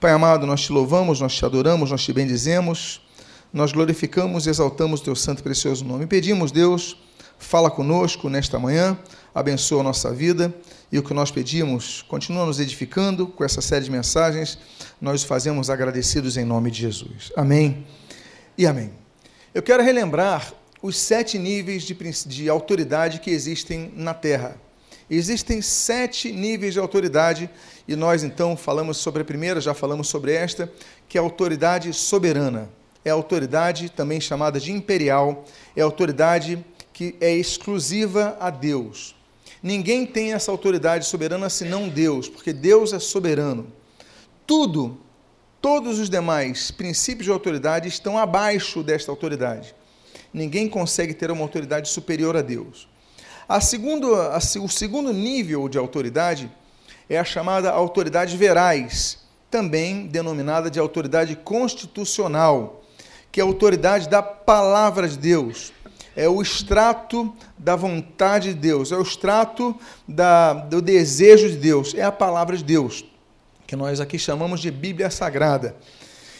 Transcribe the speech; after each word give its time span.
Pai 0.00 0.12
amado, 0.12 0.46
nós 0.46 0.60
te 0.60 0.70
louvamos, 0.70 1.20
nós 1.20 1.34
te 1.34 1.44
adoramos, 1.44 1.90
nós 1.90 2.04
te 2.04 2.12
bendizemos, 2.12 3.00
nós 3.52 3.72
glorificamos 3.72 4.46
e 4.46 4.50
exaltamos 4.50 5.00
o 5.00 5.02
teu 5.02 5.16
santo 5.16 5.40
e 5.40 5.42
precioso 5.42 5.84
nome. 5.84 6.06
Pedimos, 6.06 6.52
Deus, 6.52 6.96
fala 7.36 7.68
conosco 7.68 8.28
nesta 8.28 8.60
manhã, 8.60 8.96
abençoa 9.34 9.80
a 9.80 9.82
nossa 9.82 10.14
vida 10.14 10.54
e 10.92 11.00
o 11.00 11.02
que 11.02 11.12
nós 11.12 11.32
pedimos, 11.32 12.02
continua 12.02 12.46
nos 12.46 12.60
edificando 12.60 13.26
com 13.26 13.42
essa 13.42 13.60
série 13.60 13.86
de 13.86 13.90
mensagens, 13.90 14.56
nós 15.00 15.24
fazemos 15.24 15.68
agradecidos 15.68 16.36
em 16.36 16.44
nome 16.44 16.70
de 16.70 16.82
Jesus. 16.82 17.32
Amém 17.36 17.84
e 18.56 18.68
amém. 18.68 18.92
Eu 19.52 19.64
quero 19.64 19.82
relembrar 19.82 20.54
os 20.80 20.96
sete 20.96 21.40
níveis 21.40 21.82
de, 21.82 21.96
de 22.24 22.48
autoridade 22.48 23.18
que 23.18 23.32
existem 23.32 23.92
na 23.96 24.14
Terra. 24.14 24.56
Existem 25.10 25.62
sete 25.62 26.30
níveis 26.30 26.74
de 26.74 26.80
autoridade 26.80 27.48
e 27.86 27.96
nós 27.96 28.22
então 28.22 28.56
falamos 28.56 28.98
sobre 28.98 29.22
a 29.22 29.24
primeira, 29.24 29.60
já 29.60 29.72
falamos 29.72 30.08
sobre 30.08 30.32
esta, 30.32 30.70
que 31.08 31.16
é 31.16 31.20
a 31.20 31.24
autoridade 31.24 31.92
soberana. 31.94 32.68
É 33.04 33.10
a 33.10 33.14
autoridade 33.14 33.88
também 33.88 34.20
chamada 34.20 34.60
de 34.60 34.70
imperial, 34.70 35.44
é 35.74 35.80
a 35.80 35.84
autoridade 35.84 36.62
que 36.92 37.16
é 37.20 37.32
exclusiva 37.32 38.36
a 38.38 38.50
Deus. 38.50 39.14
Ninguém 39.62 40.04
tem 40.04 40.34
essa 40.34 40.50
autoridade 40.50 41.06
soberana 41.06 41.48
senão 41.48 41.88
Deus, 41.88 42.28
porque 42.28 42.52
Deus 42.52 42.92
é 42.92 42.98
soberano. 42.98 43.72
Tudo, 44.46 44.98
todos 45.60 45.98
os 45.98 46.10
demais 46.10 46.70
princípios 46.70 47.24
de 47.24 47.32
autoridade 47.32 47.88
estão 47.88 48.18
abaixo 48.18 48.82
desta 48.82 49.10
autoridade. 49.10 49.74
Ninguém 50.32 50.68
consegue 50.68 51.14
ter 51.14 51.30
uma 51.30 51.42
autoridade 51.42 51.88
superior 51.88 52.36
a 52.36 52.42
Deus. 52.42 52.87
A 53.48 53.62
segundo, 53.62 54.14
a, 54.14 54.36
o 54.36 54.68
segundo 54.68 55.10
nível 55.10 55.70
de 55.70 55.78
autoridade 55.78 56.52
é 57.08 57.18
a 57.18 57.24
chamada 57.24 57.70
autoridade 57.70 58.36
verais, 58.36 59.20
também 59.50 60.06
denominada 60.06 60.70
de 60.70 60.78
autoridade 60.78 61.34
constitucional, 61.34 62.82
que 63.32 63.40
é 63.40 63.42
a 63.42 63.46
autoridade 63.46 64.06
da 64.06 64.22
palavra 64.22 65.08
de 65.08 65.16
Deus. 65.16 65.72
É 66.14 66.28
o 66.28 66.42
extrato 66.42 67.34
da 67.56 67.74
vontade 67.74 68.52
de 68.52 68.60
Deus, 68.60 68.92
é 68.92 68.96
o 68.96 69.02
extrato 69.02 69.74
da, 70.06 70.52
do 70.52 70.82
desejo 70.82 71.48
de 71.48 71.56
Deus, 71.56 71.94
é 71.94 72.02
a 72.02 72.12
palavra 72.12 72.54
de 72.54 72.64
Deus, 72.64 73.02
que 73.66 73.74
nós 73.74 73.98
aqui 73.98 74.18
chamamos 74.18 74.60
de 74.60 74.70
Bíblia 74.70 75.08
Sagrada. 75.08 75.74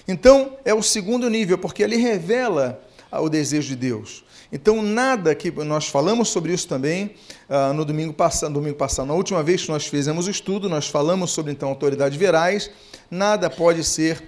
Então, 0.07 0.59
é 0.63 0.75
o 0.75 0.83
segundo 0.83 1.31
nível, 1.31 1.57
porque 1.57 1.83
ele 1.83 1.97
revela 1.97 2.83
o 3.11 3.31
desejo 3.31 3.69
de 3.69 3.77
Deus. 3.77 4.28
Então, 4.51 4.83
nada 4.83 5.35
que 5.35 5.51
nós 5.51 5.89
falamos 5.89 6.29
sobre 6.29 6.55
isso 6.55 6.67
também 6.67 7.15
uh, 7.51 7.73
no 7.75 7.85
domingo 7.85 8.15
passado, 8.15 8.53
domingo 8.55 8.77
passado, 8.77 9.07
na 9.07 9.15
última 9.15 9.43
vez 9.43 9.63
que 9.63 9.69
nós 9.69 9.87
fizemos 9.87 10.27
o 10.27 10.31
estudo, 10.31 10.69
nós 10.71 10.89
falamos 10.89 11.31
sobre 11.33 11.53
então 11.53 11.69
autoridades 11.69 12.19
verais, 12.19 12.71
nada 13.11 13.51
pode 13.51 13.85
ser 13.85 14.23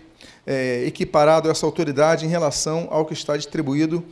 é, 0.46 0.84
equiparado 0.84 1.48
a 1.48 1.52
essa 1.52 1.64
autoridade 1.64 2.26
em 2.26 2.28
relação 2.28 2.86
ao 2.91 3.06
que 3.06 3.14
está 3.14 3.36
distribuído 3.36 4.04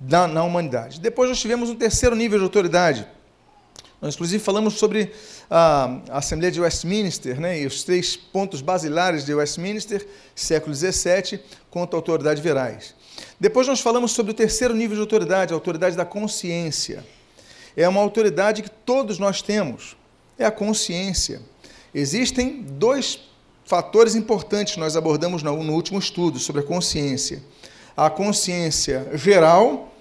na, 0.00 0.28
na 0.28 0.44
humanidade. 0.44 1.00
Depois 1.00 1.28
nós 1.28 1.40
tivemos 1.40 1.70
um 1.70 1.74
terceiro 1.74 2.14
nível 2.14 2.38
de 2.38 2.44
autoridade. 2.44 3.06
Nós, 4.00 4.14
inclusive, 4.14 4.42
falamos 4.42 4.74
sobre 4.74 5.10
a 5.50 5.98
Assembleia 6.10 6.52
de 6.52 6.60
Westminster 6.60 7.40
né, 7.40 7.60
e 7.60 7.66
os 7.66 7.82
três 7.82 8.16
pontos 8.16 8.60
basilares 8.60 9.24
de 9.24 9.34
Westminster, 9.34 10.06
século 10.36 10.72
XVII, 10.72 11.40
quanto 11.68 11.94
à 11.94 11.98
autoridade 11.98 12.40
verais. 12.40 12.94
Depois 13.40 13.68
nós 13.68 13.80
falamos 13.80 14.10
sobre 14.10 14.32
o 14.32 14.34
terceiro 14.34 14.74
nível 14.74 14.96
de 14.96 15.00
autoridade, 15.00 15.52
a 15.52 15.56
autoridade 15.56 15.96
da 15.96 16.04
consciência. 16.04 17.06
É 17.76 17.88
uma 17.88 18.00
autoridade 18.00 18.62
que 18.62 18.70
todos 18.70 19.20
nós 19.20 19.40
temos, 19.40 19.96
é 20.36 20.44
a 20.44 20.50
consciência. 20.50 21.40
Existem 21.94 22.62
dois 22.62 23.20
fatores 23.64 24.16
importantes 24.16 24.74
que 24.74 24.80
nós 24.80 24.96
abordamos 24.96 25.44
no 25.44 25.72
último 25.72 26.00
estudo 26.00 26.40
sobre 26.40 26.62
a 26.62 26.64
consciência: 26.64 27.40
a 27.96 28.10
consciência 28.10 29.08
geral 29.14 29.94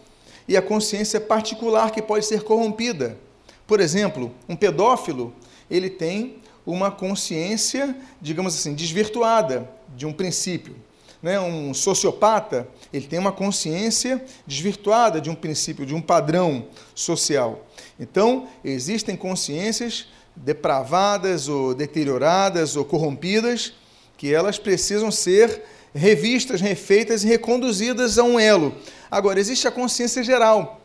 e 0.48 0.58
a 0.58 0.62
consciência 0.62 1.22
particular 1.22 1.92
que 1.92 2.02
pode 2.02 2.26
ser 2.26 2.42
corrompida. 2.42 3.20
Por 3.68 3.80
exemplo, 3.80 4.34
um 4.50 4.56
pedófilo, 4.56 5.31
ele 5.70 5.92
tem 5.92 6.38
uma 6.66 6.90
consciência, 6.90 7.96
digamos 8.20 8.56
assim, 8.56 8.74
desvirtuada 8.74 9.70
de 9.96 10.08
um 10.08 10.14
princípio 10.14 10.87
né, 11.22 11.39
um 11.39 11.73
sociopata, 11.73 12.67
ele 12.94 13.07
tem 13.07 13.19
uma 13.19 13.31
consciência 13.31 14.23
desvirtuada 14.45 15.19
de 15.19 15.29
um 15.29 15.35
princípio, 15.35 15.85
de 15.85 15.95
um 15.95 16.01
padrão 16.01 16.67
social. 16.94 17.66
Então, 18.00 18.47
existem 18.63 19.16
consciências 19.16 20.07
depravadas 20.35 21.47
ou 21.47 21.73
deterioradas 21.73 22.75
ou 22.75 22.85
corrompidas 22.85 23.73
que 24.16 24.33
elas 24.33 24.57
precisam 24.57 25.11
ser 25.11 25.63
revistas, 25.94 26.61
refeitas 26.61 27.23
e 27.23 27.28
reconduzidas 27.28 28.17
a 28.17 28.23
um 28.23 28.39
elo. 28.39 28.75
Agora, 29.09 29.39
existe 29.39 29.67
a 29.67 29.72
consciência 29.72 30.23
geral. 30.23 30.81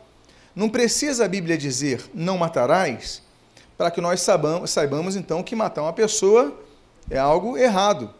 Não 0.55 0.69
precisa 0.69 1.25
a 1.25 1.27
Bíblia 1.27 1.57
dizer 1.57 2.01
não 2.13 2.37
matarás 2.37 3.21
para 3.77 3.89
que 3.89 3.99
nós 3.99 4.21
saibamos, 4.21 4.69
saibamos 4.69 5.15
então 5.15 5.41
que 5.43 5.55
matar 5.55 5.81
uma 5.81 5.93
pessoa 5.93 6.57
é 7.09 7.17
algo 7.17 7.57
errado. 7.57 8.13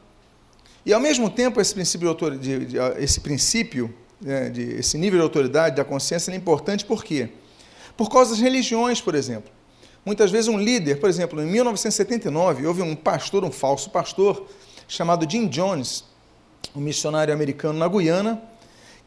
E 0.86 0.94
ao 0.94 1.00
mesmo 1.00 1.30
tempo, 1.30 1.62
esse 1.62 1.74
princípio, 1.74 2.14
de, 2.14 2.38
de, 2.38 2.66
de 2.66 2.78
esse, 2.98 3.22
princípio 3.22 3.94
né, 4.22 4.50
de, 4.50 4.62
esse 4.74 4.98
nível 4.98 5.20
de 5.20 5.24
autoridade 5.24 5.76
da 5.76 5.86
consciência 5.86 6.32
é 6.32 6.36
importante 6.36 6.86
por 6.86 7.04
quê? 7.04 7.30
Por 7.96 8.10
causa 8.10 8.32
das 8.32 8.40
religiões, 8.40 9.00
por 9.00 9.16
exemplo. 9.16 9.52
Muitas 10.06 10.30
vezes 10.32 10.50
um 10.50 10.58
líder, 10.58 11.00
por 11.00 11.10
exemplo, 11.10 11.42
em 11.42 11.46
1979, 11.46 12.68
houve 12.68 12.82
um 12.82 12.96
pastor, 12.96 13.46
um 13.46 13.52
falso 13.52 13.90
pastor, 13.90 14.46
chamado 14.86 15.30
Jim 15.30 15.48
Jones, 15.48 16.04
um 16.76 16.82
missionário 16.82 17.34
americano 17.34 17.80
na 17.80 17.88
Guiana, 17.88 18.42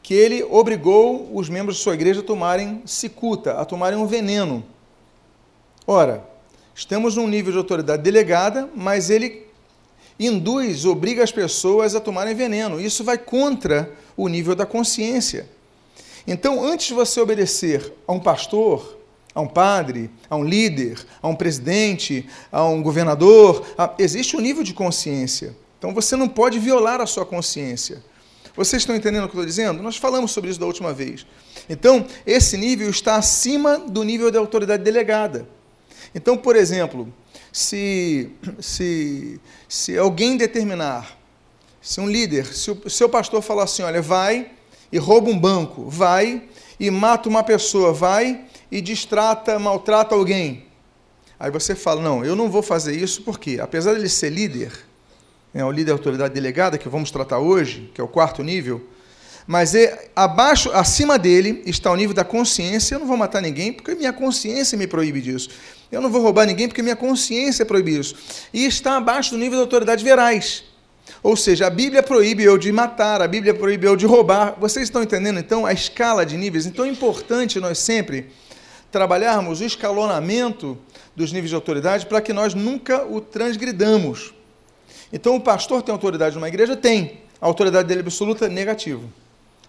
que 0.02 0.14
ele 0.14 0.42
obrigou 0.44 1.30
os 1.34 1.48
membros 1.48 1.76
de 1.76 1.82
sua 1.82 1.94
igreja 1.94 2.20
a 2.20 2.22
tomarem 2.22 2.82
cicuta, 2.86 3.52
a 3.54 3.64
tomarem 3.64 3.98
um 3.98 4.06
veneno. 4.06 4.64
Ora, 5.86 6.24
estamos 6.74 7.16
num 7.16 7.26
nível 7.26 7.52
de 7.52 7.58
autoridade 7.58 8.02
delegada, 8.02 8.70
mas 8.74 9.10
ele 9.10 9.45
induz, 10.18 10.84
obriga 10.84 11.22
as 11.22 11.32
pessoas 11.32 11.94
a 11.94 12.00
tomarem 12.00 12.34
veneno. 12.34 12.80
Isso 12.80 13.04
vai 13.04 13.18
contra 13.18 13.92
o 14.16 14.28
nível 14.28 14.54
da 14.54 14.64
consciência. 14.64 15.48
Então, 16.26 16.64
antes 16.64 16.88
de 16.88 16.94
você 16.94 17.20
obedecer 17.20 17.92
a 18.06 18.12
um 18.12 18.18
pastor, 18.18 18.98
a 19.34 19.40
um 19.40 19.46
padre, 19.46 20.10
a 20.28 20.36
um 20.36 20.42
líder, 20.42 20.98
a 21.22 21.28
um 21.28 21.36
presidente, 21.36 22.26
a 22.50 22.64
um 22.64 22.82
governador, 22.82 23.64
a... 23.76 23.94
existe 23.98 24.36
um 24.36 24.40
nível 24.40 24.64
de 24.64 24.72
consciência. 24.72 25.54
Então, 25.78 25.92
você 25.94 26.16
não 26.16 26.28
pode 26.28 26.58
violar 26.58 27.00
a 27.00 27.06
sua 27.06 27.24
consciência. 27.24 28.02
Vocês 28.56 28.82
estão 28.82 28.96
entendendo 28.96 29.24
o 29.24 29.28
que 29.28 29.36
eu 29.36 29.40
estou 29.40 29.46
dizendo? 29.46 29.82
Nós 29.82 29.98
falamos 29.98 30.30
sobre 30.32 30.50
isso 30.50 30.58
da 30.58 30.64
última 30.64 30.92
vez. 30.92 31.26
Então, 31.68 32.06
esse 32.26 32.56
nível 32.56 32.88
está 32.88 33.16
acima 33.16 33.78
do 33.78 34.02
nível 34.02 34.30
da 34.30 34.38
autoridade 34.38 34.82
delegada. 34.82 35.46
Então, 36.14 36.36
por 36.36 36.56
exemplo, 36.56 37.12
se, 37.56 38.30
se, 38.60 39.40
se 39.66 39.96
alguém 39.96 40.36
determinar, 40.36 41.16
se 41.80 41.98
um 42.02 42.06
líder, 42.06 42.44
se 42.54 42.70
o 42.70 42.90
seu 42.90 43.08
pastor 43.08 43.40
falar 43.40 43.62
assim, 43.62 43.82
olha, 43.82 44.02
vai 44.02 44.50
e 44.92 44.98
rouba 44.98 45.30
um 45.30 45.38
banco, 45.38 45.88
vai 45.88 46.42
e 46.78 46.90
mata 46.90 47.30
uma 47.30 47.42
pessoa, 47.42 47.94
vai 47.94 48.44
e 48.70 48.82
distrata, 48.82 49.58
maltrata 49.58 50.14
alguém. 50.14 50.66
Aí 51.40 51.50
você 51.50 51.74
fala, 51.74 52.02
não, 52.02 52.22
eu 52.22 52.36
não 52.36 52.50
vou 52.50 52.60
fazer 52.60 52.94
isso 52.94 53.22
porque, 53.22 53.58
apesar 53.58 53.94
de 53.94 54.00
ele 54.00 54.10
ser 54.10 54.28
líder, 54.28 54.72
é 55.54 55.64
o 55.64 55.70
líder 55.70 55.86
da 55.86 55.92
autoridade 55.92 56.34
delegada, 56.34 56.76
que 56.76 56.90
vamos 56.90 57.10
tratar 57.10 57.38
hoje, 57.38 57.90
que 57.94 58.02
é 58.02 58.04
o 58.04 58.08
quarto 58.08 58.42
nível, 58.42 58.86
mas 59.46 59.74
é, 59.74 60.10
abaixo, 60.14 60.70
acima 60.72 61.18
dele 61.18 61.62
está 61.64 61.90
o 61.90 61.96
nível 61.96 62.14
da 62.14 62.24
consciência. 62.24 62.96
Eu 62.96 63.00
não 63.00 63.06
vou 63.06 63.16
matar 63.16 63.40
ninguém 63.40 63.72
porque 63.72 63.94
minha 63.94 64.12
consciência 64.12 64.76
me 64.76 64.86
proíbe 64.86 65.22
disso. 65.22 65.48
Eu 65.90 66.00
não 66.00 66.10
vou 66.10 66.20
roubar 66.20 66.46
ninguém 66.46 66.68
porque 66.68 66.82
minha 66.82 66.96
consciência 66.96 67.64
proíbe 67.64 67.98
isso. 67.98 68.14
E 68.52 68.64
está 68.64 68.96
abaixo 68.96 69.30
do 69.30 69.38
nível 69.38 69.58
da 69.58 69.64
autoridade 69.64 70.02
verais. 70.02 70.64
Ou 71.22 71.36
seja, 71.36 71.66
a 71.66 71.70
Bíblia 71.70 72.02
proíbe 72.02 72.42
eu 72.42 72.58
de 72.58 72.70
matar, 72.72 73.22
a 73.22 73.28
Bíblia 73.28 73.54
proíbe 73.54 73.86
eu 73.86 73.96
de 73.96 74.06
roubar. 74.06 74.56
Vocês 74.58 74.84
estão 74.84 75.02
entendendo 75.02 75.38
então 75.38 75.64
a 75.64 75.72
escala 75.72 76.26
de 76.26 76.36
níveis? 76.36 76.66
Então 76.66 76.84
é 76.84 76.88
importante 76.88 77.60
nós 77.60 77.78
sempre 77.78 78.26
trabalharmos 78.90 79.60
o 79.60 79.64
escalonamento 79.64 80.78
dos 81.14 81.32
níveis 81.32 81.50
de 81.50 81.54
autoridade 81.54 82.06
para 82.06 82.20
que 82.20 82.32
nós 82.32 82.54
nunca 82.54 83.04
o 83.04 83.20
transgridamos. 83.20 84.34
Então 85.12 85.36
o 85.36 85.40
pastor 85.40 85.82
tem 85.82 85.92
autoridade 85.92 86.34
numa 86.34 86.48
igreja? 86.48 86.76
Tem. 86.76 87.20
A 87.40 87.46
autoridade 87.46 87.86
dele 87.88 88.00
é 88.00 88.02
absoluta? 88.02 88.48
Negativo. 88.48 89.10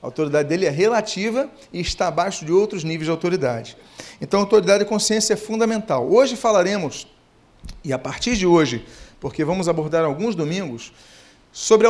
A 0.01 0.05
autoridade 0.05 0.47
dele 0.47 0.65
é 0.65 0.69
relativa 0.69 1.49
e 1.73 1.79
está 1.79 2.07
abaixo 2.07 2.45
de 2.45 2.51
outros 2.51 2.83
níveis 2.83 3.05
de 3.05 3.11
autoridade. 3.11 3.77
Então, 4.21 4.39
autoridade 4.39 4.83
e 4.83 4.85
consciência 4.85 5.33
é 5.33 5.37
fundamental. 5.37 6.07
Hoje 6.09 6.35
falaremos, 6.35 7.07
e 7.83 7.91
a 7.91 7.97
partir 7.99 8.35
de 8.35 8.45
hoje, 8.45 8.85
porque 9.19 9.43
vamos 9.43 9.67
abordar 9.67 10.05
alguns 10.05 10.35
domingos, 10.35 10.93
sobre 11.51 11.87
a 11.87 11.89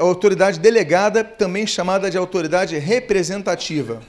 autoridade 0.00 0.58
delegada, 0.58 1.22
também 1.22 1.66
chamada 1.66 2.10
de 2.10 2.18
autoridade 2.18 2.76
representativa. 2.78 4.02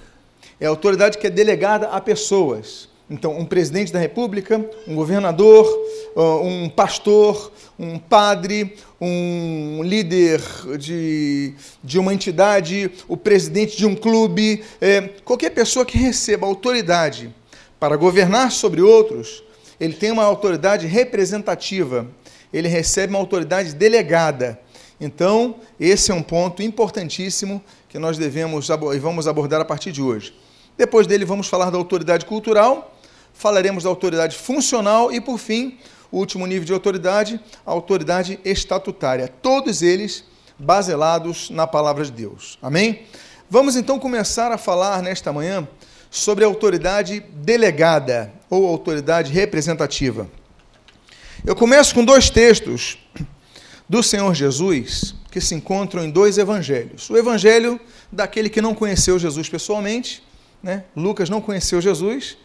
É 0.60 0.66
a 0.66 0.70
autoridade 0.70 1.18
que 1.18 1.28
é 1.28 1.30
delegada 1.30 1.90
a 1.90 2.02
pessoas. 2.02 2.90
Então, 3.08 3.38
um 3.38 3.46
presidente 3.46 3.94
da 3.94 4.00
República, 4.00 4.66
um 4.88 4.96
governador, 4.96 5.68
um 6.16 6.68
pastor, 6.68 7.52
um 7.78 8.00
padre, 8.00 8.76
um 9.00 9.84
líder 9.84 10.42
de, 10.80 11.54
de 11.84 12.00
uma 12.00 12.14
entidade, 12.14 12.90
o 13.08 13.16
presidente 13.16 13.78
de 13.78 13.86
um 13.86 13.96
clube, 13.96 14.64
é, 14.82 15.02
qualquer 15.24 15.52
pessoa 15.52 15.86
que 15.86 16.00
receba 16.00 16.48
autoridade 16.48 17.34
para 17.80 17.96
governar 17.96 18.52
sobre 18.52 18.82
outros, 18.82 19.44
ele 19.80 19.94
tem 19.94 20.12
uma 20.12 20.24
autoridade 20.24 20.88
representativa, 20.88 22.08
ele 22.52 22.68
recebe 22.68 23.14
uma 23.14 23.20
autoridade 23.20 23.76
delegada. 23.76 24.60
Então, 25.00 25.58
esse 25.80 26.10
é 26.10 26.14
um 26.14 26.24
ponto 26.24 26.64
importantíssimo 26.64 27.62
que 27.88 28.00
nós 28.00 28.18
devemos 28.18 28.70
e 28.70 29.00
vamos 29.00 29.28
abordar 29.28 29.62
a 29.62 29.66
partir 29.66 29.92
de 29.92 30.02
hoje. 30.02 30.34
Depois 30.78 31.06
dele, 31.06 31.24
vamos 31.24 31.48
falar 31.48 31.70
da 31.70 31.78
autoridade 31.78 32.26
cultural, 32.26 32.95
falaremos 33.36 33.84
da 33.84 33.90
autoridade 33.90 34.36
funcional 34.36 35.12
e, 35.12 35.22
por 35.22 35.38
fim, 35.38 35.78
o 36.12 36.18
último 36.18 36.48
nível 36.48 36.66
de 36.66 36.74
autoridade, 36.74 37.40
a 37.66 37.72
autoridade 37.72 38.40
estatutária. 38.44 39.28
Todos 39.28 39.82
eles 39.82 40.24
baselados 40.58 41.50
na 41.50 41.68
palavra 41.68 42.04
de 42.06 42.12
Deus. 42.12 42.58
Amém? 42.62 43.04
Vamos 43.50 43.76
então 43.76 44.00
começar 44.00 44.52
a 44.52 44.58
falar 44.58 45.04
nesta 45.04 45.32
manhã 45.32 45.68
sobre 46.10 46.46
a 46.46 46.48
autoridade 46.48 47.20
delegada 47.20 48.32
ou 48.50 48.66
autoridade 48.66 49.32
representativa. 49.32 50.28
Eu 51.46 51.56
começo 51.56 51.94
com 51.94 52.04
dois 52.04 52.30
textos 52.30 52.98
do 53.88 54.02
Senhor 54.02 54.34
Jesus 54.34 55.14
que 55.30 55.42
se 55.42 55.54
encontram 55.54 56.04
em 56.04 56.10
dois 56.10 56.38
evangelhos. 56.38 57.10
O 57.10 57.18
evangelho 57.18 57.80
daquele 58.10 58.50
que 58.50 58.62
não 58.62 58.74
conheceu 58.74 59.20
Jesus 59.20 59.50
pessoalmente, 59.50 60.24
né? 60.64 60.86
Lucas 60.96 61.30
não 61.30 61.42
conheceu 61.42 61.82
Jesus, 61.82 62.38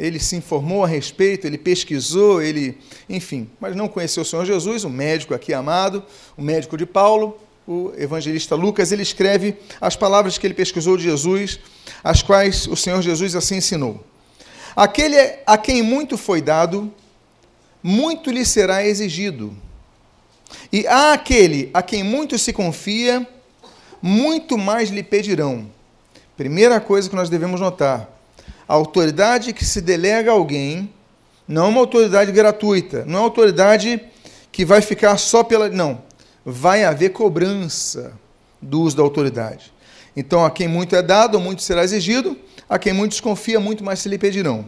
ele 0.00 0.18
se 0.18 0.34
informou 0.34 0.82
a 0.82 0.88
respeito, 0.88 1.46
ele 1.46 1.58
pesquisou, 1.58 2.40
ele, 2.40 2.78
enfim, 3.08 3.48
mas 3.60 3.76
não 3.76 3.86
conheceu 3.86 4.22
o 4.22 4.26
Senhor 4.26 4.46
Jesus, 4.46 4.82
o 4.82 4.88
médico 4.88 5.34
aqui 5.34 5.52
amado, 5.52 6.02
o 6.38 6.42
médico 6.42 6.76
de 6.76 6.86
Paulo, 6.86 7.38
o 7.68 7.92
evangelista 7.98 8.54
Lucas, 8.54 8.92
ele 8.92 9.02
escreve 9.02 9.56
as 9.78 9.96
palavras 9.96 10.38
que 10.38 10.46
ele 10.46 10.54
pesquisou 10.54 10.96
de 10.96 11.02
Jesus, 11.02 11.60
as 12.02 12.22
quais 12.22 12.66
o 12.66 12.74
Senhor 12.74 13.02
Jesus 13.02 13.36
assim 13.36 13.56
ensinou. 13.56 14.02
Aquele 14.74 15.16
a 15.46 15.58
quem 15.58 15.82
muito 15.82 16.16
foi 16.16 16.40
dado, 16.40 16.90
muito 17.82 18.30
lhe 18.30 18.44
será 18.46 18.84
exigido. 18.84 19.54
E 20.72 20.86
a 20.86 21.12
aquele 21.12 21.68
a 21.74 21.82
quem 21.82 22.02
muito 22.02 22.38
se 22.38 22.54
confia, 22.54 23.28
muito 24.00 24.56
mais 24.56 24.88
lhe 24.88 25.02
pedirão. 25.02 25.70
Primeira 26.36 26.80
coisa 26.80 27.08
que 27.10 27.14
nós 27.14 27.28
devemos 27.28 27.60
notar: 27.60 28.08
a 28.70 28.74
autoridade 28.74 29.52
que 29.52 29.64
se 29.64 29.80
delega 29.80 30.30
a 30.30 30.34
alguém 30.34 30.94
não 31.48 31.64
é 31.64 31.68
uma 31.70 31.80
autoridade 31.80 32.30
gratuita, 32.30 33.04
não 33.04 33.16
é 33.16 33.18
uma 33.22 33.26
autoridade 33.26 34.00
que 34.52 34.64
vai 34.64 34.80
ficar 34.80 35.18
só 35.18 35.42
pela. 35.42 35.68
Não. 35.68 36.00
Vai 36.44 36.84
haver 36.84 37.10
cobrança 37.10 38.12
do 38.62 38.82
uso 38.82 38.96
da 38.96 39.02
autoridade. 39.02 39.72
Então, 40.16 40.44
a 40.44 40.52
quem 40.52 40.68
muito 40.68 40.94
é 40.94 41.02
dado, 41.02 41.40
muito 41.40 41.62
será 41.62 41.82
exigido, 41.82 42.38
a 42.68 42.78
quem 42.78 42.92
muito 42.92 43.10
desconfia, 43.10 43.58
muito 43.58 43.82
mais 43.82 43.98
se 43.98 44.08
lhe 44.08 44.16
pedirão. 44.16 44.64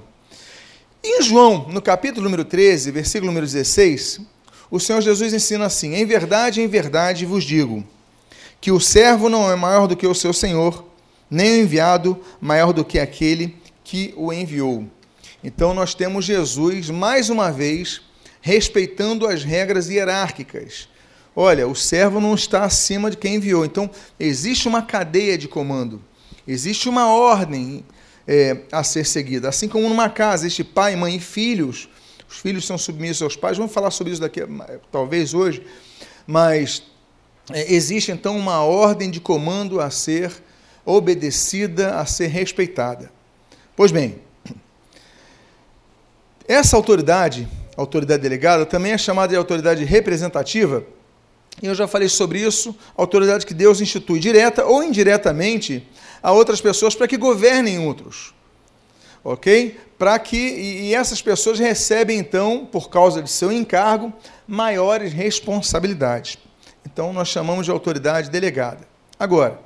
Em 1.05 1.23
João, 1.23 1.69
no 1.69 1.81
capítulo 1.81 2.25
número 2.25 2.45
13, 2.45 2.91
versículo 2.91 3.31
número 3.31 3.47
16, 3.47 4.21
o 4.69 4.81
Senhor 4.81 5.01
Jesus 5.01 5.33
ensina 5.33 5.67
assim: 5.67 5.95
Em 5.95 6.05
verdade, 6.05 6.61
em 6.61 6.67
verdade 6.67 7.25
vos 7.25 7.45
digo, 7.45 7.85
que 8.61 8.73
o 8.73 8.81
servo 8.81 9.29
não 9.29 9.49
é 9.49 9.55
maior 9.55 9.87
do 9.87 9.97
que 9.97 10.09
o 10.09 10.15
seu 10.15 10.33
senhor, 10.33 10.85
nem 11.31 11.53
o 11.53 11.63
enviado 11.63 12.19
maior 12.41 12.73
do 12.73 12.85
que 12.85 12.99
aquele 12.99 13.62
que 13.93 14.15
o 14.17 14.33
enviou. 14.33 14.87
Então 15.45 15.75
nós 15.75 15.93
temos 15.93 16.25
Jesus, 16.25 16.89
mais 16.89 17.29
uma 17.29 17.53
vez, 17.53 18.01
respeitando 18.41 19.27
as 19.27 19.45
regras 19.45 19.91
hierárquicas. 19.91 20.89
Olha, 21.37 21.69
o 21.69 21.75
servo 21.75 22.19
não 22.19 22.35
está 22.35 22.65
acima 22.65 23.11
de 23.11 23.19
quem 23.19 23.35
enviou. 23.35 23.67
Então, 23.67 23.91
existe 24.19 24.67
uma 24.67 24.81
cadeia 24.81 25.37
de 25.37 25.47
comando, 25.47 26.03
existe 26.49 26.89
uma 26.89 27.13
ordem 27.13 27.85
é, 28.27 28.63
a 28.73 28.83
ser 28.83 29.05
seguida. 29.05 29.51
Assim 29.51 29.69
como 29.69 29.87
numa 29.91 30.09
casa, 30.09 30.47
existe 30.47 30.65
pai, 30.65 30.97
mãe 30.97 31.17
e 31.17 31.21
filhos. 31.21 31.87
Os 32.27 32.39
filhos 32.39 32.67
são 32.67 32.79
submissos 32.79 33.21
aos 33.21 33.37
pais. 33.37 33.59
Vamos 33.59 33.75
falar 33.75 33.91
sobre 33.91 34.15
isso 34.15 34.23
daqui, 34.23 34.41
talvez 34.91 35.35
hoje. 35.35 35.67
Mas 36.27 36.83
é, 37.51 37.75
existe 37.75 38.11
então 38.11 38.39
uma 38.39 38.63
ordem 38.63 39.11
de 39.11 39.21
comando 39.21 39.83
a 39.83 39.91
ser 39.91 40.33
obedecida, 40.83 41.97
a 41.97 42.07
ser 42.07 42.29
respeitada. 42.29 43.13
Pois 43.75 43.91
bem, 43.91 44.21
essa 46.47 46.77
autoridade, 46.77 47.49
autoridade 47.77 48.23
delegada, 48.23 48.67
também 48.67 48.93
é 48.93 48.99
chamada 48.99 49.29
de 49.31 49.37
autoridade 49.37 49.85
representativa, 49.85 50.85
e 51.61 51.67
eu 51.67 51.75
já 51.75 51.87
falei 51.87 52.09
sobre 52.09 52.41
isso, 52.41 52.77
autoridade 52.97 53.47
que 53.47 53.55
Deus 53.55 53.81
institui 53.81 54.21
direta 54.21 54.65
ou 54.65 54.83
indiretamente 54.83 55.87
a 56.23 56.33
outras 56.33 56.61
pessoas 56.61 56.95
para 56.95 57.09
que 57.09 57.17
governem 57.17 57.79
outros. 57.79 58.35
Ok? 59.25 59.79
Para 59.99 60.19
que 60.19 60.37
e 60.37 60.95
essas 60.95 61.23
pessoas 61.23 61.59
recebem 61.59 62.19
então, 62.19 62.67
por 62.67 62.91
causa 62.91 63.23
de 63.23 63.31
seu 63.31 63.53
encargo, 63.53 64.13
maiores 64.47 65.13
responsabilidades. 65.13 66.37
Então 66.85 67.13
nós 67.13 67.29
chamamos 67.29 67.65
de 67.65 67.71
autoridade 67.71 68.29
delegada. 68.29 68.87
Agora, 69.19 69.61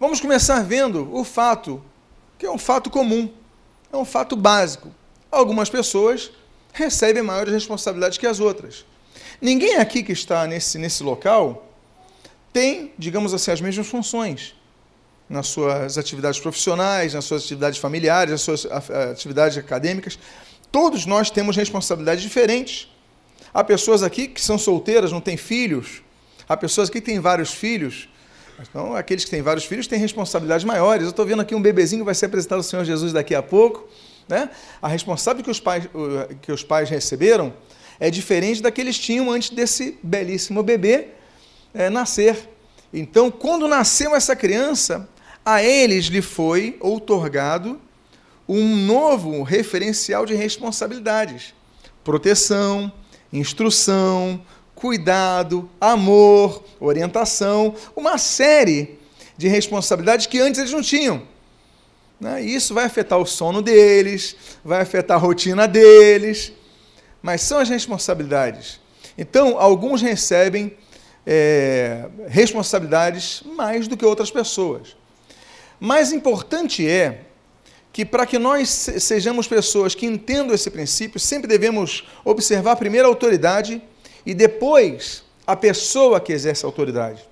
vamos 0.00 0.20
começar 0.20 0.60
vendo 0.64 1.08
o 1.14 1.22
fato 1.22 1.80
que 2.42 2.46
é 2.46 2.50
um 2.50 2.58
fato 2.58 2.90
comum, 2.90 3.32
é 3.92 3.96
um 3.96 4.04
fato 4.04 4.34
básico. 4.34 4.92
Algumas 5.30 5.70
pessoas 5.70 6.32
recebem 6.72 7.22
maiores 7.22 7.54
responsabilidades 7.54 8.18
que 8.18 8.26
as 8.26 8.40
outras. 8.40 8.84
Ninguém 9.40 9.76
aqui 9.76 10.02
que 10.02 10.10
está 10.10 10.44
nesse, 10.44 10.76
nesse 10.76 11.04
local 11.04 11.72
tem, 12.52 12.92
digamos 12.98 13.32
assim, 13.32 13.52
as 13.52 13.60
mesmas 13.60 13.86
funções 13.86 14.56
nas 15.28 15.46
suas 15.46 15.96
atividades 15.96 16.40
profissionais, 16.40 17.14
nas 17.14 17.26
suas 17.26 17.44
atividades 17.44 17.78
familiares, 17.78 18.32
nas 18.32 18.40
suas 18.40 18.66
atividades 18.66 19.56
acadêmicas. 19.56 20.18
Todos 20.72 21.06
nós 21.06 21.30
temos 21.30 21.54
responsabilidades 21.54 22.24
diferentes. 22.24 22.88
Há 23.54 23.62
pessoas 23.62 24.02
aqui 24.02 24.26
que 24.26 24.40
são 24.40 24.58
solteiras, 24.58 25.12
não 25.12 25.20
têm 25.20 25.36
filhos. 25.36 26.02
Há 26.48 26.56
pessoas 26.56 26.88
aqui 26.88 27.00
que 27.00 27.06
têm 27.06 27.20
vários 27.20 27.54
filhos 27.54 28.08
então, 28.60 28.94
aqueles 28.94 29.24
que 29.24 29.30
têm 29.30 29.42
vários 29.42 29.64
filhos 29.64 29.86
têm 29.86 29.98
responsabilidades 29.98 30.64
maiores. 30.64 31.04
Eu 31.04 31.10
estou 31.10 31.26
vendo 31.26 31.42
aqui 31.42 31.54
um 31.54 31.62
bebezinho 31.62 32.02
que 32.02 32.06
vai 32.06 32.14
ser 32.14 32.26
apresentado 32.26 32.58
ao 32.58 32.62
Senhor 32.62 32.84
Jesus 32.84 33.12
daqui 33.12 33.34
a 33.34 33.42
pouco. 33.42 33.88
Né? 34.28 34.50
A 34.80 34.88
responsabilidade 34.88 35.44
que 35.44 35.50
os 35.50 35.60
pais, 35.60 35.88
que 36.40 36.52
os 36.52 36.62
pais 36.62 36.88
receberam 36.88 37.52
é 37.98 38.10
diferente 38.10 38.62
da 38.62 38.70
que 38.70 38.80
eles 38.80 38.98
tinham 38.98 39.30
antes 39.30 39.50
desse 39.50 39.98
belíssimo 40.02 40.62
bebê 40.62 41.08
é, 41.74 41.88
nascer. 41.90 42.48
Então, 42.92 43.30
quando 43.30 43.66
nasceu 43.66 44.14
essa 44.14 44.36
criança, 44.36 45.08
a 45.44 45.62
eles 45.62 46.06
lhe 46.06 46.22
foi 46.22 46.76
outorgado 46.80 47.80
um 48.48 48.76
novo 48.76 49.42
referencial 49.42 50.26
de 50.26 50.34
responsabilidades: 50.34 51.54
proteção, 52.04 52.92
instrução, 53.32 54.40
cuidado, 54.82 55.70
amor, 55.80 56.64
orientação, 56.80 57.72
uma 57.94 58.18
série 58.18 58.98
de 59.36 59.46
responsabilidades 59.46 60.26
que 60.26 60.40
antes 60.40 60.58
eles 60.58 60.72
não 60.72 60.82
tinham. 60.82 61.22
Né? 62.18 62.42
E 62.42 62.52
isso 62.56 62.74
vai 62.74 62.86
afetar 62.86 63.16
o 63.16 63.24
sono 63.24 63.62
deles, 63.62 64.34
vai 64.64 64.82
afetar 64.82 65.16
a 65.16 65.20
rotina 65.20 65.68
deles, 65.68 66.52
mas 67.22 67.42
são 67.42 67.60
as 67.60 67.68
responsabilidades. 67.68 68.80
Então, 69.16 69.56
alguns 69.56 70.02
recebem 70.02 70.76
é, 71.24 72.08
responsabilidades 72.26 73.44
mais 73.54 73.86
do 73.86 73.96
que 73.96 74.04
outras 74.04 74.32
pessoas. 74.32 74.96
Mais 75.78 76.12
importante 76.12 76.84
é 76.88 77.20
que, 77.92 78.04
para 78.04 78.26
que 78.26 78.36
nós 78.36 78.68
sejamos 78.68 79.46
pessoas 79.46 79.94
que 79.94 80.06
entendam 80.06 80.52
esse 80.52 80.70
princípio, 80.72 81.20
sempre 81.20 81.46
devemos 81.46 82.04
observar 82.24 82.74
primeiro 82.74 83.06
a 83.06 83.10
autoridade 83.10 83.80
e 84.24 84.34
depois 84.34 85.24
a 85.46 85.56
pessoa 85.56 86.20
que 86.20 86.32
exerce 86.32 86.64
a 86.64 86.68
autoridade. 86.68 87.22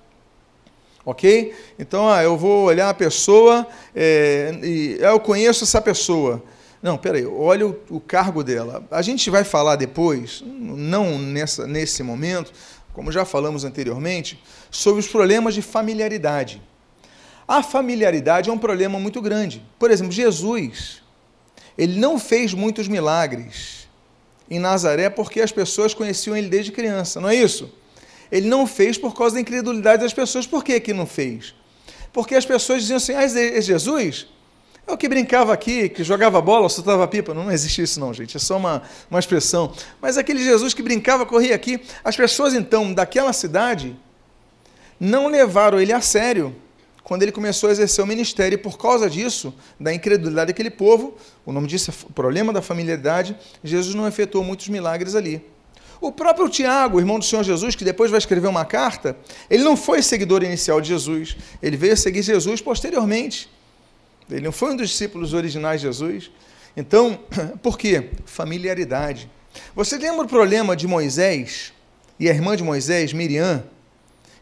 Ok? 1.03 1.55
Então, 1.79 2.07
ah, 2.09 2.21
eu 2.21 2.37
vou 2.37 2.65
olhar 2.65 2.89
a 2.89 2.93
pessoa 2.93 3.65
é, 3.95 4.53
e 4.61 4.97
eu 4.99 5.19
conheço 5.19 5.63
essa 5.63 5.81
pessoa. 5.81 6.43
Não, 6.81 6.97
peraí, 6.97 7.25
olha 7.25 7.67
o, 7.67 7.79
o, 7.89 7.99
cargo 7.99 8.43
dela. 8.43 8.83
A 8.91 9.01
gente 9.01 9.29
vai 9.29 9.43
falar 9.43 9.75
depois, 9.75 10.43
não 10.45 11.17
nessa, 11.17 11.65
nesse 11.65 12.03
momento, 12.03 12.51
como 12.93 13.11
já 13.11 13.25
falamos 13.25 13.63
anteriormente, 13.63 14.41
sobre 14.69 14.99
os 14.99 15.07
problemas 15.07 15.53
de 15.53 15.61
familiaridade. 15.61 16.61
A 17.47 17.63
familiaridade 17.63 18.49
é 18.49 18.53
um 18.53 18.57
problema 18.57 18.99
muito 18.99 19.21
grande. 19.21 19.63
Por 19.79 19.91
exemplo, 19.91 20.11
Jesus, 20.11 21.01
ele 21.77 21.99
não 21.99 22.19
fez 22.19 22.53
muitos 22.53 22.87
milagres 22.87 23.80
em 24.51 24.59
Nazaré 24.59 25.09
porque 25.09 25.39
as 25.39 25.51
pessoas 25.51 25.93
conheciam 25.93 26.35
ele 26.35 26.49
desde 26.49 26.73
criança, 26.73 27.21
não 27.21 27.29
é 27.29 27.35
isso? 27.35 27.73
Ele 28.29 28.47
não 28.47 28.67
fez 28.67 28.97
por 28.97 29.15
causa 29.15 29.35
da 29.35 29.41
incredulidade 29.41 30.03
das 30.03 30.13
pessoas. 30.13 30.45
Por 30.45 30.61
que, 30.61 30.77
que 30.81 30.93
não 30.93 31.05
fez? 31.05 31.55
Porque 32.11 32.35
as 32.35 32.45
pessoas 32.45 32.81
diziam 32.81 32.97
assim: 32.97 33.13
ah, 33.13 33.23
é 33.23 33.61
Jesus? 33.61 34.27
É 34.85 34.91
o 34.91 34.97
que 34.97 35.07
brincava 35.07 35.53
aqui, 35.53 35.87
que 35.87 36.03
jogava 36.03 36.41
bola, 36.41 36.67
soltava 36.67 37.07
pipa. 37.07 37.33
Não 37.33 37.49
existe 37.51 37.81
isso, 37.81 37.99
não, 37.99 38.13
gente. 38.13 38.35
É 38.35 38.39
só 38.39 38.57
uma, 38.57 38.81
uma 39.09 39.19
expressão. 39.19 39.73
Mas 40.01 40.17
aquele 40.17 40.43
Jesus 40.43 40.73
que 40.73 40.81
brincava, 40.81 41.25
corria 41.25 41.55
aqui. 41.55 41.81
As 42.03 42.15
pessoas, 42.15 42.53
então, 42.53 42.93
daquela 42.93 43.31
cidade, 43.31 43.95
não 44.99 45.27
levaram 45.27 45.79
ele 45.79 45.93
a 45.93 46.01
sério 46.01 46.55
quando 47.11 47.23
ele 47.23 47.31
começou 47.33 47.67
a 47.67 47.73
exercer 47.73 48.01
o 48.01 48.07
ministério. 48.07 48.55
E 48.55 48.57
por 48.57 48.77
causa 48.77 49.09
disso, 49.09 49.53
da 49.77 49.93
incredulidade 49.93 50.47
daquele 50.47 50.69
povo, 50.69 51.17
o 51.45 51.51
nome 51.51 51.67
disso 51.67 51.91
é 51.91 52.13
problema 52.13 52.53
da 52.53 52.61
familiaridade, 52.61 53.35
Jesus 53.61 53.93
não 53.93 54.07
efetuou 54.07 54.45
muitos 54.45 54.69
milagres 54.69 55.13
ali. 55.13 55.45
O 55.99 56.09
próprio 56.09 56.47
Tiago, 56.47 56.99
irmão 56.99 57.19
do 57.19 57.25
Senhor 57.25 57.43
Jesus, 57.43 57.75
que 57.75 57.83
depois 57.83 58.09
vai 58.09 58.17
escrever 58.17 58.47
uma 58.47 58.63
carta, 58.63 59.17
ele 59.49 59.61
não 59.61 59.75
foi 59.75 60.01
seguidor 60.01 60.41
inicial 60.41 60.79
de 60.79 60.87
Jesus, 60.87 61.35
ele 61.61 61.75
veio 61.75 61.97
seguir 61.97 62.21
Jesus 62.21 62.61
posteriormente. 62.61 63.49
Ele 64.29 64.45
não 64.45 64.53
foi 64.53 64.71
um 64.71 64.77
dos 64.77 64.87
discípulos 64.87 65.33
originais 65.33 65.81
de 65.81 65.87
Jesus. 65.87 66.31
Então, 66.77 67.19
por 67.61 67.77
quê? 67.77 68.11
Familiaridade. 68.23 69.29
Você 69.75 69.97
lembra 69.97 70.23
o 70.23 70.29
problema 70.29 70.77
de 70.77 70.87
Moisés 70.87 71.73
e 72.17 72.29
a 72.29 72.33
irmã 72.33 72.55
de 72.55 72.63
Moisés, 72.63 73.11
Miriam? 73.11 73.65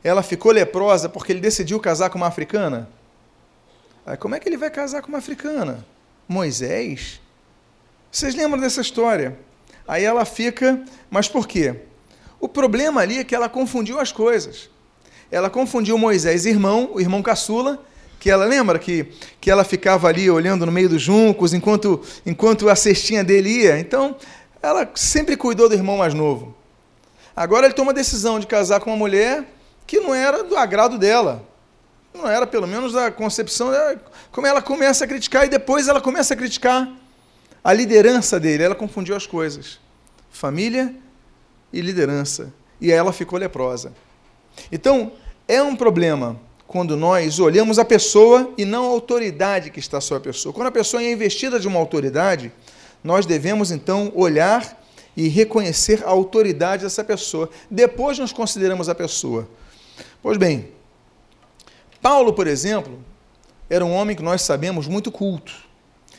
Ela 0.03 0.23
ficou 0.23 0.51
leprosa 0.51 1.09
porque 1.09 1.31
ele 1.31 1.39
decidiu 1.39 1.79
casar 1.79 2.09
com 2.09 2.17
uma 2.17 2.27
africana? 2.27 2.89
Aí, 4.05 4.17
como 4.17 4.35
é 4.35 4.39
que 4.39 4.47
ele 4.47 4.57
vai 4.57 4.69
casar 4.69 5.01
com 5.01 5.09
uma 5.09 5.17
africana? 5.17 5.85
Moisés? 6.27 7.19
Vocês 8.11 8.33
lembram 8.33 8.59
dessa 8.59 8.81
história? 8.81 9.37
Aí 9.87 10.03
ela 10.03 10.25
fica, 10.25 10.83
mas 11.09 11.27
por 11.27 11.47
quê? 11.47 11.75
O 12.39 12.47
problema 12.47 13.01
ali 13.01 13.19
é 13.19 13.23
que 13.23 13.35
ela 13.35 13.49
confundiu 13.49 13.99
as 13.99 14.11
coisas. 14.11 14.69
Ela 15.31 15.49
confundiu 15.49 15.97
Moisés, 15.97 16.45
irmão, 16.45 16.89
o 16.93 17.01
irmão 17.01 17.21
caçula, 17.21 17.83
que 18.19 18.29
ela 18.29 18.45
lembra 18.45 18.79
que, 18.79 19.07
que 19.39 19.51
ela 19.51 19.63
ficava 19.63 20.07
ali 20.07 20.29
olhando 20.29 20.65
no 20.65 20.71
meio 20.71 20.89
dos 20.89 21.01
juncos 21.01 21.53
enquanto, 21.53 22.01
enquanto 22.25 22.69
a 22.69 22.75
cestinha 22.75 23.23
dele 23.23 23.63
ia. 23.63 23.79
Então, 23.79 24.15
ela 24.61 24.89
sempre 24.95 25.37
cuidou 25.37 25.69
do 25.69 25.75
irmão 25.75 25.97
mais 25.97 26.13
novo. 26.13 26.55
Agora 27.35 27.65
ele 27.65 27.73
toma 27.73 27.91
a 27.91 27.95
decisão 27.95 28.39
de 28.39 28.47
casar 28.47 28.79
com 28.79 28.89
uma 28.89 28.97
mulher 28.97 29.45
que 29.89 29.99
não 29.99 30.13
era 30.13 30.43
do 30.43 30.55
agrado 30.55 30.99
dela. 30.99 31.43
Não 32.13 32.29
era, 32.29 32.45
pelo 32.45 32.67
menos, 32.67 32.95
a 32.95 33.09
concepção 33.09 33.71
dela. 33.71 33.99
Como 34.31 34.45
ela 34.45 34.61
começa 34.61 35.03
a 35.03 35.07
criticar 35.07 35.47
e 35.47 35.49
depois 35.49 35.87
ela 35.87 35.99
começa 35.99 36.35
a 36.35 36.37
criticar 36.37 36.87
a 37.63 37.73
liderança 37.73 38.39
dele, 38.39 38.61
ela 38.61 38.75
confundiu 38.75 39.15
as 39.15 39.25
coisas. 39.25 39.79
Família 40.29 40.93
e 41.73 41.81
liderança. 41.81 42.53
E 42.79 42.91
ela 42.91 43.11
ficou 43.11 43.39
leprosa. 43.39 43.91
Então, 44.71 45.11
é 45.47 45.59
um 45.59 45.75
problema 45.75 46.39
quando 46.67 46.95
nós 46.95 47.39
olhamos 47.39 47.79
a 47.79 47.83
pessoa 47.83 48.53
e 48.59 48.65
não 48.65 48.85
a 48.85 48.89
autoridade 48.89 49.71
que 49.71 49.79
está 49.79 49.99
sobre 49.99 50.29
a 50.29 50.31
pessoa. 50.31 50.53
Quando 50.53 50.67
a 50.67 50.71
pessoa 50.71 51.01
é 51.01 51.11
investida 51.11 51.59
de 51.59 51.67
uma 51.67 51.79
autoridade, 51.79 52.51
nós 53.03 53.25
devemos 53.25 53.71
então 53.71 54.11
olhar 54.13 54.79
e 55.17 55.27
reconhecer 55.27 56.03
a 56.03 56.09
autoridade 56.09 56.83
dessa 56.83 57.03
pessoa. 57.03 57.49
Depois 57.71 58.19
nós 58.19 58.31
consideramos 58.31 58.87
a 58.87 58.93
pessoa. 58.93 59.49
Pois 60.21 60.37
bem, 60.37 60.67
Paulo, 62.01 62.33
por 62.33 62.45
exemplo, 62.45 62.99
era 63.69 63.85
um 63.85 63.93
homem 63.93 64.15
que 64.15 64.23
nós 64.23 64.41
sabemos 64.41 64.87
muito 64.87 65.11
culto. 65.11 65.53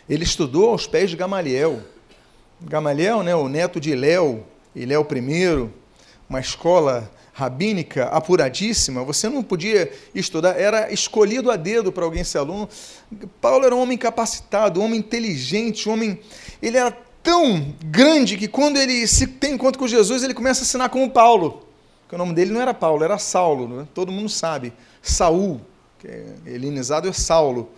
Ele 0.09 0.25
estudou 0.25 0.71
aos 0.71 0.87
pés 0.87 1.11
de 1.11 1.17
Gamaliel. 1.17 1.83
Gamaliel, 2.63 3.23
né, 3.23 3.35
o 3.35 3.49
neto 3.49 3.79
de 3.79 3.95
Léo, 3.95 4.45
Iléu 4.75 5.07
I, 5.11 5.71
uma 6.29 6.41
escola 6.41 7.11
rabínica 7.33 8.05
apuradíssima, 8.07 9.05
você 9.05 9.29
não 9.29 9.43
podia 9.43 9.91
estudar, 10.15 10.59
era 10.59 10.93
escolhido 10.93 11.51
a 11.51 11.57
dedo 11.57 11.93
para 11.93 12.05
alguém 12.05 12.25
ser 12.25 12.39
aluno. 12.39 12.69
Paulo 13.41 13.65
era 13.65 13.75
um 13.75 13.81
homem 13.81 13.99
capacitado, 13.99 14.81
um 14.81 14.85
homem 14.85 15.01
inteligente, 15.01 15.89
um 15.89 15.93
homem. 15.93 16.21
Ele 16.63 16.77
era 16.77 16.91
tão 17.23 17.75
grande 17.85 18.37
que 18.37 18.49
quando 18.49 18.79
ele 18.79 19.07
se 19.07 19.27
tem 19.27 19.55
encontro 19.55 19.79
com 19.79 19.87
Jesus, 19.87 20.23
ele 20.23 20.35
começa 20.35 20.63
a 20.63 20.65
assinar 20.65 20.89
como 20.89 21.11
Paulo. 21.11 21.70
Porque 22.11 22.17
o 22.17 22.27
nome 22.27 22.35
dele 22.35 22.51
não 22.51 22.61
era 22.61 22.75
Paulo, 22.75 23.05
era 23.05 23.19
Saulo, 23.19 23.69
né? 23.69 23.87
todo 23.95 24.11
mundo 24.11 24.29
sabe. 24.29 24.73
Saul, 25.01 25.61
que 25.97 26.09
é 26.09 26.27
helenizado 26.45 27.09
é 27.09 27.13
Saulo. 27.13 27.71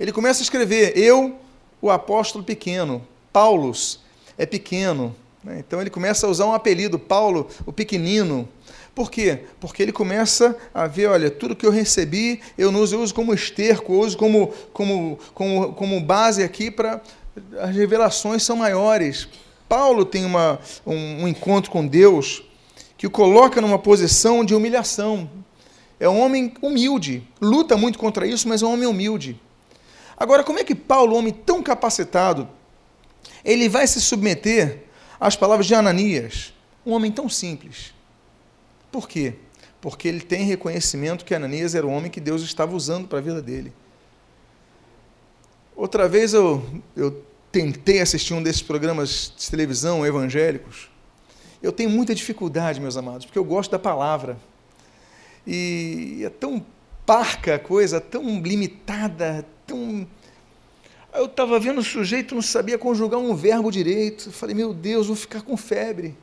Ele 0.00 0.10
começa 0.10 0.40
a 0.40 0.42
escrever: 0.42 0.98
Eu 0.98 1.36
o 1.80 1.88
apóstolo 1.88 2.42
pequeno. 2.42 3.00
Paulus 3.32 4.00
é 4.36 4.44
pequeno. 4.44 5.14
Né? 5.44 5.60
Então 5.60 5.80
ele 5.80 5.88
começa 5.88 6.26
a 6.26 6.30
usar 6.30 6.46
um 6.46 6.52
apelido, 6.52 6.98
Paulo, 6.98 7.46
o 7.64 7.72
pequenino. 7.72 8.48
Por 8.92 9.08
quê? 9.08 9.44
Porque 9.60 9.84
ele 9.84 9.92
começa 9.92 10.58
a 10.74 10.88
ver, 10.88 11.06
olha, 11.06 11.30
tudo 11.30 11.54
que 11.54 11.64
eu 11.64 11.70
recebi, 11.70 12.40
eu 12.58 12.72
não 12.72 12.80
uso, 12.80 12.96
eu 12.96 13.00
uso 13.00 13.14
como 13.14 13.32
esterco, 13.32 13.92
eu 13.92 14.00
uso 14.00 14.18
como, 14.18 14.52
como, 14.72 15.16
como, 15.32 15.72
como 15.74 16.00
base 16.00 16.42
aqui 16.42 16.72
para. 16.72 17.00
As 17.60 17.72
revelações 17.72 18.42
são 18.42 18.56
maiores. 18.56 19.28
Paulo 19.68 20.04
tem 20.04 20.24
uma, 20.24 20.58
um, 20.84 21.22
um 21.22 21.28
encontro 21.28 21.70
com 21.70 21.86
Deus 21.86 22.42
que 23.00 23.06
o 23.06 23.10
coloca 23.10 23.62
numa 23.62 23.78
posição 23.78 24.44
de 24.44 24.54
humilhação. 24.54 25.30
É 25.98 26.06
um 26.06 26.20
homem 26.20 26.52
humilde, 26.60 27.26
luta 27.40 27.74
muito 27.74 27.98
contra 27.98 28.26
isso, 28.26 28.46
mas 28.46 28.60
é 28.60 28.66
um 28.66 28.74
homem 28.74 28.86
humilde. 28.86 29.40
Agora, 30.18 30.44
como 30.44 30.58
é 30.58 30.64
que 30.64 30.74
Paulo, 30.74 31.14
um 31.14 31.18
homem 31.18 31.32
tão 31.32 31.62
capacitado, 31.62 32.46
ele 33.42 33.70
vai 33.70 33.86
se 33.86 34.02
submeter 34.02 34.82
às 35.18 35.34
palavras 35.34 35.66
de 35.66 35.74
Ananias, 35.74 36.52
um 36.84 36.92
homem 36.92 37.10
tão 37.10 37.26
simples? 37.26 37.94
Por 38.92 39.08
quê? 39.08 39.32
Porque 39.80 40.06
ele 40.06 40.20
tem 40.20 40.44
reconhecimento 40.44 41.24
que 41.24 41.34
Ananias 41.34 41.74
era 41.74 41.86
o 41.86 41.90
homem 41.90 42.10
que 42.10 42.20
Deus 42.20 42.42
estava 42.42 42.76
usando 42.76 43.08
para 43.08 43.18
a 43.18 43.22
vida 43.22 43.40
dele. 43.40 43.72
Outra 45.74 46.06
vez 46.06 46.34
eu, 46.34 46.62
eu 46.94 47.24
tentei 47.50 48.02
assistir 48.02 48.34
um 48.34 48.42
desses 48.42 48.60
programas 48.60 49.32
de 49.38 49.50
televisão 49.50 50.04
evangélicos. 50.04 50.89
Eu 51.62 51.72
tenho 51.72 51.90
muita 51.90 52.14
dificuldade, 52.14 52.80
meus 52.80 52.96
amados, 52.96 53.26
porque 53.26 53.38
eu 53.38 53.44
gosto 53.44 53.70
da 53.70 53.78
palavra. 53.78 54.38
E 55.46 56.22
é 56.24 56.30
tão 56.30 56.64
parca 57.04 57.56
a 57.56 57.58
coisa, 57.58 58.00
tão 58.00 58.40
limitada, 58.40 59.44
tão. 59.66 60.06
Eu 61.12 61.26
estava 61.26 61.58
vendo 61.58 61.78
o 61.78 61.82
sujeito 61.82 62.34
não 62.34 62.42
sabia 62.42 62.78
conjugar 62.78 63.18
um 63.18 63.34
verbo 63.34 63.70
direito. 63.70 64.28
Eu 64.28 64.32
falei, 64.32 64.54
meu 64.54 64.72
Deus, 64.72 65.08
vou 65.08 65.16
ficar 65.16 65.42
com 65.42 65.56
febre. 65.56 66.16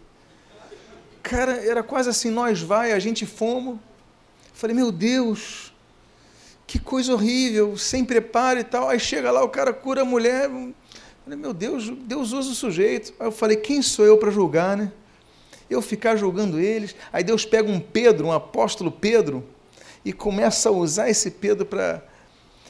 Cara, 1.21 1.57
era 1.63 1.83
quase 1.83 2.09
assim, 2.09 2.29
nós 2.29 2.61
vai, 2.61 2.93
a 2.93 2.99
gente 2.99 3.25
fomos. 3.25 3.73
Eu 3.73 4.53
falei, 4.53 4.75
meu 4.75 4.91
Deus, 4.91 5.73
que 6.65 6.79
coisa 6.79 7.13
horrível, 7.13 7.77
sem 7.77 8.05
preparo 8.05 8.59
e 8.59 8.63
tal. 8.63 8.87
Aí 8.87 8.99
chega 8.99 9.29
lá, 9.29 9.43
o 9.43 9.49
cara 9.49 9.73
cura 9.73 10.01
a 10.01 10.05
mulher. 10.05 10.49
Eu 10.49 10.73
falei, 11.25 11.37
meu 11.37 11.53
Deus, 11.53 11.89
Deus 11.89 12.31
usa 12.31 12.51
o 12.51 12.55
sujeito. 12.55 13.13
Aí 13.19 13.27
eu 13.27 13.31
falei, 13.31 13.57
quem 13.57 13.81
sou 13.81 14.05
eu 14.05 14.17
para 14.17 14.31
julgar, 14.31 14.77
né? 14.77 14.91
Eu 15.69 15.81
ficar 15.81 16.15
julgando 16.15 16.59
eles. 16.59 16.95
Aí 17.11 17.23
Deus 17.23 17.45
pega 17.45 17.71
um 17.71 17.79
Pedro, 17.79 18.27
um 18.27 18.31
apóstolo 18.31 18.91
Pedro, 18.91 19.43
e 20.03 20.13
começa 20.13 20.69
a 20.69 20.71
usar 20.71 21.09
esse 21.09 21.31
Pedro 21.31 21.65
para 21.65 22.03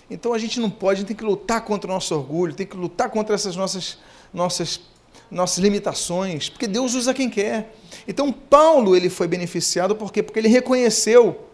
então 0.10 0.34
a 0.34 0.38
gente 0.38 0.60
não 0.60 0.70
pode, 0.70 0.94
a 0.94 1.00
gente 1.02 1.08
tem 1.10 1.18
que 1.18 1.24
lutar 1.24 1.64
contra 1.66 1.90
o 1.90 1.94
nosso 1.94 2.16
orgulho, 2.16 2.54
tem 2.54 2.66
que 2.66 2.78
lutar 2.78 3.10
contra 3.10 3.36
essas 3.36 3.56
nossas, 3.56 3.98
nossas, 4.34 4.80
nossas 5.30 5.58
limitações, 5.58 6.50
porque 6.50 6.66
Deus 6.66 6.94
usa 6.94 7.14
quem 7.14 7.30
quer. 7.30 7.76
Então 8.08 8.32
Paulo 8.32 8.96
ele 8.96 9.10
foi 9.10 9.28
beneficiado 9.28 9.96
por 9.96 10.12
quê? 10.12 10.24
Porque 10.24 10.40
ele 10.40 10.48
reconheceu 10.48 11.47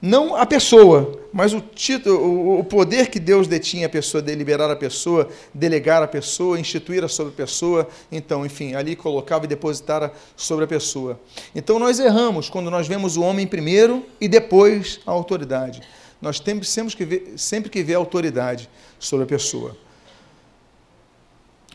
não 0.00 0.36
a 0.36 0.46
pessoa, 0.46 1.20
mas 1.32 1.52
o 1.52 1.60
título, 1.60 2.60
o 2.60 2.64
poder 2.64 3.08
que 3.08 3.18
Deus 3.18 3.48
detinha 3.48 3.86
a 3.86 3.90
pessoa, 3.90 4.22
deliberar 4.22 4.70
a 4.70 4.76
pessoa, 4.76 5.28
delegar 5.52 6.02
a 6.02 6.08
pessoa, 6.08 6.58
instituir 6.58 7.06
sobre 7.08 7.32
a 7.32 7.36
pessoa, 7.36 7.88
então, 8.10 8.46
enfim, 8.46 8.74
ali 8.74 8.94
colocava 8.94 9.44
e 9.44 9.48
depositara 9.48 10.12
sobre 10.36 10.64
a 10.64 10.68
pessoa. 10.68 11.20
Então 11.52 11.78
nós 11.78 11.98
erramos 11.98 12.48
quando 12.48 12.70
nós 12.70 12.86
vemos 12.86 13.16
o 13.16 13.22
homem 13.22 13.46
primeiro 13.46 14.06
e 14.20 14.28
depois 14.28 15.00
a 15.04 15.10
autoridade. 15.10 15.82
Nós 16.22 16.38
temos 16.38 16.68
sempre 16.68 16.96
que 16.96 17.04
ver, 17.04 17.32
sempre 17.36 17.70
que 17.70 17.82
ver 17.82 17.94
a 17.94 17.98
autoridade 17.98 18.70
sobre 19.00 19.24
a 19.24 19.28
pessoa. 19.28 19.76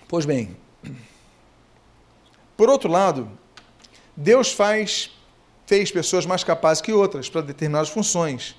Pois 0.07 0.25
bem, 0.25 0.55
por 2.55 2.69
outro 2.69 2.89
lado, 2.89 3.29
Deus 4.15 4.51
faz 4.53 5.12
fez 5.65 5.91
pessoas 5.91 6.25
mais 6.25 6.43
capazes 6.43 6.81
que 6.81 6.91
outras 6.91 7.29
para 7.29 7.41
determinadas 7.41 7.89
funções. 7.89 8.55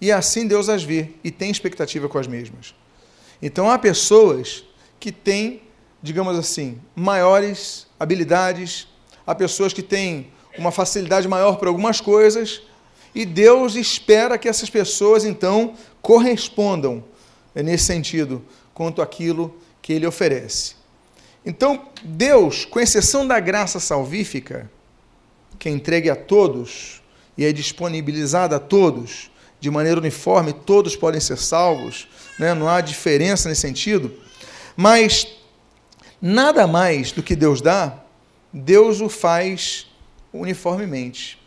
E 0.00 0.12
assim 0.12 0.46
Deus 0.46 0.68
as 0.68 0.82
vê 0.82 1.10
e 1.24 1.30
tem 1.30 1.50
expectativa 1.50 2.08
com 2.08 2.18
as 2.18 2.26
mesmas. 2.26 2.74
Então 3.42 3.70
há 3.70 3.78
pessoas 3.78 4.64
que 5.00 5.10
têm, 5.12 5.62
digamos 6.02 6.38
assim, 6.38 6.80
maiores 6.94 7.86
habilidades, 7.98 8.86
há 9.26 9.34
pessoas 9.34 9.72
que 9.72 9.82
têm 9.82 10.32
uma 10.56 10.70
facilidade 10.70 11.26
maior 11.26 11.56
para 11.56 11.68
algumas 11.68 12.00
coisas 12.00 12.62
e 13.14 13.24
Deus 13.24 13.74
espera 13.74 14.38
que 14.38 14.48
essas 14.48 14.70
pessoas, 14.70 15.24
então, 15.24 15.74
correspondam 16.00 17.02
é 17.54 17.62
nesse 17.62 17.86
sentido 17.86 18.44
quanto 18.72 19.02
aquilo 19.02 19.52
que 19.82 19.92
ele 19.92 20.06
oferece. 20.06 20.76
Então, 21.44 21.88
Deus, 22.04 22.64
com 22.64 22.78
exceção 22.78 23.26
da 23.26 23.40
graça 23.40 23.80
salvífica, 23.80 24.70
que 25.58 25.68
é 25.68 25.72
entregue 25.72 26.08
a 26.08 26.16
todos 26.16 27.02
e 27.36 27.44
é 27.44 27.52
disponibilizada 27.52 28.56
a 28.56 28.60
todos, 28.60 29.30
de 29.60 29.70
maneira 29.70 30.00
uniforme, 30.00 30.52
todos 30.52 30.94
podem 30.94 31.20
ser 31.20 31.36
salvos, 31.36 32.08
né? 32.38 32.54
não 32.54 32.68
há 32.68 32.80
diferença 32.80 33.48
nesse 33.48 33.62
sentido, 33.62 34.12
mas 34.76 35.26
nada 36.22 36.66
mais 36.66 37.12
do 37.12 37.22
que 37.22 37.34
Deus 37.34 37.60
dá, 37.60 37.98
Deus 38.52 39.00
o 39.00 39.08
faz 39.08 39.86
uniformemente. 40.32 41.38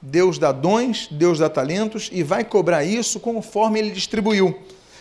Deus 0.00 0.38
dá 0.38 0.52
dons, 0.52 1.08
Deus 1.10 1.40
dá 1.40 1.48
talentos 1.48 2.08
e 2.12 2.22
vai 2.22 2.44
cobrar 2.44 2.84
isso 2.84 3.18
conforme 3.18 3.80
ele 3.80 3.90
distribuiu, 3.90 4.56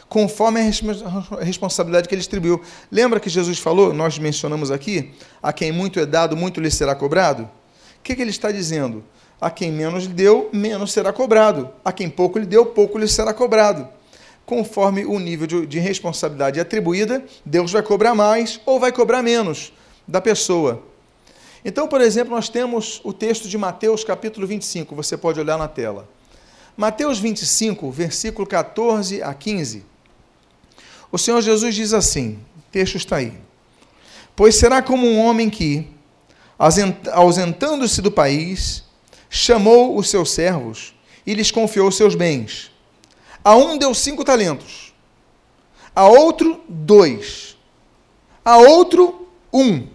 conforme 0.09 0.59
a 0.59 1.43
responsabilidade 1.43 2.07
que 2.07 2.15
ele 2.15 2.21
distribuiu. 2.21 2.61
Lembra 2.91 3.19
que 3.19 3.29
Jesus 3.29 3.59
falou, 3.59 3.93
nós 3.93 4.17
mencionamos 4.17 4.71
aqui, 4.71 5.13
a 5.41 5.53
quem 5.53 5.71
muito 5.71 5.99
é 5.99 6.05
dado, 6.05 6.35
muito 6.35 6.59
lhe 6.59 6.71
será 6.71 6.95
cobrado? 6.95 7.47
Que, 8.07 8.15
que 8.15 8.21
ele 8.21 8.31
está 8.31 8.53
dizendo? 8.53 9.03
A 9.39 9.49
quem 9.49 9.69
menos 9.69 10.05
lhe 10.05 10.13
deu, 10.13 10.49
menos 10.53 10.93
será 10.93 11.11
cobrado. 11.11 11.69
A 11.83 11.91
quem 11.91 12.09
pouco 12.09 12.39
lhe 12.39 12.45
deu, 12.45 12.65
pouco 12.67 12.97
lhe 12.97 13.05
será 13.05 13.33
cobrado. 13.33 13.85
Conforme 14.45 15.03
o 15.03 15.19
nível 15.19 15.45
de, 15.45 15.65
de 15.65 15.77
responsabilidade 15.77 16.57
atribuída, 16.57 17.21
Deus 17.43 17.73
vai 17.73 17.83
cobrar 17.83 18.15
mais 18.15 18.61
ou 18.65 18.79
vai 18.79 18.93
cobrar 18.93 19.21
menos 19.21 19.73
da 20.07 20.21
pessoa. 20.21 20.81
Então, 21.65 21.85
por 21.85 21.99
exemplo, 21.99 22.33
nós 22.33 22.47
temos 22.47 23.01
o 23.03 23.11
texto 23.11 23.49
de 23.49 23.57
Mateus, 23.57 24.05
capítulo 24.05 24.47
25, 24.47 24.95
você 24.95 25.17
pode 25.17 25.37
olhar 25.37 25.57
na 25.57 25.67
tela. 25.67 26.07
Mateus 26.77 27.19
25, 27.19 27.91
versículo 27.91 28.47
14 28.47 29.21
a 29.21 29.33
15. 29.33 29.83
O 31.11 31.17
Senhor 31.17 31.41
Jesus 31.41 31.75
diz 31.75 31.91
assim: 31.91 32.39
o 32.57 32.61
texto 32.71 32.95
está 32.95 33.17
aí. 33.17 33.33
Pois 34.33 34.55
será 34.55 34.81
como 34.81 35.05
um 35.05 35.19
homem 35.19 35.49
que, 35.49 35.89
ausentando-se 36.57 38.01
do 38.01 38.11
país, 38.11 38.83
chamou 39.29 39.97
os 39.97 40.09
seus 40.09 40.31
servos 40.31 40.93
e 41.25 41.33
lhes 41.33 41.51
confiou 41.51 41.91
seus 41.91 42.15
bens. 42.15 42.71
A 43.43 43.55
um 43.55 43.77
deu 43.77 43.93
cinco 43.93 44.23
talentos, 44.23 44.93
a 45.95 46.07
outro 46.07 46.61
dois, 46.67 47.57
a 48.43 48.57
outro 48.57 49.27
um. 49.53 49.87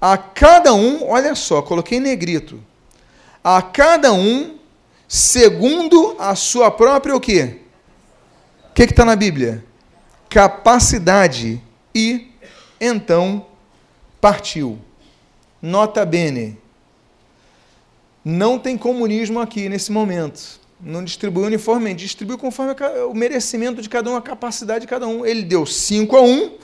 A 0.00 0.18
cada 0.18 0.74
um, 0.74 1.08
olha 1.08 1.34
só, 1.34 1.62
coloquei 1.62 1.98
em 1.98 2.00
negrito. 2.00 2.60
A 3.44 3.62
cada 3.62 4.12
um, 4.12 4.58
segundo 5.06 6.16
a 6.18 6.34
sua 6.34 6.70
própria 6.70 7.14
o 7.14 7.20
quê? 7.20 7.60
O 8.70 8.74
que 8.74 8.82
está 8.82 9.04
na 9.04 9.14
Bíblia? 9.14 9.64
Capacidade. 10.28 11.62
E 11.94 12.32
então 12.80 13.46
partiu. 14.20 14.78
Nota 15.62 16.04
bene, 16.04 16.58
não 18.24 18.58
tem 18.58 18.76
comunismo 18.76 19.40
aqui 19.40 19.68
nesse 19.68 19.92
momento. 19.92 20.60
Não 20.80 21.04
distribui 21.04 21.44
uniformemente, 21.44 22.02
distribui 22.02 22.36
conforme 22.36 22.74
o 23.08 23.14
merecimento 23.14 23.80
de 23.80 23.88
cada 23.88 24.10
um, 24.10 24.16
a 24.16 24.22
capacidade 24.22 24.80
de 24.80 24.88
cada 24.88 25.06
um. 25.06 25.24
Ele 25.24 25.42
deu 25.42 25.64
cinco 25.64 26.16
a 26.16 26.22
um, 26.22 26.56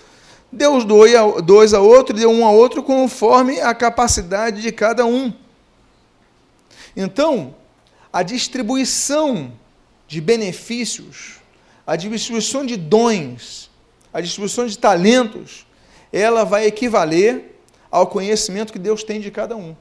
deu 0.51 0.83
dois 0.83 1.15
a, 1.15 1.41
dois 1.41 1.73
a 1.73 1.81
outro, 1.81 2.17
deu 2.17 2.29
um 2.29 2.45
a 2.45 2.51
outro, 2.51 2.83
conforme 2.83 3.61
a 3.61 3.73
capacidade 3.73 4.61
de 4.61 4.73
cada 4.73 5.07
um. 5.07 5.33
Então, 6.97 7.55
a 8.13 8.25
distribuição 8.25 9.53
de 10.09 10.21
benefícios, 10.21 11.37
a 11.87 11.95
distribuição 11.95 12.67
de 12.67 12.77
dons, 12.77 13.71
a 14.13 14.21
distribuição 14.21 14.67
de 14.67 14.77
talentos, 14.77 15.65
ela 16.13 16.43
vai 16.43 16.67
equivaler 16.67 17.58
ao 17.91 18.07
conhecimento 18.07 18.73
que 18.73 18.79
Deus 18.79 19.03
tem 19.03 19.21
de 19.21 19.31
cada 19.31 19.57
um 19.57 19.75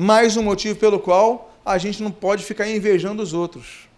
mais 0.00 0.36
um 0.36 0.44
motivo 0.44 0.78
pelo 0.78 1.00
qual 1.00 1.50
a 1.66 1.76
gente 1.76 2.00
não 2.04 2.12
pode 2.12 2.44
ficar 2.44 2.68
invejando 2.68 3.20
os 3.20 3.32
outros. 3.32 3.88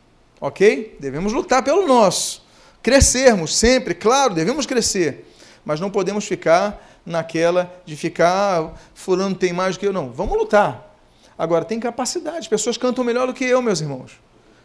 Ok? 0.40 0.96
Devemos 0.98 1.30
lutar 1.34 1.62
pelo 1.62 1.86
nosso. 1.86 2.42
Crescermos 2.82 3.54
sempre, 3.54 3.92
claro, 3.92 4.32
devemos 4.32 4.64
crescer. 4.64 5.30
Mas 5.62 5.78
não 5.78 5.90
podemos 5.90 6.24
ficar 6.24 6.82
naquela 7.04 7.70
de 7.84 7.96
ficar, 7.96 8.62
ah, 8.62 8.70
fulano 8.94 9.34
tem 9.34 9.52
mais 9.52 9.76
do 9.76 9.80
que 9.80 9.86
eu. 9.86 9.92
Não, 9.92 10.10
vamos 10.10 10.38
lutar. 10.38 10.96
Agora, 11.36 11.66
tem 11.66 11.78
capacidade. 11.78 12.48
Pessoas 12.48 12.78
cantam 12.78 13.04
melhor 13.04 13.26
do 13.26 13.34
que 13.34 13.44
eu, 13.44 13.60
meus 13.60 13.82
irmãos. 13.82 14.12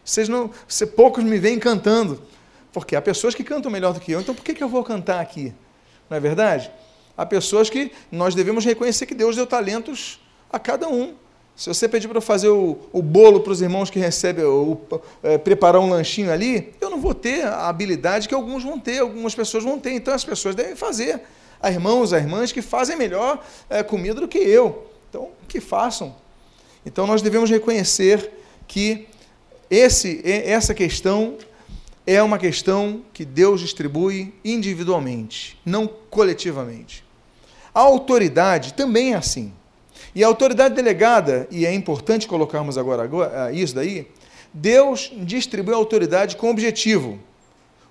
Vocês 0.02 0.30
não, 0.30 0.50
você, 0.66 0.86
poucos 0.86 1.22
me 1.22 1.38
veem 1.38 1.58
cantando. 1.58 2.22
Porque 2.72 2.96
há 2.96 3.02
pessoas 3.02 3.34
que 3.34 3.44
cantam 3.44 3.70
melhor 3.70 3.92
do 3.92 4.00
que 4.00 4.10
eu. 4.10 4.22
Então, 4.22 4.34
por 4.34 4.42
que, 4.42 4.54
que 4.54 4.64
eu 4.64 4.70
vou 4.70 4.82
cantar 4.82 5.20
aqui? 5.20 5.52
Não 6.08 6.16
é 6.16 6.20
verdade? 6.20 6.70
Há 7.16 7.24
pessoas 7.24 7.70
que 7.70 7.90
nós 8.10 8.34
devemos 8.34 8.64
reconhecer 8.64 9.06
que 9.06 9.14
Deus 9.14 9.36
deu 9.36 9.46
talentos 9.46 10.20
a 10.50 10.58
cada 10.58 10.88
um. 10.88 11.14
Se 11.56 11.70
você 11.70 11.88
pedir 11.88 12.06
para 12.06 12.18
eu 12.18 12.22
fazer 12.22 12.48
o, 12.48 12.78
o 12.92 13.00
bolo 13.00 13.40
para 13.40 13.52
os 13.52 13.62
irmãos 13.62 13.88
que 13.88 13.98
recebem, 13.98 14.44
é, 15.22 15.38
preparar 15.38 15.80
um 15.80 15.88
lanchinho 15.88 16.30
ali, 16.30 16.74
eu 16.78 16.90
não 16.90 17.00
vou 17.00 17.14
ter 17.14 17.46
a 17.46 17.68
habilidade 17.68 18.28
que 18.28 18.34
alguns 18.34 18.62
vão 18.62 18.78
ter, 18.78 18.98
algumas 18.98 19.34
pessoas 19.34 19.64
vão 19.64 19.78
ter. 19.78 19.92
Então 19.92 20.12
as 20.12 20.22
pessoas 20.22 20.54
devem 20.54 20.76
fazer. 20.76 21.22
Há 21.58 21.70
irmãos, 21.70 22.12
há 22.12 22.18
irmãs 22.18 22.52
que 22.52 22.60
fazem 22.60 22.94
melhor 22.94 23.42
é, 23.70 23.82
comida 23.82 24.20
do 24.20 24.28
que 24.28 24.36
eu. 24.36 24.90
Então, 25.08 25.30
que 25.48 25.58
façam. 25.58 26.14
Então 26.84 27.06
nós 27.06 27.22
devemos 27.22 27.48
reconhecer 27.48 28.30
que 28.68 29.08
esse, 29.70 30.20
essa 30.24 30.74
questão 30.74 31.38
é 32.06 32.22
uma 32.22 32.38
questão 32.38 33.02
que 33.14 33.24
Deus 33.24 33.62
distribui 33.62 34.34
individualmente, 34.44 35.58
não 35.64 35.86
coletivamente. 35.86 37.05
A 37.76 37.80
autoridade 37.80 38.72
também 38.72 39.12
é 39.12 39.16
assim. 39.16 39.52
E 40.14 40.24
a 40.24 40.26
autoridade 40.26 40.74
delegada, 40.74 41.46
e 41.50 41.66
é 41.66 41.74
importante 41.74 42.26
colocarmos 42.26 42.78
agora, 42.78 43.02
agora 43.02 43.52
isso 43.52 43.74
daí, 43.74 44.08
Deus 44.50 45.12
distribui 45.14 45.74
a 45.74 45.76
autoridade 45.76 46.36
com 46.36 46.48
objetivo. 46.48 47.18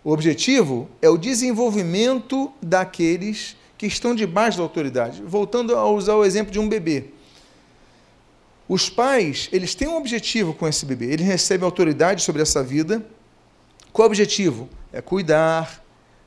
O 0.04 0.12
objetivo 0.12 0.90
é 1.04 1.08
o 1.08 1.20
desenvolvimento 1.20 2.52
daqueles 2.60 3.56
que 3.78 3.86
estão 3.86 4.16
debaixo 4.16 4.58
da 4.58 4.64
autoridade. 4.64 5.22
Voltando 5.22 5.76
a 5.76 5.88
usar 5.88 6.16
o 6.16 6.26
exemplo 6.26 6.52
de 6.52 6.58
um 6.58 6.68
bebê. 6.68 7.12
Os 8.68 8.90
pais, 8.90 9.50
eles 9.52 9.76
têm 9.76 9.88
um 9.88 9.98
objetivo 9.98 10.52
com 10.56 10.68
esse 10.68 10.84
bebê. 10.84 11.12
Eles 11.12 11.28
recebem 11.28 11.64
autoridade 11.64 12.24
sobre 12.24 12.42
essa 12.42 12.64
vida. 12.64 13.06
Qual 13.94 14.08
o 14.08 14.10
objetivo? 14.10 14.68
É 14.92 15.00
cuidar, 15.00 15.80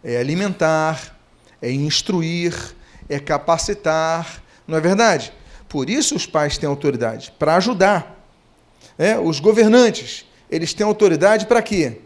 é 0.04 0.16
alimentar, 0.16 1.18
é 1.60 1.72
instruir, 1.72 2.77
é 3.08 3.18
capacitar. 3.18 4.42
Não 4.66 4.76
é 4.76 4.80
verdade? 4.80 5.32
Por 5.68 5.90
isso 5.90 6.14
os 6.14 6.26
pais 6.26 6.56
têm 6.56 6.68
autoridade, 6.68 7.32
para 7.38 7.56
ajudar. 7.56 8.16
É, 8.98 9.18
os 9.18 9.38
governantes, 9.38 10.24
eles 10.50 10.72
têm 10.74 10.86
autoridade 10.86 11.46
para 11.46 11.62
quê? 11.62 12.00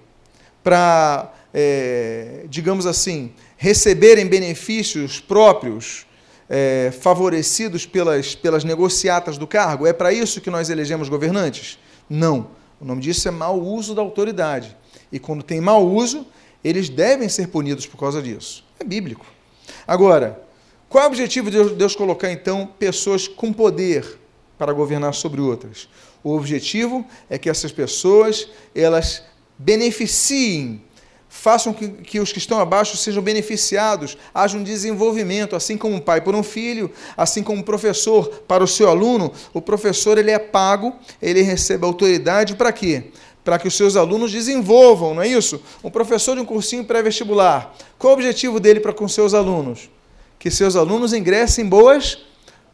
Para, 0.63 1.33
é, 1.55 2.45
digamos 2.49 2.87
assim, 2.87 3.33
receberem 3.57 4.27
benefícios 4.27 5.21
próprios, 5.21 6.07
é, 6.49 6.93
favorecidos 7.01 7.87
pelas, 7.87 8.35
pelas 8.35 8.65
negociatas 8.65 9.39
do 9.39 9.47
cargo? 9.47 9.87
É 9.87 9.93
para 9.93 10.13
isso 10.13 10.41
que 10.41 10.51
nós 10.51 10.69
elegemos 10.69 11.09
governantes? 11.09 11.79
Não. 12.11 12.49
O 12.81 12.85
nome 12.85 13.01
disso 13.01 13.27
é 13.29 13.31
mau 13.31 13.61
uso 13.61 13.95
da 13.95 14.03
autoridade. 14.03 14.77
E 15.11 15.19
quando 15.19 15.43
tem 15.43 15.61
mau 15.61 15.87
uso, 15.87 16.27
eles 16.65 16.89
devem 16.89 17.29
ser 17.29 17.49
punidos 17.49 17.87
por 17.87 17.97
causa 17.97 18.21
disso. 18.21 18.65
É 18.79 18.85
bíblico. 18.85 19.25
Agora, 19.87 20.43
qual 20.93 21.05
é 21.05 21.07
o 21.07 21.09
objetivo 21.09 21.51
de 21.51 21.71
Deus 21.71 21.97
colocar, 21.97 22.31
então, 22.31 22.69
pessoas 22.79 23.27
com 23.27 23.51
poder 23.51 24.21
para 24.59 24.75
governar 24.75 25.15
sobre 25.15 25.41
outras? 25.41 25.89
O 26.23 26.37
objetivo 26.37 27.03
é 27.31 27.39
que 27.39 27.49
essas 27.49 27.73
pessoas 27.73 28.47
elas 28.75 29.23
beneficiem, 29.59 30.83
façam 31.31 31.73
que, 31.73 31.89
que 31.89 32.21
os 32.21 32.31
que 32.31 32.37
estão 32.37 32.61
abaixo 32.61 32.99
sejam 32.99 33.23
beneficiados, 33.23 34.19
haja 34.35 34.59
um 34.59 34.63
desenvolvimento, 34.63 35.57
assim 35.57 35.79
como 35.79 35.97
um 35.97 35.99
pai 35.99 36.21
por 36.21 36.35
um 36.35 36.43
filho, 36.43 36.91
assim 37.17 37.43
como 37.43 37.61
um 37.61 37.65
professor 37.65 38.29
para 38.47 38.63
o 38.63 38.69
seu 38.69 38.91
aluno. 38.91 39.33
O 39.55 39.63
professor 39.63 40.19
ele 40.19 40.31
é 40.31 40.39
pago, 40.39 40.95
ele 41.23 41.41
recebe 41.41 41.87
autoridade 41.87 42.55
para 42.55 42.71
quê? 42.71 43.05
Para 43.43 43.59
que 43.59 43.67
os 43.67 43.75
seus 43.75 43.97
alunos 43.97 44.31
desenvolvam, 44.31 45.15
não 45.15 45.23
é 45.23 45.29
isso? 45.29 45.63
Um 45.83 45.91
professor 45.91 46.35
de 46.35 46.43
um 46.43 46.45
cursinho 46.45 46.85
pré-vestibular, 46.85 47.75
qual 47.99 48.11
o 48.11 48.15
objetivo 48.15 48.61
dele 48.61 48.79
para 48.79 48.93
com 48.93 49.09
seus 49.09 49.33
alunos? 49.33 49.89
Que 50.43 50.51
seus 50.51 50.75
alunos 50.75 51.13
ingressem 51.13 51.65
em 51.65 51.69
boas 51.69 52.19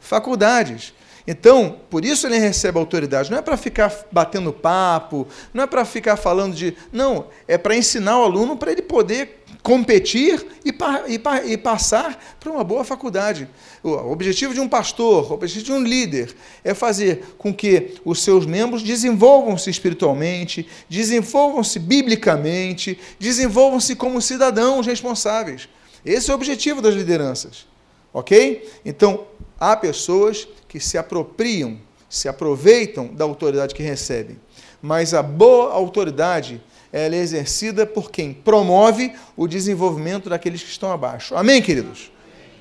faculdades. 0.01 0.95
Então, 1.27 1.77
por 1.91 2.03
isso 2.03 2.27
ele 2.27 2.39
recebe 2.39 2.79
autoridade. 2.79 3.31
Não 3.31 3.37
é 3.37 3.43
para 3.43 3.59
ficar 3.59 3.95
batendo 4.11 4.55
papo, 4.55 5.29
não 5.53 5.65
é 5.65 5.67
para 5.67 5.85
ficar 5.85 6.17
falando 6.17 6.55
de. 6.55 6.75
Não, 6.91 7.27
é 7.47 7.59
para 7.59 7.77
ensinar 7.77 8.19
o 8.19 8.25
aluno 8.25 8.57
para 8.57 8.73
ele 8.73 8.81
poder 8.81 9.45
competir 9.63 10.47
e, 10.65 10.71
e, 10.71 11.53
e 11.53 11.59
passar 11.59 12.19
para 12.41 12.51
uma 12.51 12.65
boa 12.65 12.85
faculdade. 12.85 13.47
O 13.83 14.11
objetivo 14.11 14.55
de 14.55 14.61
um 14.61 14.69
pastor, 14.69 15.31
o 15.31 15.35
objetivo 15.35 15.67
de 15.67 15.73
um 15.73 15.83
líder, 15.83 16.35
é 16.65 16.73
fazer 16.73 17.35
com 17.37 17.53
que 17.53 17.97
os 18.03 18.23
seus 18.23 18.47
membros 18.47 18.83
desenvolvam-se 18.83 19.69
espiritualmente, 19.69 20.67
desenvolvam-se 20.89 21.79
biblicamente, 21.79 22.99
desenvolvam-se 23.21 23.95
como 23.95 24.23
cidadãos 24.23 24.87
responsáveis. 24.87 25.69
Esse 26.05 26.31
é 26.31 26.33
o 26.33 26.37
objetivo 26.37 26.81
das 26.81 26.95
lideranças. 26.95 27.67
Ok? 28.13 28.69
Então, 28.85 29.27
há 29.59 29.77
pessoas 29.77 30.49
que 30.67 30.81
se 30.81 30.97
apropriam, 30.97 31.79
se 32.09 32.29
aproveitam 32.29 33.09
da 33.09 33.25
autoridade 33.25 33.75
que 33.75 33.83
recebem. 33.83 34.39
Mas 34.81 35.13
a 35.13 35.23
boa 35.23 35.73
autoridade 35.73 36.61
ela 36.93 37.15
é 37.15 37.19
exercida 37.19 37.87
por 37.87 38.11
quem 38.11 38.33
promove 38.33 39.13
o 39.37 39.47
desenvolvimento 39.47 40.31
daqueles 40.31 40.63
que 40.63 40.71
estão 40.71 40.91
abaixo. 40.91 41.37
Amém, 41.37 41.61
queridos? 41.61 42.11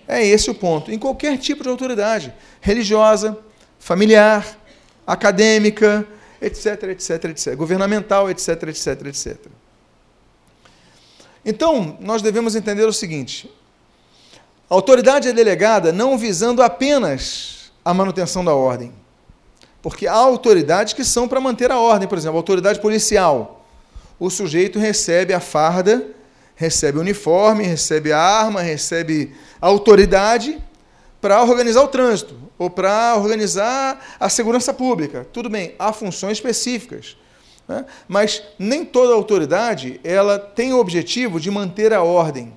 É 0.08 0.26
esse 0.26 0.50
o 0.50 0.56
ponto. 0.56 0.92
Em 0.92 1.00
qualquer 1.00 1.38
tipo 1.38 1.64
de 1.64 1.70
autoridade, 1.70 2.34
religiosa, 2.62 3.38
familiar, 3.80 4.58
acadêmica, 5.06 6.06
etc, 6.42 6.84
etc, 6.84 7.26
etc, 7.26 7.56
governamental, 7.56 8.30
etc, 8.30 8.64
etc, 8.64 9.06
etc. 9.08 9.38
Então, 11.48 11.98
nós 12.00 12.22
devemos 12.22 12.56
entender 12.56 12.86
o 12.86 12.94
seguinte: 12.94 13.50
a 14.70 14.76
autoridade 14.76 15.28
é 15.28 15.34
delegada 15.34 15.92
não 15.92 16.16
visando 16.16 16.62
apenas 16.62 17.72
a 17.84 17.92
manutenção 17.94 18.46
da 18.46 18.54
ordem, 18.54 18.94
porque 19.82 20.06
há 20.06 20.14
autoridades 20.14 20.94
que 20.94 21.04
são 21.04 21.28
para 21.28 21.42
manter 21.42 21.72
a 21.72 21.80
ordem, 21.80 22.08
por 22.08 22.20
exemplo, 22.20 22.38
a 22.38 22.40
autoridade 22.40 22.80
policial 22.80 23.58
o 24.20 24.30
sujeito 24.30 24.80
recebe 24.80 25.34
a 25.34 25.40
farda, 25.40 26.08
recebe 26.56 26.98
o 26.98 27.02
uniforme, 27.02 27.64
recebe 27.64 28.12
a 28.12 28.20
arma, 28.20 28.62
recebe 28.62 29.36
a 29.62 29.68
autoridade 29.68 30.58
para 31.22 31.42
organizar 31.44 31.84
o 31.84 31.88
trânsito 31.88 32.36
ou 32.58 32.70
para 32.70 33.16
organizar 33.16 34.16
a 34.20 34.28
segurança 34.28 34.74
pública. 34.74 35.28
Tudo 35.32 35.50
bem, 35.50 35.76
há 35.78 35.94
funções 35.94 36.38
específicas. 36.38 37.16
Né? 37.68 37.86
Mas 38.08 38.42
nem 38.58 38.86
toda 38.86 39.14
autoridade 39.14 40.00
ela 40.04 40.40
tem 40.40 40.74
o 40.74 40.80
objetivo 40.80 41.40
de 41.40 41.52
manter 41.52 41.94
a 41.94 42.02
ordem. 42.02 42.54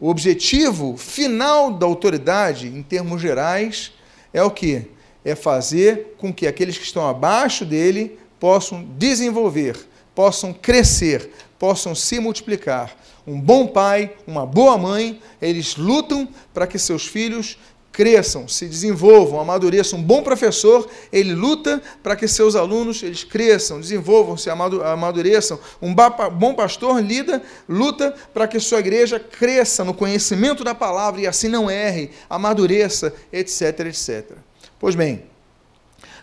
O 0.00 0.08
objetivo 0.08 0.96
final 0.96 1.72
da 1.72 1.86
autoridade, 1.86 2.66
em 2.66 2.82
termos 2.82 3.20
gerais, 3.20 3.92
é 4.32 4.42
o 4.42 4.50
que? 4.50 4.90
É 5.24 5.34
fazer 5.34 6.14
com 6.18 6.32
que 6.32 6.46
aqueles 6.46 6.76
que 6.76 6.84
estão 6.84 7.08
abaixo 7.08 7.64
dele 7.64 8.18
possam 8.38 8.84
desenvolver 8.98 9.86
possam 10.14 10.52
crescer, 10.52 11.30
possam 11.58 11.94
se 11.94 12.20
multiplicar. 12.20 12.96
Um 13.26 13.40
bom 13.40 13.66
pai, 13.66 14.14
uma 14.26 14.46
boa 14.46 14.78
mãe, 14.78 15.20
eles 15.40 15.76
lutam 15.76 16.28
para 16.52 16.66
que 16.66 16.78
seus 16.78 17.06
filhos 17.06 17.58
cresçam, 17.94 18.48
se 18.48 18.66
desenvolvam, 18.66 19.40
amadureçam. 19.40 20.00
Um 20.00 20.02
bom 20.02 20.20
professor, 20.20 20.90
ele 21.12 21.32
luta 21.32 21.80
para 22.02 22.16
que 22.16 22.26
seus 22.26 22.56
alunos 22.56 23.00
eles 23.04 23.22
cresçam, 23.22 23.80
desenvolvam, 23.80 24.36
se 24.36 24.50
amadureçam. 24.50 25.60
Um 25.80 25.94
bom 25.94 26.54
pastor 26.54 27.00
lida, 27.00 27.40
luta 27.68 28.12
para 28.34 28.48
que 28.48 28.58
sua 28.58 28.80
igreja 28.80 29.20
cresça 29.20 29.84
no 29.84 29.94
conhecimento 29.94 30.64
da 30.64 30.74
palavra 30.74 31.20
e 31.20 31.26
assim 31.26 31.48
não 31.48 31.70
erre, 31.70 32.10
amadureça, 32.28 33.14
etc, 33.32 33.80
etc. 33.86 34.32
Pois 34.78 34.96
bem, 34.96 35.22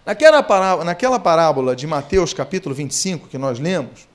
Naquela 0.04 0.42
parábola, 0.42 0.84
naquela 0.84 1.20
parábola 1.20 1.76
de 1.76 1.86
Mateus 1.86 2.34
capítulo 2.34 2.74
25, 2.74 3.28
que 3.28 3.38
nós 3.38 3.60
lemos, 3.60 4.08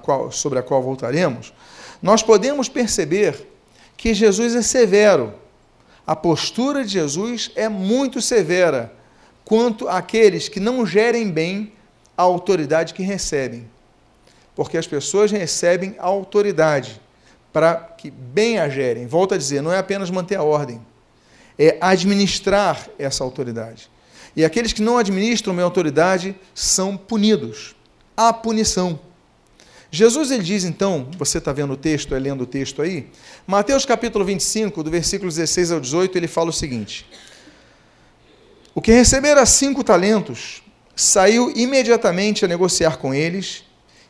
qual, 0.00 0.30
sobre 0.30 0.60
a 0.60 0.62
qual 0.62 0.80
voltaremos, 0.80 1.52
nós 2.00 2.22
podemos 2.22 2.68
perceber 2.68 3.48
que 3.96 4.14
Jesus 4.14 4.54
é 4.54 4.62
severo. 4.62 5.41
A 6.06 6.16
postura 6.16 6.84
de 6.84 6.92
Jesus 6.92 7.50
é 7.54 7.68
muito 7.68 8.20
severa 8.20 8.92
quanto 9.44 9.88
àqueles 9.88 10.48
que 10.48 10.58
não 10.58 10.84
gerem 10.84 11.30
bem 11.30 11.72
a 12.16 12.22
autoridade 12.22 12.94
que 12.94 13.02
recebem. 13.02 13.68
Porque 14.54 14.76
as 14.76 14.86
pessoas 14.86 15.30
recebem 15.30 15.94
a 15.98 16.06
autoridade 16.06 17.00
para 17.52 17.76
que 17.76 18.10
bem 18.10 18.58
a 18.58 18.68
gerem. 18.68 19.06
Volto 19.06 19.34
a 19.34 19.38
dizer, 19.38 19.62
não 19.62 19.72
é 19.72 19.78
apenas 19.78 20.10
manter 20.10 20.36
a 20.36 20.42
ordem, 20.42 20.80
é 21.58 21.76
administrar 21.80 22.88
essa 22.98 23.22
autoridade. 23.22 23.90
E 24.34 24.44
aqueles 24.44 24.72
que 24.72 24.82
não 24.82 24.96
administram 24.96 25.52
minha 25.52 25.64
autoridade 25.64 26.34
são 26.54 26.96
punidos. 26.96 27.76
Há 28.16 28.32
punição. 28.32 28.98
Jesus 29.92 30.30
ele 30.30 30.42
diz 30.42 30.64
então, 30.64 31.06
você 31.18 31.36
está 31.36 31.52
vendo 31.52 31.74
o 31.74 31.76
texto, 31.76 32.14
é 32.14 32.18
lendo 32.18 32.40
o 32.40 32.46
texto 32.46 32.80
aí, 32.80 33.10
Mateus 33.46 33.84
capítulo 33.84 34.24
25, 34.24 34.82
do 34.82 34.90
versículo 34.90 35.30
16 35.30 35.70
ao 35.70 35.80
18, 35.80 36.16
ele 36.16 36.26
fala 36.26 36.48
o 36.48 36.52
seguinte: 36.52 37.06
O 38.74 38.80
que 38.80 38.90
recebera 38.90 39.44
cinco 39.44 39.84
talentos 39.84 40.62
saiu 40.96 41.52
imediatamente 41.54 42.44
a 42.44 42.48
negociar 42.48 42.96
com 42.96 43.12
eles 43.12 43.64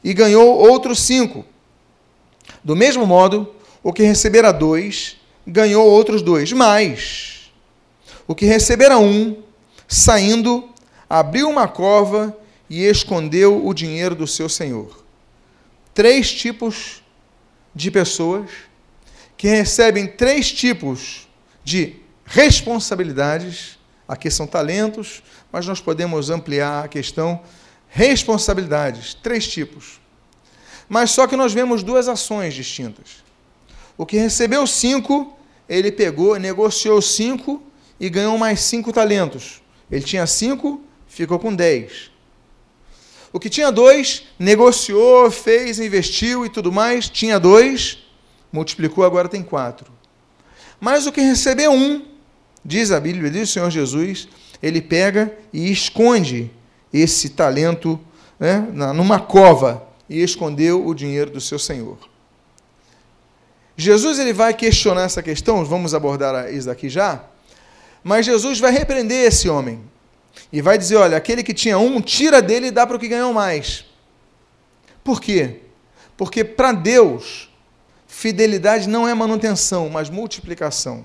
e 0.05 0.15
ganhou 0.15 0.57
outros 0.57 1.01
cinco. 1.01 1.45
Do 2.63 2.77
mesmo 2.77 3.05
modo, 3.05 3.53
o 3.83 3.93
que 3.93 4.05
recebera 4.05 4.53
dois 4.53 5.17
ganhou 5.45 5.85
outros 5.85 6.23
dois. 6.23 6.53
Mas 6.53 7.53
o 8.27 8.35
que 8.35 8.47
recebera 8.47 8.97
um 8.99 9.43
Saindo, 9.95 10.71
abriu 11.09 11.51
uma 11.51 11.69
cova 11.69 12.35
e 12.71 12.83
escondeu 12.83 13.67
o 13.67 13.75
dinheiro 13.75 14.15
do 14.15 14.27
seu 14.27 14.49
senhor. 14.49 15.02
Três 15.95 16.33
tipos 16.33 17.03
de 17.75 17.91
pessoas 17.91 18.51
que 19.37 19.49
recebem 19.49 20.07
três 20.07 20.53
tipos 20.53 21.29
de 21.65 21.97
responsabilidades. 22.25 23.79
Aqui 24.07 24.31
são 24.31 24.47
talentos, 24.47 25.23
mas 25.51 25.67
nós 25.67 25.81
podemos 25.81 26.31
ampliar 26.31 26.85
a 26.85 26.89
questão 26.89 27.43
responsabilidades, 27.89 29.15
três 29.15 29.47
tipos. 29.49 30.01
Mas 30.89 31.11
só 31.11 31.27
que 31.27 31.37
nós 31.37 31.53
vemos 31.53 31.83
duas 31.83 32.07
ações 32.07 32.55
distintas. 32.55 33.25
O 33.97 34.07
que 34.07 34.17
recebeu 34.17 34.67
cinco, 34.67 35.37
ele 35.69 35.91
pegou, 35.91 36.37
negociou 36.39 37.03
cinco 37.03 37.63
e 37.99 38.09
ganhou 38.09 38.39
mais 38.39 38.61
cinco 38.61 38.93
talentos. 38.93 39.61
Ele 39.91 40.05
tinha 40.05 40.27
cinco, 40.27 40.81
ficou 41.07 41.39
com 41.39 41.55
dez. 41.55 42.12
O 43.33 43.41
que 43.41 43.49
tinha 43.49 43.73
dois, 43.73 44.25
negociou, 44.39 45.31
fez, 45.31 45.79
investiu 45.79 46.45
e 46.45 46.51
tudo 46.51 46.71
mais, 46.71 47.09
tinha 47.09 47.41
dois, 47.41 47.99
multiplicou, 48.53 49.05
agora 49.05 49.29
tem 49.29 49.43
quatro. 49.43 49.91
Mas 50.79 51.07
o 51.07 51.13
que 51.13 51.21
recebeu 51.21 51.73
um, 51.73 52.05
diz 52.65 52.91
a 52.91 53.01
Bíblia, 53.01 53.31
diz 53.31 53.49
o 53.49 53.53
Senhor 53.53 53.71
Jesus, 53.71 54.29
ele 54.63 54.83
pega 54.83 55.37
e 55.53 55.73
esconde 55.73 56.51
esse 56.93 57.31
talento 57.31 57.99
né, 58.39 58.59
numa 58.95 59.19
cova 59.19 59.89
e 60.09 60.23
escondeu 60.23 60.87
o 60.87 60.95
dinheiro 60.95 61.31
do 61.31 61.41
seu 61.41 61.59
Senhor. 61.59 61.97
Jesus 63.77 64.19
ele 64.19 64.33
vai 64.33 64.53
questionar 64.53 65.03
essa 65.03 65.23
questão, 65.23 65.65
vamos 65.65 65.95
abordar 65.95 66.53
isso 66.53 66.67
daqui 66.67 66.89
já, 66.89 67.25
mas 68.05 68.27
Jesus 68.27 68.61
vai 68.61 68.71
repreender 68.71 69.27
esse 69.27 69.49
homem. 69.49 69.81
E 70.53 70.61
vai 70.61 70.79
dizer: 70.79 70.97
olha, 70.97 71.17
aquele 71.17 71.43
que 71.43 71.55
tinha 71.55 71.79
um, 71.79 72.01
tira 72.01 72.41
dele 72.41 72.69
e 72.69 72.71
dá 72.71 72.87
para 72.87 72.97
o 72.97 72.99
que 72.99 73.09
ganhou 73.09 73.33
mais. 73.33 73.85
Por 75.03 75.21
quê? 75.21 75.61
Porque 76.17 76.45
para 76.45 76.73
Deus, 76.73 77.51
fidelidade 78.07 78.89
não 78.89 79.09
é 79.09 79.15
manutenção, 79.15 79.89
mas 79.89 80.09
multiplicação. 80.09 81.05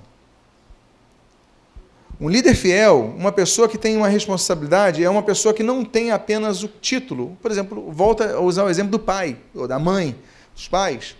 Um 2.19 2.29
líder 2.29 2.55
fiel, 2.55 3.13
uma 3.15 3.31
pessoa 3.31 3.69
que 3.69 3.77
tem 3.77 3.95
uma 3.95 4.07
responsabilidade, 4.07 5.03
é 5.03 5.09
uma 5.09 5.21
pessoa 5.21 5.53
que 5.53 5.61
não 5.61 5.85
tem 5.85 6.11
apenas 6.11 6.63
o 6.63 6.67
título. 6.67 7.37
Por 7.41 7.51
exemplo, 7.51 7.91
volta 7.91 8.33
a 8.33 8.39
usar 8.39 8.63
o 8.63 8.69
exemplo 8.69 8.91
do 8.91 8.99
pai, 8.99 9.37
ou 9.53 9.67
da 9.67 9.77
mãe, 9.77 10.15
dos 10.55 10.67
pais. 10.67 11.15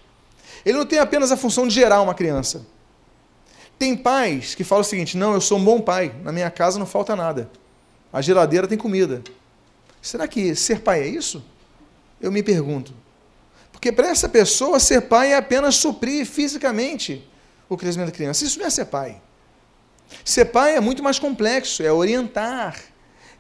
Ele 0.66 0.78
não 0.78 0.86
tem 0.86 0.98
apenas 0.98 1.32
a 1.32 1.38
função 1.38 1.68
de 1.68 1.74
gerar 1.74 2.02
uma 2.02 2.16
criança. 2.16 2.66
Tem 3.78 3.96
pais 3.96 4.56
que 4.56 4.64
falam 4.64 4.82
o 4.82 4.86
seguinte: 4.86 5.16
não, 5.16 5.34
eu 5.34 5.42
sou 5.42 5.60
um 5.60 5.64
bom 5.64 5.80
pai, 5.80 6.14
na 6.24 6.32
minha 6.32 6.50
casa 6.50 6.80
não 6.80 6.86
falta 6.86 7.16
nada. 7.16 7.50
A 8.12 8.22
geladeira 8.22 8.68
tem 8.68 8.78
comida. 8.78 9.24
Será 10.02 10.28
que 10.28 10.56
ser 10.56 10.80
pai 10.80 11.02
é 11.02 11.08
isso? 11.08 11.44
Eu 12.22 12.32
me 12.32 12.42
pergunto. 12.42 12.94
Porque 13.72 13.92
para 13.92 14.08
essa 14.08 14.28
pessoa, 14.28 14.80
ser 14.80 15.02
pai 15.02 15.34
é 15.34 15.36
apenas 15.36 15.76
suprir 15.76 16.26
fisicamente 16.26 17.28
o 17.70 17.78
crescimento 17.78 18.08
da 18.08 18.16
criança. 18.16 18.44
Isso 18.44 18.58
não 18.60 18.66
é 18.66 18.70
ser 18.70 18.86
pai. 18.86 19.22
Ser 20.24 20.46
pai 20.46 20.76
é 20.76 20.80
muito 20.80 21.04
mais 21.04 21.20
complexo, 21.20 21.84
é 21.84 21.92
orientar, 21.92 22.80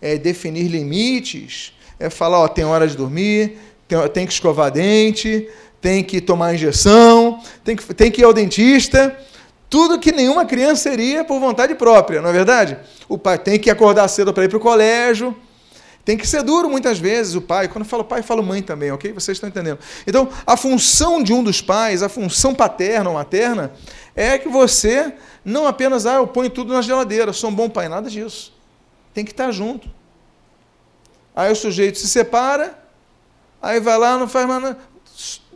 é 0.02 0.18
definir 0.18 0.68
limites, 0.68 1.74
é 2.00 2.10
falar, 2.10 2.40
ó, 2.40 2.48
tem 2.48 2.66
hora 2.66 2.88
de 2.88 2.96
dormir, 2.96 3.58
tem, 3.88 4.08
tem 4.10 4.28
que 4.28 4.34
escovar 4.34 4.70
dente, 4.70 5.50
tem 5.82 6.04
que 6.04 6.20
tomar 6.20 6.54
injeção, 6.54 7.42
tem 7.64 7.76
que, 7.76 7.94
tem 7.94 8.12
que 8.12 8.22
ir 8.22 8.26
ao 8.26 8.34
dentista. 8.34 9.18
Tudo 9.70 10.00
que 10.00 10.12
nenhuma 10.12 10.46
criança 10.46 10.84
seria 10.84 11.24
por 11.26 11.40
vontade 11.40 11.76
própria, 11.76 12.22
não 12.22 12.30
é 12.30 12.34
verdade? 12.34 12.78
O 13.10 13.18
pai 13.18 13.38
tem 13.38 13.60
que 13.60 13.70
acordar 13.70 14.08
cedo 14.08 14.34
para 14.34 14.46
ir 14.46 14.48
para 14.48 14.58
o 14.58 14.62
colégio, 14.62 15.36
tem 16.08 16.16
que 16.16 16.26
ser 16.26 16.42
duro 16.42 16.70
muitas 16.70 16.98
vezes 16.98 17.36
o 17.36 17.42
pai. 17.42 17.68
Quando 17.68 17.84
eu 17.84 17.90
falo 17.90 18.02
pai, 18.02 18.22
eu 18.22 18.24
falo 18.24 18.42
mãe 18.42 18.62
também, 18.62 18.90
ok? 18.94 19.12
Vocês 19.12 19.36
estão 19.36 19.50
entendendo? 19.50 19.78
Então, 20.08 20.30
a 20.46 20.56
função 20.56 21.22
de 21.22 21.34
um 21.34 21.44
dos 21.44 21.62
pais, 21.62 22.02
a 22.02 22.08
função 22.08 22.56
paterna 22.56 23.10
ou 23.10 23.16
materna, 23.18 23.74
é 24.16 24.38
que 24.38 24.48
você 24.48 25.14
não 25.44 25.68
apenas, 25.68 26.06
ah, 26.06 26.14
eu 26.14 26.28
ponho 26.28 26.50
tudo 26.50 26.72
na 26.72 26.82
geladeira, 26.82 27.34
sou 27.34 27.50
um 27.50 27.54
bom 27.54 27.70
pai, 27.70 27.90
nada 27.90 28.10
disso. 28.10 28.54
Tem 29.14 29.26
que 29.26 29.32
estar 29.32 29.52
junto. 29.52 29.90
Aí 31.36 31.52
o 31.52 31.56
sujeito 31.58 31.98
se 31.98 32.08
separa, 32.08 32.82
aí 33.62 33.82
vai 33.82 33.98
lá, 33.98 34.18
não 34.18 34.30
faz 34.30 34.48
mais 34.48 34.62
nada 34.62 34.78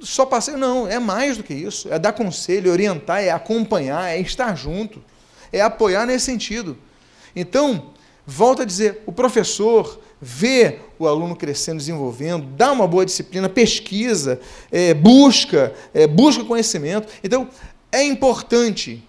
só 0.01 0.25
passeio, 0.25 0.57
não, 0.57 0.87
é 0.87 0.99
mais 0.99 1.37
do 1.37 1.43
que 1.43 1.53
isso. 1.53 1.91
É 1.91 1.99
dar 1.99 2.13
conselho, 2.13 2.69
é 2.69 2.71
orientar, 2.71 3.21
é 3.21 3.29
acompanhar, 3.29 4.09
é 4.09 4.19
estar 4.19 4.55
junto, 4.55 5.03
é 5.51 5.61
apoiar 5.61 6.05
nesse 6.05 6.25
sentido. 6.25 6.77
Então, 7.35 7.91
volto 8.25 8.61
a 8.61 8.65
dizer, 8.65 9.01
o 9.05 9.11
professor 9.11 9.99
vê 10.21 10.79
o 10.99 11.07
aluno 11.07 11.35
crescendo, 11.35 11.77
desenvolvendo, 11.77 12.45
dá 12.55 12.71
uma 12.71 12.87
boa 12.87 13.05
disciplina, 13.05 13.49
pesquisa, 13.49 14.39
é, 14.71 14.93
busca, 14.93 15.73
é, 15.93 16.05
busca 16.05 16.43
conhecimento. 16.43 17.07
Então, 17.23 17.49
é 17.91 18.03
importante 18.03 19.03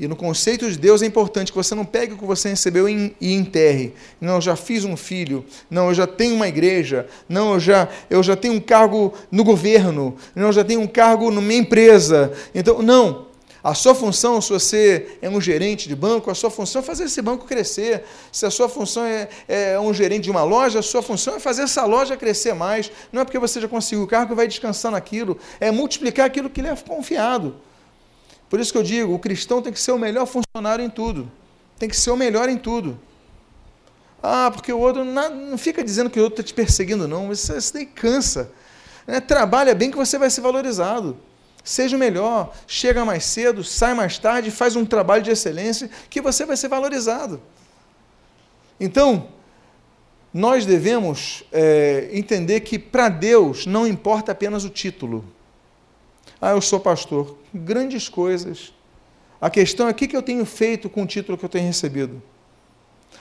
e 0.00 0.08
no 0.08 0.16
conceito 0.16 0.70
de 0.70 0.78
Deus 0.78 1.02
é 1.02 1.06
importante 1.06 1.52
que 1.52 1.58
você 1.58 1.74
não 1.74 1.84
pegue 1.84 2.14
o 2.14 2.16
que 2.16 2.24
você 2.24 2.48
recebeu 2.48 2.88
e 2.88 3.14
enterre. 3.20 3.92
Não, 4.18 4.36
eu 4.36 4.40
já 4.40 4.56
fiz 4.56 4.82
um 4.82 4.96
filho. 4.96 5.44
Não, 5.68 5.88
eu 5.88 5.94
já 5.94 6.06
tenho 6.06 6.34
uma 6.34 6.48
igreja. 6.48 7.06
Não, 7.28 7.52
eu 7.52 7.60
já, 7.60 7.86
eu 8.08 8.22
já 8.22 8.34
tenho 8.34 8.54
um 8.54 8.60
cargo 8.60 9.12
no 9.30 9.44
governo. 9.44 10.16
Não, 10.34 10.46
eu 10.46 10.52
já 10.54 10.64
tenho 10.64 10.80
um 10.80 10.86
cargo 10.86 11.30
na 11.30 11.42
minha 11.42 11.60
empresa. 11.60 12.32
Então, 12.54 12.80
não. 12.80 13.26
A 13.62 13.74
sua 13.74 13.94
função, 13.94 14.40
se 14.40 14.50
você 14.50 15.18
é 15.20 15.28
um 15.28 15.38
gerente 15.38 15.86
de 15.86 15.94
banco, 15.94 16.30
a 16.30 16.34
sua 16.34 16.48
função 16.48 16.80
é 16.80 16.82
fazer 16.82 17.04
esse 17.04 17.20
banco 17.20 17.44
crescer. 17.44 18.02
Se 18.32 18.46
a 18.46 18.50
sua 18.50 18.70
função 18.70 19.04
é, 19.04 19.28
é 19.46 19.78
um 19.78 19.92
gerente 19.92 20.22
de 20.24 20.30
uma 20.30 20.42
loja, 20.42 20.78
a 20.78 20.82
sua 20.82 21.02
função 21.02 21.36
é 21.36 21.38
fazer 21.38 21.64
essa 21.64 21.84
loja 21.84 22.16
crescer 22.16 22.54
mais. 22.54 22.90
Não 23.12 23.20
é 23.20 23.24
porque 23.26 23.38
você 23.38 23.60
já 23.60 23.68
conseguiu 23.68 24.04
o 24.04 24.06
cargo 24.06 24.30
que 24.30 24.34
vai 24.34 24.48
descansar 24.48 24.90
naquilo. 24.90 25.36
É 25.60 25.70
multiplicar 25.70 26.24
aquilo 26.24 26.48
que 26.48 26.62
lhe 26.62 26.68
é 26.68 26.74
confiado. 26.74 27.54
Por 28.50 28.58
isso 28.58 28.72
que 28.72 28.78
eu 28.78 28.82
digo, 28.82 29.14
o 29.14 29.18
cristão 29.18 29.62
tem 29.62 29.72
que 29.72 29.80
ser 29.80 29.92
o 29.92 29.98
melhor 29.98 30.26
funcionário 30.26 30.84
em 30.84 30.90
tudo. 30.90 31.30
Tem 31.78 31.88
que 31.88 31.96
ser 31.96 32.10
o 32.10 32.16
melhor 32.16 32.48
em 32.48 32.58
tudo. 32.58 32.98
Ah, 34.20 34.50
porque 34.52 34.72
o 34.72 34.78
outro 34.78 35.04
não, 35.04 35.56
fica 35.56 35.82
dizendo 35.82 36.10
que 36.10 36.18
o 36.18 36.24
outro 36.24 36.40
está 36.40 36.48
te 36.48 36.52
perseguindo, 36.52 37.06
não. 37.06 37.30
Isso, 37.30 37.56
isso 37.56 37.72
daí 37.72 37.86
cansa. 37.86 38.52
É, 39.06 39.20
trabalha 39.20 39.72
bem 39.72 39.90
que 39.90 39.96
você 39.96 40.18
vai 40.18 40.28
ser 40.28 40.40
valorizado. 40.40 41.16
Seja 41.62 41.96
o 41.96 41.98
melhor, 41.98 42.52
chega 42.66 43.04
mais 43.04 43.24
cedo, 43.24 43.62
sai 43.62 43.94
mais 43.94 44.18
tarde, 44.18 44.50
faz 44.50 44.74
um 44.74 44.84
trabalho 44.84 45.22
de 45.22 45.30
excelência 45.30 45.88
que 46.10 46.20
você 46.20 46.44
vai 46.44 46.56
ser 46.56 46.68
valorizado. 46.68 47.40
Então, 48.80 49.28
nós 50.34 50.66
devemos 50.66 51.44
é, 51.52 52.08
entender 52.12 52.60
que 52.60 52.78
para 52.78 53.08
Deus 53.08 53.64
não 53.64 53.86
importa 53.86 54.32
apenas 54.32 54.64
o 54.64 54.70
título. 54.70 55.24
Ah, 56.40 56.50
eu 56.50 56.60
sou 56.60 56.80
pastor. 56.80 57.39
Grandes 57.52 58.08
coisas. 58.08 58.72
A 59.40 59.48
questão 59.48 59.88
é 59.88 59.90
o 59.90 59.94
que 59.94 60.14
eu 60.14 60.22
tenho 60.22 60.44
feito 60.44 60.88
com 60.88 61.02
o 61.02 61.06
título 61.06 61.38
que 61.38 61.44
eu 61.44 61.48
tenho 61.48 61.66
recebido. 61.66 62.22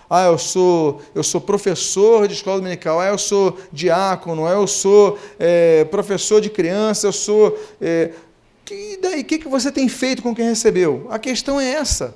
Ah, 0.10 0.26
eu 0.26 0.38
sou, 0.38 1.02
eu 1.14 1.24
sou 1.24 1.40
professor 1.40 2.28
de 2.28 2.34
escola 2.34 2.58
dominical, 2.58 3.00
ah, 3.00 3.08
eu 3.08 3.18
sou 3.18 3.58
diácono, 3.72 4.46
ah, 4.46 4.52
eu 4.52 4.66
sou 4.66 5.20
é, 5.38 5.86
professor 5.86 6.42
de 6.42 6.50
criança, 6.50 7.08
eu 7.08 7.12
sou. 7.14 7.58
É, 7.80 8.12
que 8.66 8.98
daí? 9.02 9.22
O 9.22 9.24
que, 9.24 9.38
que 9.38 9.48
você 9.48 9.72
tem 9.72 9.88
feito 9.88 10.22
com 10.22 10.34
quem 10.34 10.46
recebeu? 10.46 11.08
A 11.10 11.20
questão 11.20 11.60
é 11.60 11.72
essa. 11.72 12.16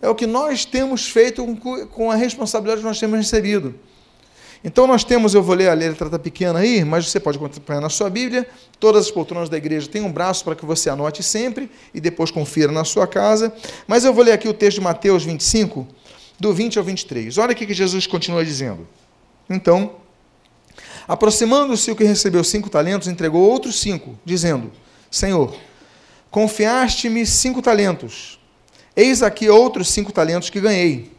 É 0.00 0.08
o 0.08 0.14
que 0.14 0.26
nós 0.26 0.64
temos 0.64 1.08
feito 1.08 1.46
com 1.92 2.10
a 2.10 2.16
responsabilidade 2.16 2.80
que 2.80 2.86
nós 2.86 2.98
temos 2.98 3.16
recebido. 3.16 3.74
Então 4.64 4.86
nós 4.86 5.02
temos, 5.02 5.34
eu 5.34 5.42
vou 5.42 5.56
ler 5.56 5.68
a 5.68 5.74
letra 5.74 6.08
tá 6.08 6.18
pequena 6.18 6.60
aí, 6.60 6.84
mas 6.84 7.10
você 7.10 7.18
pode 7.18 7.36
acompanhar 7.36 7.80
na 7.80 7.88
sua 7.88 8.08
Bíblia. 8.08 8.46
Todas 8.78 9.06
as 9.06 9.10
poltronas 9.10 9.48
da 9.48 9.56
igreja 9.56 9.88
têm 9.88 10.02
um 10.02 10.12
braço 10.12 10.44
para 10.44 10.54
que 10.54 10.64
você 10.64 10.88
anote 10.88 11.22
sempre 11.22 11.68
e 11.92 12.00
depois 12.00 12.30
confira 12.30 12.70
na 12.70 12.84
sua 12.84 13.06
casa. 13.06 13.52
Mas 13.86 14.04
eu 14.04 14.14
vou 14.14 14.24
ler 14.24 14.32
aqui 14.32 14.48
o 14.48 14.54
texto 14.54 14.76
de 14.76 14.82
Mateus 14.82 15.24
25, 15.24 15.86
do 16.38 16.52
20 16.52 16.78
ao 16.78 16.84
23. 16.84 17.38
Olha 17.38 17.52
o 17.52 17.56
que 17.56 17.74
Jesus 17.74 18.06
continua 18.06 18.44
dizendo. 18.44 18.86
Então, 19.50 19.96
aproximando-se 21.08 21.90
o 21.90 21.96
que 21.96 22.04
recebeu 22.04 22.44
cinco 22.44 22.70
talentos, 22.70 23.08
entregou 23.08 23.42
outros 23.42 23.80
cinco, 23.80 24.16
dizendo: 24.24 24.70
Senhor, 25.10 25.56
confiaste-me 26.30 27.26
cinco 27.26 27.60
talentos. 27.60 28.38
Eis 28.94 29.22
aqui 29.22 29.48
outros 29.48 29.88
cinco 29.88 30.12
talentos 30.12 30.50
que 30.50 30.60
ganhei. 30.60 31.10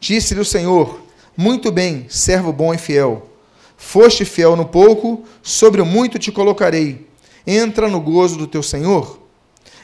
Disse-lhe 0.00 0.40
o 0.40 0.44
Senhor: 0.44 1.04
muito 1.36 1.72
bem, 1.72 2.06
servo 2.08 2.52
bom 2.52 2.72
e 2.72 2.78
fiel. 2.78 3.30
Foste 3.76 4.24
fiel 4.24 4.56
no 4.56 4.64
pouco, 4.64 5.24
sobre 5.42 5.80
o 5.80 5.86
muito 5.86 6.18
te 6.18 6.30
colocarei. 6.30 7.06
Entra 7.46 7.88
no 7.88 8.00
gozo 8.00 8.36
do 8.36 8.46
teu 8.46 8.62
Senhor. 8.62 9.18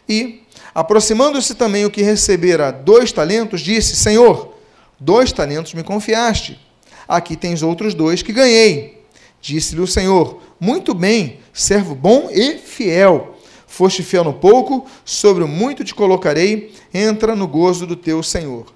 E, 0.08 0.42
aproximando-se 0.74 1.54
também 1.54 1.84
o 1.84 1.90
que 1.90 2.02
recebera 2.02 2.70
dois 2.70 3.12
talentos, 3.12 3.60
disse: 3.60 3.96
Senhor, 3.96 4.54
dois 4.98 5.32
talentos 5.32 5.74
me 5.74 5.82
confiaste. 5.82 6.58
Aqui 7.06 7.36
tens 7.36 7.62
outros 7.62 7.92
dois 7.92 8.22
que 8.22 8.32
ganhei. 8.32 9.04
Disse-lhe 9.40 9.80
o 9.80 9.86
Senhor: 9.86 10.40
Muito 10.58 10.94
bem, 10.94 11.40
servo 11.52 11.94
bom 11.94 12.28
e 12.30 12.58
fiel. 12.58 13.36
Foste 13.66 14.02
fiel 14.02 14.24
no 14.24 14.34
pouco, 14.34 14.86
sobre 15.04 15.44
o 15.44 15.48
muito 15.48 15.84
te 15.84 15.94
colocarei. 15.94 16.72
Entra 16.92 17.34
no 17.34 17.46
gozo 17.46 17.86
do 17.86 17.96
teu 17.96 18.22
Senhor. 18.22 18.66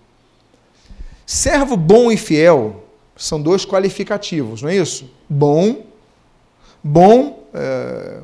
Servo 1.26 1.76
bom 1.76 2.12
e 2.12 2.16
fiel 2.16 2.84
são 3.16 3.40
dois 3.40 3.64
qualificativos, 3.64 4.62
não 4.62 4.68
é 4.68 4.76
isso? 4.76 5.10
Bom, 5.28 5.84
bom, 6.82 7.44
é, 7.54 8.20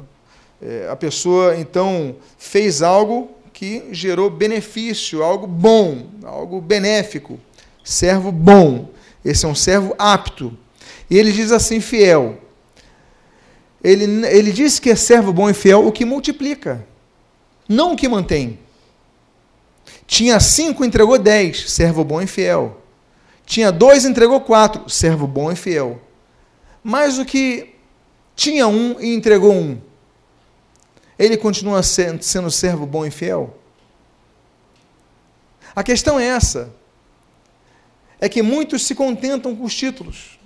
é, 0.60 0.88
a 0.90 0.96
pessoa 0.96 1.56
então 1.56 2.16
fez 2.36 2.82
algo 2.82 3.30
que 3.52 3.84
gerou 3.92 4.28
benefício, 4.28 5.22
algo 5.22 5.46
bom, 5.46 6.06
algo 6.24 6.60
benéfico. 6.60 7.38
Servo 7.84 8.30
bom, 8.30 8.90
esse 9.24 9.44
é 9.46 9.48
um 9.48 9.54
servo 9.54 9.94
apto. 9.98 10.56
E 11.08 11.16
ele 11.16 11.32
diz 11.32 11.52
assim: 11.52 11.80
fiel. 11.80 12.38
Ele, 13.82 14.26
ele 14.26 14.52
diz 14.52 14.78
que 14.78 14.90
é 14.90 14.94
servo 14.94 15.32
bom 15.32 15.48
e 15.48 15.54
fiel 15.54 15.86
o 15.86 15.92
que 15.92 16.04
multiplica, 16.04 16.86
não 17.66 17.92
o 17.92 17.96
que 17.96 18.08
mantém. 18.08 18.58
Tinha 20.06 20.38
cinco, 20.38 20.84
entregou 20.84 21.18
dez, 21.18 21.70
servo 21.70 22.04
bom 22.04 22.20
e 22.20 22.26
fiel. 22.26 22.79
Tinha 23.50 23.72
dois, 23.72 24.04
entregou 24.04 24.40
quatro. 24.40 24.88
Servo 24.88 25.26
bom 25.26 25.50
e 25.50 25.56
fiel. 25.56 26.00
Mas 26.84 27.18
o 27.18 27.24
que 27.24 27.74
tinha 28.36 28.68
um 28.68 29.00
e 29.00 29.12
entregou 29.12 29.52
um, 29.52 29.80
ele 31.18 31.36
continua 31.36 31.82
sendo 31.82 32.48
servo 32.48 32.86
bom 32.86 33.04
e 33.04 33.10
fiel? 33.10 33.58
A 35.74 35.82
questão 35.82 36.20
é 36.20 36.26
essa. 36.26 36.72
É 38.20 38.28
que 38.28 38.40
muitos 38.40 38.86
se 38.86 38.94
contentam 38.94 39.56
com 39.56 39.64
os 39.64 39.74
títulos. 39.74 40.38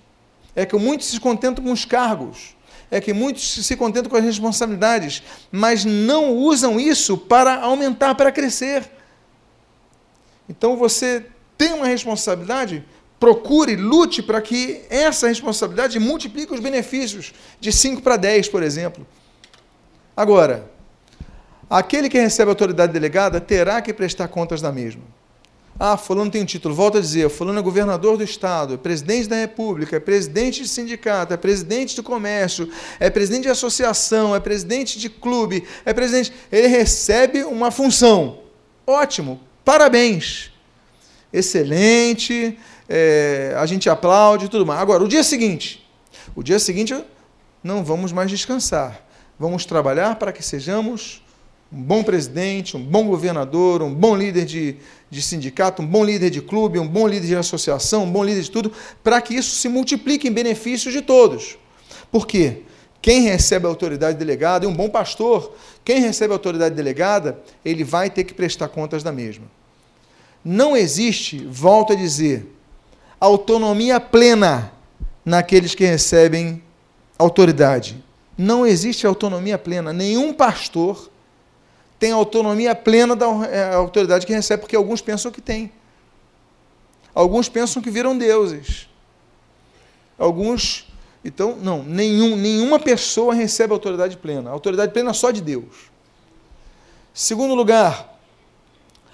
É 0.56 0.64
que 0.64 0.74
muitos 0.74 1.08
se 1.08 1.20
contentam 1.20 1.62
com 1.62 1.72
os 1.72 1.84
cargos. 1.84 2.56
É 2.90 3.02
que 3.02 3.12
muitos 3.12 3.66
se 3.66 3.76
contentam 3.76 4.10
com 4.10 4.16
as 4.16 4.24
responsabilidades, 4.24 5.22
mas 5.52 5.84
não 5.84 6.32
usam 6.32 6.80
isso 6.80 7.18
para 7.18 7.60
aumentar, 7.60 8.14
para 8.14 8.32
crescer. 8.32 8.90
Então 10.48 10.74
você 10.74 11.26
tem 11.56 11.72
uma 11.72 11.86
responsabilidade, 11.86 12.84
procure, 13.24 13.74
lute 13.74 14.22
para 14.22 14.38
que 14.42 14.82
essa 14.90 15.28
responsabilidade 15.28 15.98
multiplique 15.98 16.52
os 16.52 16.60
benefícios 16.60 17.32
de 17.58 17.72
5 17.72 18.02
para 18.02 18.18
10, 18.18 18.48
por 18.48 18.62
exemplo. 18.62 19.06
Agora, 20.14 20.70
aquele 21.70 22.10
que 22.10 22.20
recebe 22.20 22.50
autoridade 22.50 22.92
delegada 22.92 23.40
terá 23.40 23.80
que 23.80 23.94
prestar 23.94 24.28
contas 24.28 24.60
da 24.60 24.70
mesma. 24.70 25.00
Ah, 25.80 25.96
fulano 25.96 26.30
tem 26.30 26.42
um 26.42 26.44
título, 26.44 26.74
volto 26.74 26.98
a 26.98 27.00
dizer, 27.00 27.30
fulano 27.30 27.58
é 27.58 27.62
governador 27.62 28.18
do 28.18 28.22
estado, 28.22 28.74
é 28.74 28.76
presidente 28.76 29.26
da 29.26 29.37
república, 29.37 29.96
é 29.96 30.00
presidente 30.00 30.62
de 30.62 30.68
sindicato, 30.68 31.32
é 31.32 31.37
presidente 31.38 31.94
de 31.94 32.02
comércio, 32.02 32.68
é 33.00 33.08
presidente 33.08 33.44
de 33.44 33.48
associação, 33.48 34.37
é 34.37 34.40
presidente 34.40 34.98
de 34.98 35.08
clube, 35.08 35.64
é 35.87 35.94
presidente... 35.94 36.30
Ele 36.52 36.66
recebe 36.66 37.42
uma 37.42 37.70
função. 37.70 38.40
Ótimo, 38.87 39.40
parabéns 39.64 40.52
excelente, 41.34 42.56
é, 42.88 43.55
a 43.57 43.66
gente 43.66 43.88
aplaude 43.88 44.47
e 44.47 44.49
tudo 44.49 44.66
mais. 44.66 44.81
Agora, 44.81 45.03
o 45.03 45.09
dia 45.09 45.23
seguinte, 45.23 45.87
o 46.35 46.42
dia 46.42 46.59
seguinte 46.59 46.94
não 47.62 47.85
vamos 47.85 48.12
mais 48.12 48.31
descansar. 48.31 49.03
Vamos 49.38 49.64
trabalhar 49.64 50.16
para 50.16 50.33
que 50.33 50.42
sejamos 50.42 51.23
um 51.73 51.83
bom 51.83 52.05
presidente, 52.05 52.77
um 52.77 52.83
bom 52.83 53.07
governador, 53.07 53.83
um 53.83 53.92
bom 53.92 54.14
líder 54.14 54.44
de, 54.44 54.77
de 55.11 55.20
sindicato, 55.20 55.83
um 55.83 55.87
bom 55.87 56.05
líder 56.05 56.31
de 56.31 56.40
clube, 56.40 56.79
um 56.79 56.87
bom 56.87 57.09
líder 57.09 57.27
de 57.27 57.37
associação, 57.37 58.05
um 58.05 58.11
bom 58.11 58.23
líder 58.23 58.42
de 58.42 58.51
tudo, 58.51 58.73
para 59.03 59.20
que 59.20 59.35
isso 59.35 59.57
se 59.57 59.68
multiplique 59.68 60.29
em 60.29 60.33
benefício 60.33 60.92
de 60.92 61.03
todos. 61.03 61.59
Por 62.12 62.29
quê? 62.29 62.62
Quem 63.03 63.23
recebe 63.23 63.66
a 63.66 63.68
autoridade 63.68 64.16
delegada, 64.16 64.64
e 64.64 64.68
um 64.68 64.73
bom 64.73 64.88
pastor, 64.88 65.55
quem 65.85 66.01
recebe 66.01 66.33
a 66.33 66.37
autoridade 66.37 66.75
delegada, 66.75 67.40
ele 67.64 67.83
vai 67.83 68.09
ter 68.09 68.25
que 68.25 68.33
prestar 68.33 68.68
contas 68.68 69.03
da 69.03 69.11
mesma. 69.11 69.44
Não 70.44 70.77
existe, 70.77 71.44
volto 71.44 71.92
a 71.92 71.97
dizer, 71.97 72.47
autonomia 73.24 73.98
plena 73.98 74.70
naqueles 75.24 75.74
que 75.74 75.84
recebem 75.84 76.62
autoridade. 77.18 78.04
Não 78.37 78.66
existe 78.66 79.06
autonomia 79.06 79.56
plena. 79.56 79.92
Nenhum 79.92 80.32
pastor 80.32 81.10
tem 81.98 82.12
autonomia 82.12 82.74
plena 82.74 83.16
da 83.16 83.26
é, 83.46 83.74
autoridade 83.74 84.26
que 84.26 84.32
recebe, 84.32 84.60
porque 84.60 84.76
alguns 84.76 85.00
pensam 85.00 85.32
que 85.32 85.40
tem. 85.40 85.72
Alguns 87.14 87.48
pensam 87.48 87.80
que 87.80 87.90
viram 87.90 88.18
deuses. 88.18 88.88
Alguns. 90.18 90.92
Então, 91.24 91.56
não, 91.56 91.82
nenhum, 91.82 92.37
nenhuma 92.37 92.78
pessoa 92.78 93.32
recebe 93.32 93.72
autoridade 93.72 94.18
plena. 94.18 94.50
Autoridade 94.50 94.92
plena 94.92 95.14
só 95.14 95.30
de 95.30 95.40
Deus. 95.40 95.90
Segundo 97.14 97.54
lugar, 97.54 98.13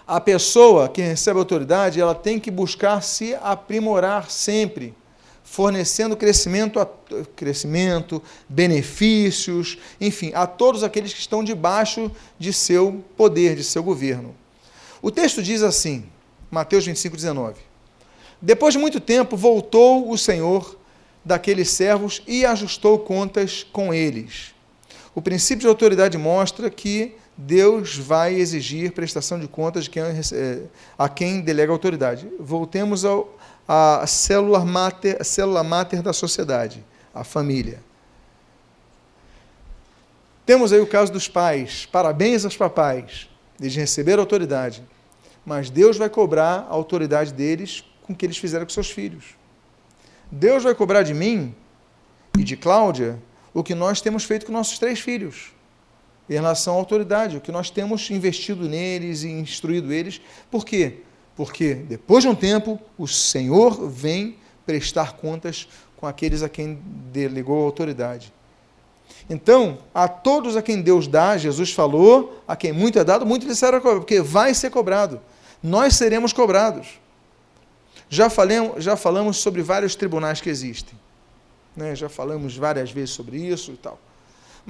a 0.07 0.21
pessoa 0.21 0.89
que 0.89 1.01
recebe 1.01 1.39
autoridade, 1.39 2.01
ela 2.01 2.15
tem 2.15 2.39
que 2.39 2.51
buscar 2.51 3.03
se 3.03 3.35
aprimorar 3.35 4.31
sempre. 4.31 4.95
fornecendo 5.43 6.17
crescimento, 6.17 6.79
a, 6.79 6.89
crescimento, 7.35 8.23
benefícios, 8.49 9.79
enfim, 10.01 10.31
a 10.33 10.47
todos 10.47 10.85
aqueles 10.85 11.13
que 11.13 11.19
estão 11.19 11.43
debaixo 11.43 12.09
de 12.39 12.53
seu 12.53 13.05
poder, 13.17 13.57
de 13.57 13.65
seu 13.65 13.83
governo. 13.83 14.33
O 15.03 15.11
texto 15.11 15.43
diz 15.43 15.65
assim, 15.65 16.05
Mateus 16.51 16.87
25, 16.87 17.17
19: 17.17 17.57
Depois 18.41 18.75
de 18.75 18.79
muito 18.79 19.01
tempo, 19.01 19.37
voltou 19.37 20.09
o 20.11 20.17
Senhor 20.17 20.79
daqueles 21.25 21.71
servos 21.71 22.23
e 22.27 22.47
ajustou 22.47 22.99
contas 23.01 23.67
com 23.73 23.93
eles. 23.93 24.55
O 25.15 25.21
princípio 25.21 25.63
de 25.63 25.67
autoridade 25.67 26.17
mostra 26.17 26.71
que 26.71 27.17
Deus 27.42 27.96
vai 27.96 28.35
exigir 28.35 28.92
prestação 28.92 29.40
de 29.40 29.48
contas 29.48 29.85
de 29.85 29.90
quem, 29.90 30.03
eh, 30.03 30.62
a 30.98 31.09
quem 31.09 31.40
delega 31.40 31.72
autoridade. 31.72 32.29
Voltemos 32.38 33.03
ao, 33.03 33.35
à 33.66 34.07
célula 34.07 34.62
máter, 34.62 35.16
a 35.18 35.24
célula 35.24 35.64
máter 35.64 36.03
da 36.03 36.12
sociedade, 36.12 36.85
a 37.14 37.24
família. 37.24 37.83
Temos 40.44 40.70
aí 40.70 40.81
o 40.81 40.87
caso 40.87 41.11
dos 41.11 41.29
pais. 41.29 41.87
Parabéns 41.87 42.44
aos 42.44 42.59
papais. 42.59 43.31
Eles 43.59 43.74
receberam 43.74 44.22
autoridade. 44.22 44.85
Mas 45.44 45.70
Deus 45.70 45.96
vai 45.96 46.11
cobrar 46.11 46.66
a 46.68 46.74
autoridade 46.74 47.33
deles 47.33 47.83
com 48.03 48.12
o 48.12 48.16
que 48.16 48.26
eles 48.26 48.37
fizeram 48.37 48.66
com 48.66 48.70
seus 48.70 48.90
filhos. 48.90 49.35
Deus 50.31 50.62
vai 50.62 50.74
cobrar 50.74 51.05
de 51.05 51.14
mim 51.14 51.55
e 52.38 52.44
de 52.44 52.55
Cláudia 52.55 53.18
o 53.55 53.64
que 53.64 53.74
nós 53.74 54.03
temos 54.03 54.24
feito 54.24 54.44
com 54.44 54.53
nossos 54.53 54.79
três 54.79 55.00
filhos 55.00 55.55
em 56.31 56.35
relação 56.35 56.75
à 56.75 56.77
autoridade, 56.77 57.37
o 57.37 57.40
que 57.40 57.51
nós 57.51 57.71
temos 57.71 58.09
investido 58.09 58.69
neles 58.69 59.25
e 59.25 59.29
instruído 59.29 59.93
eles. 59.93 60.21
Por 60.49 60.64
quê? 60.64 60.99
Porque 61.35 61.75
depois 61.75 62.23
de 62.23 62.29
um 62.29 62.35
tempo, 62.37 62.79
o 62.97 63.09
Senhor 63.09 63.88
vem 63.88 64.37
prestar 64.64 65.14
contas 65.14 65.66
com 65.97 66.07
aqueles 66.07 66.43
a 66.45 66.49
quem 66.49 66.81
delegou 67.12 67.61
a 67.61 67.64
autoridade. 67.64 68.33
Então, 69.29 69.79
a 69.93 70.07
todos 70.07 70.57
a 70.57 70.62
quem 70.62 70.81
Deus 70.81 71.09
dá, 71.09 71.37
Jesus 71.37 71.73
falou, 71.73 72.40
a 72.47 72.55
quem 72.55 72.73
muito 72.73 72.99
é 72.99 73.05
dado, 73.05 73.27
muito 73.27 73.47
lhe 73.47 73.55
será 73.55 73.81
cobrado, 73.81 74.01
porque 74.01 74.21
vai 74.21 74.55
ser 74.55 74.71
cobrado. 74.71 75.21
Nós 75.61 75.95
seremos 75.97 76.33
cobrados. 76.33 77.01
Já, 78.09 78.31
falemos, 78.31 78.83
já 78.83 78.97
falamos 78.97 79.38
sobre 79.38 79.62
vários 79.62 79.97
tribunais 79.97 80.40
que 80.40 80.49
existem. 80.49 80.99
Né? 81.77 81.95
Já 81.97 82.09
falamos 82.09 82.57
várias 82.57 82.90
vezes 82.93 83.11
sobre 83.11 83.38
isso 83.38 83.73
e 83.73 83.77
tal. 83.77 83.99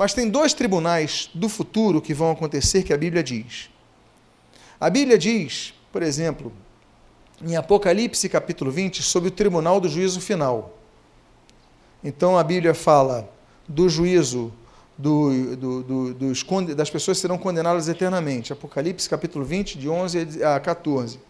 Mas 0.00 0.14
tem 0.14 0.30
dois 0.30 0.54
tribunais 0.54 1.28
do 1.34 1.46
futuro 1.46 2.00
que 2.00 2.14
vão 2.14 2.30
acontecer 2.30 2.82
que 2.82 2.90
a 2.90 2.96
Bíblia 2.96 3.22
diz. 3.22 3.68
A 4.80 4.88
Bíblia 4.88 5.18
diz, 5.18 5.74
por 5.92 6.02
exemplo, 6.02 6.54
em 7.42 7.54
Apocalipse 7.54 8.26
capítulo 8.26 8.70
20, 8.70 9.02
sobre 9.02 9.28
o 9.28 9.30
tribunal 9.30 9.78
do 9.78 9.90
juízo 9.90 10.18
final. 10.18 10.78
Então 12.02 12.38
a 12.38 12.42
Bíblia 12.42 12.72
fala 12.72 13.28
do 13.68 13.90
juízo 13.90 14.50
do, 14.96 15.54
do, 15.54 15.82
do, 15.82 16.14
dos, 16.14 16.46
das 16.74 16.88
pessoas 16.88 17.18
serão 17.18 17.36
condenadas 17.36 17.86
eternamente. 17.86 18.54
Apocalipse 18.54 19.06
capítulo 19.06 19.44
20, 19.44 19.78
de 19.78 19.86
11 19.86 20.42
a 20.42 20.58
14. 20.58 21.20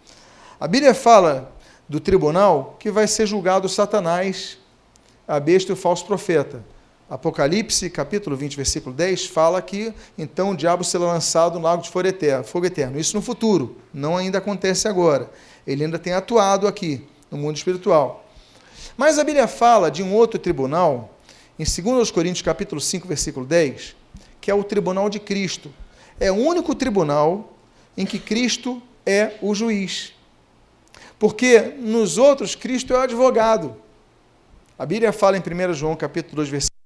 A 0.61 0.69
Bíblia 0.69 0.95
fala 0.95 1.53
do 1.89 1.99
tribunal 1.99 2.77
que 2.79 2.89
vai 2.89 3.09
ser 3.09 3.27
julgado 3.27 3.69
Satanás, 3.69 4.59
a 5.27 5.41
besta 5.41 5.73
e 5.73 5.75
o 5.75 5.77
falso 5.77 6.07
profeta. 6.07 6.65
Apocalipse, 7.11 7.90
capítulo 7.90 8.37
20, 8.37 8.57
versículo 8.57 8.94
10, 8.94 9.27
fala 9.27 9.61
que 9.61 9.92
então 10.16 10.51
o 10.51 10.57
diabo 10.57 10.85
será 10.85 11.07
lançado 11.07 11.59
no 11.59 11.64
lago 11.64 11.83
de 11.83 11.90
fogo 11.90 12.07
eterno, 12.07 12.44
fogo 12.44 12.66
eterno. 12.66 13.01
Isso 13.01 13.16
no 13.16 13.20
futuro, 13.20 13.77
não 13.92 14.16
ainda 14.16 14.38
acontece 14.38 14.87
agora. 14.87 15.29
Ele 15.66 15.83
ainda 15.83 15.99
tem 15.99 16.12
atuado 16.12 16.68
aqui, 16.68 17.05
no 17.29 17.37
mundo 17.37 17.57
espiritual. 17.57 18.25
Mas 18.96 19.18
a 19.18 19.25
Bíblia 19.25 19.49
fala 19.49 19.90
de 19.90 20.05
um 20.05 20.14
outro 20.14 20.38
tribunal, 20.38 21.18
em 21.59 21.64
2 21.64 22.12
Coríntios, 22.12 22.42
capítulo 22.42 22.81
5, 22.81 23.09
versículo 23.09 23.44
10, 23.44 23.96
que 24.40 24.49
é 24.49 24.55
o 24.55 24.62
tribunal 24.62 25.11
de 25.11 25.18
Cristo. 25.18 25.75
É 26.20 26.31
o 26.31 26.37
único 26.37 26.77
tribunal 26.77 27.59
em 27.96 28.07
que 28.07 28.20
Cristo 28.20 28.81
é 29.05 29.33
o 29.42 29.53
juiz. 29.53 30.12
Porque 31.18 31.75
nos 31.77 32.18
outros, 32.18 32.55
Cristo 32.55 32.94
é 32.94 32.99
o 32.99 33.01
advogado. 33.01 33.75
A 34.79 34.87
Bíblia 34.87 35.12
fala 35.12 35.37
em 35.37 35.40
1 35.40 35.75
João, 35.75 35.96
capítulo 35.96 36.37
2, 36.37 36.49
versículo 36.49 36.80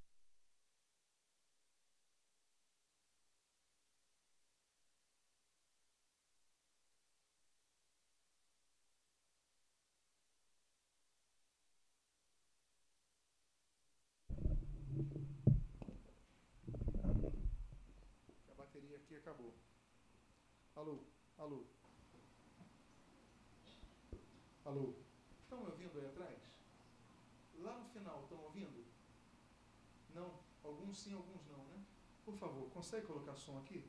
sim, 31.04 31.12
alguns 31.12 31.46
não, 31.48 31.64
né? 31.64 31.85
Por 32.24 32.35
favor, 32.37 32.70
consegue 32.70 33.07
colocar 33.07 33.35
som 33.35 33.59
aqui? 33.59 33.85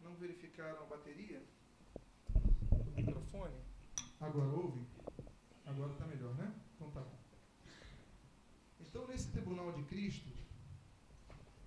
Não 0.00 0.14
verificaram 0.14 0.82
a 0.82 0.86
bateria 0.86 1.42
do 2.84 2.90
microfone? 2.92 3.58
Agora 4.20 4.50
ouve? 4.50 4.86
Agora 5.66 5.92
está 5.92 6.06
melhor, 6.06 6.34
né? 6.36 6.54
Então 6.74 6.90
tá 6.90 7.00
bom. 7.00 7.18
Então, 8.80 9.06
nesse 9.08 9.32
tribunal 9.32 9.72
de 9.72 9.82
Cristo, 9.84 10.28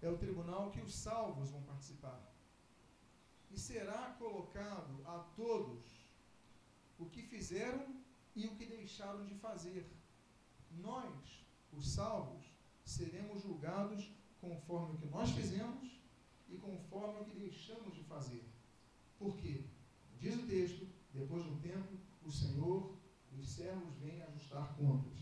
é 0.06 0.10
o 0.10 0.18
tribunal 0.18 0.72
que 0.72 0.82
os 0.82 0.94
salvos 0.94 1.50
vão 1.50 1.64
participar. 1.64 2.22
E 3.52 3.60
será 3.60 4.16
colocado 4.20 5.02
a 5.06 5.20
todos 5.36 5.84
o 7.00 7.06
que 7.06 7.24
fizeram 7.24 7.86
e 8.36 8.46
o 8.46 8.56
que 8.56 8.66
deixaram 8.66 9.26
de 9.26 9.34
fazer. 9.36 9.90
Nós, 10.72 11.46
os 11.72 11.90
salvos, 11.92 12.46
seremos 12.84 13.42
julgados 13.42 14.12
conforme 14.40 14.96
o 14.96 14.98
que 14.98 15.08
nós 15.08 15.32
fizemos 15.32 16.00
e 16.50 16.58
conforme 16.58 17.22
o 17.22 17.26
que 17.26 17.40
deixamos 17.40 17.96
de 17.96 18.04
fazer. 18.04 18.44
Por 19.18 19.36
quê? 19.38 19.66
Diz 20.20 20.36
o 20.36 20.46
texto, 20.46 20.88
depois 21.14 21.44
de 21.44 21.50
um 21.50 21.60
tempo, 21.60 21.98
o 22.24 22.32
Senhor 22.32 22.96
dos 23.32 23.50
servos 23.50 23.96
vem 23.98 24.22
ajustar 24.22 24.76
contas. 24.76 25.18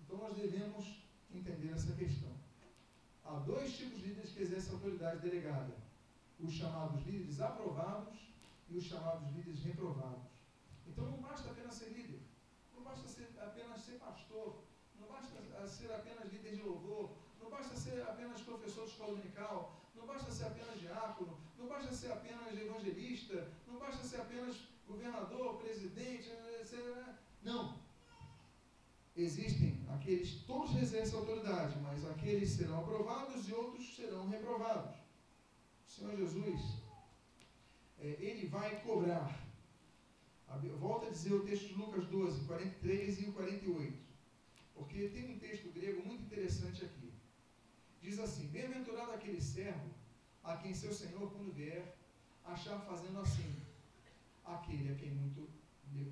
Então 0.00 0.16
nós 0.16 0.36
devemos 0.36 1.04
entender 1.30 1.70
essa 1.72 1.94
questão. 1.94 2.41
Há 3.32 3.38
dois 3.38 3.74
tipos 3.74 3.98
de 3.98 4.08
líderes 4.08 4.32
que 4.32 4.42
exercem 4.42 4.74
autoridade 4.74 5.20
delegada: 5.20 5.74
os 6.38 6.52
chamados 6.52 7.02
líderes 7.06 7.40
aprovados 7.40 8.18
e 8.68 8.76
os 8.76 8.84
chamados 8.84 9.26
líderes 9.34 9.62
reprovados. 9.62 10.28
Então 10.86 11.06
não 11.06 11.16
basta 11.16 11.50
apenas 11.50 11.74
ser 11.74 11.88
líder, 11.94 12.20
não 12.74 12.82
basta 12.82 13.08
ser, 13.08 13.30
apenas 13.40 13.80
ser 13.80 13.98
pastor, 13.98 14.62
não 15.00 15.08
basta 15.08 15.66
ser 15.66 15.90
apenas 15.94 16.30
líder 16.30 16.56
de 16.56 16.62
louvor, 16.62 17.16
não 17.40 17.48
basta 17.48 17.74
ser 17.74 18.02
apenas 18.02 18.42
professor 18.42 18.84
de 18.84 18.90
escola 18.90 19.14
dominical, 19.14 19.80
não 19.94 20.06
basta 20.06 20.30
ser 20.30 20.48
apenas 20.48 20.78
diácono, 20.78 21.40
não 21.56 21.68
basta 21.68 21.90
ser 21.90 22.12
apenas 22.12 22.52
evangelista, 22.52 23.50
não 23.66 23.78
basta 23.78 24.04
ser 24.04 24.20
apenas 24.20 24.56
governador, 24.86 25.56
presidente, 25.56 26.30
etc. 26.60 27.14
Não. 27.42 27.81
Existem 29.22 29.78
aqueles, 29.94 30.42
todos 30.46 30.74
exercem 30.76 31.16
autoridade, 31.16 31.78
mas 31.80 32.04
aqueles 32.04 32.50
serão 32.50 32.80
aprovados 32.80 33.48
e 33.48 33.54
outros 33.54 33.94
serão 33.94 34.28
reprovados. 34.28 34.96
O 35.86 35.90
Senhor 35.90 36.16
Jesus, 36.16 36.60
é, 38.00 38.16
ele 38.18 38.48
vai 38.48 38.80
cobrar. 38.80 39.40
Volta 40.78 41.06
a 41.06 41.10
dizer 41.10 41.32
o 41.34 41.44
texto 41.44 41.68
de 41.68 41.74
Lucas 41.74 42.04
12, 42.08 42.44
43 42.46 43.20
e 43.20 43.32
48. 43.32 44.02
Porque 44.74 45.08
tem 45.08 45.34
um 45.34 45.38
texto 45.38 45.72
grego 45.72 46.04
muito 46.04 46.24
interessante 46.24 46.84
aqui. 46.84 47.12
Diz 48.00 48.18
assim: 48.18 48.48
Bem-aventurado 48.48 49.12
aquele 49.12 49.40
servo 49.40 49.88
a 50.42 50.56
quem 50.56 50.74
seu 50.74 50.92
senhor, 50.92 51.30
quando 51.30 51.52
vier, 51.52 51.96
achar 52.44 52.80
fazendo 52.80 53.20
assim. 53.20 53.62
Aquele 54.44 54.92
a 54.92 54.96
quem 54.96 55.12
muito, 55.12 55.48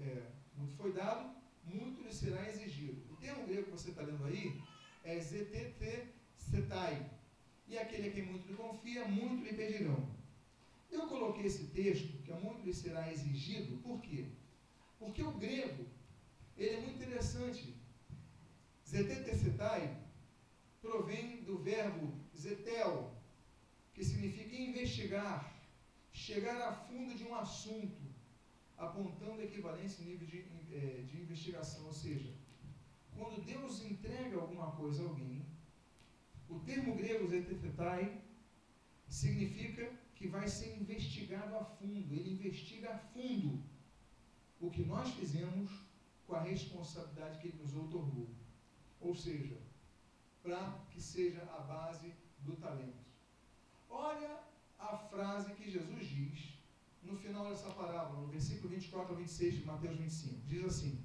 é, 0.01 0.31
muito 0.57 0.75
foi 0.77 0.93
dado, 0.93 1.40
muito 1.65 2.03
lhe 2.03 2.13
será 2.13 2.49
exigido. 2.49 3.01
O 3.13 3.17
termo 3.17 3.47
grego 3.47 3.65
que 3.65 3.71
você 3.71 3.91
está 3.91 4.03
lendo 4.03 4.25
aí 4.25 4.61
é 5.05 5.19
ZTT 5.19 6.09
setai. 6.37 7.11
E 7.69 7.79
aquele 7.79 8.09
a 8.09 8.13
quem 8.13 8.25
muito 8.25 8.49
lhe 8.49 8.55
confia, 8.55 9.07
muito 9.07 9.45
lhe 9.45 9.55
pedirão. 9.55 10.09
Eu 10.91 11.07
coloquei 11.07 11.47
esse 11.47 11.67
texto, 11.69 12.21
que 12.25 12.33
é 12.33 12.35
muito 12.35 12.65
lhe 12.67 12.75
será 12.75 13.13
exigido, 13.13 13.77
por 13.79 14.01
quê? 14.01 14.27
Porque 14.99 15.23
o 15.23 15.33
grego, 15.33 15.87
ele 16.57 16.77
é 16.77 16.81
muito 16.81 16.97
interessante. 16.97 17.75
Zetetesetai 18.89 19.97
provém 20.83 21.43
do 21.43 21.59
verbo 21.59 22.13
zetel, 22.37 23.15
que 23.95 24.05
significa 24.05 24.57
investigar, 24.57 25.55
chegar 26.13 26.61
a 26.69 26.73
fundo 26.73 27.15
de 27.15 27.25
um 27.25 27.35
assunto, 27.35 28.01
apontando 28.77 29.43
equivalência 29.43 30.03
em 30.03 30.07
nível 30.07 30.27
de, 30.27 30.43
é, 30.73 31.03
de 31.03 31.21
investigação, 31.21 31.87
ou 31.87 31.93
seja, 31.93 32.35
quando 33.17 33.45
Deus 33.45 33.83
entrega 33.83 34.37
alguma 34.37 34.73
coisa 34.73 35.03
a 35.03 35.09
alguém, 35.09 35.45
o 36.49 36.59
termo 36.61 36.95
grego 36.95 37.29
zetetetai 37.29 38.23
significa 39.09 39.93
que 40.15 40.29
vai 40.29 40.49
ser 40.49 40.77
investigado 40.77 41.57
a 41.57 41.65
fundo. 41.65 42.15
Ele 42.15 42.33
investiga 42.33 42.95
a 42.95 42.99
fundo 42.99 43.63
o 44.61 44.71
que 44.71 44.85
nós 44.85 45.11
fizemos 45.15 45.71
com 46.27 46.35
a 46.35 46.43
responsabilidade 46.43 47.39
que 47.41 47.49
ele 47.49 47.59
nos 47.63 47.75
otorgou. 47.75 48.29
Ou 49.01 49.15
seja, 49.15 49.57
para 50.43 50.85
que 50.91 51.01
seja 51.01 51.43
a 51.43 51.61
base 51.61 52.15
do 52.41 52.57
talento. 52.57 53.05
Olha 53.89 54.41
a 54.79 54.97
frase 54.97 55.55
que 55.55 55.71
Jesus 55.71 56.07
diz 56.07 56.50
no 57.03 57.17
final 57.17 57.49
dessa 57.49 57.71
parábola, 57.71 58.21
no 58.21 58.29
versículo 58.29 58.69
24 58.69 59.15
a 59.15 59.17
26 59.17 59.55
de 59.55 59.65
Mateus 59.65 59.97
25. 59.97 60.47
Diz 60.47 60.65
assim: 60.65 61.05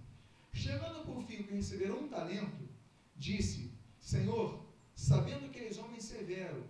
Chegando 0.53 1.05
por 1.05 1.23
fim 1.23 1.43
que 1.43 1.53
receberam 1.53 2.03
um 2.03 2.07
talento, 2.07 2.67
disse: 3.15 3.71
Senhor, 3.99 4.65
sabendo 4.95 5.49
que 5.49 5.59
és 5.59 5.77
homem 5.77 5.99
severo, 5.99 6.63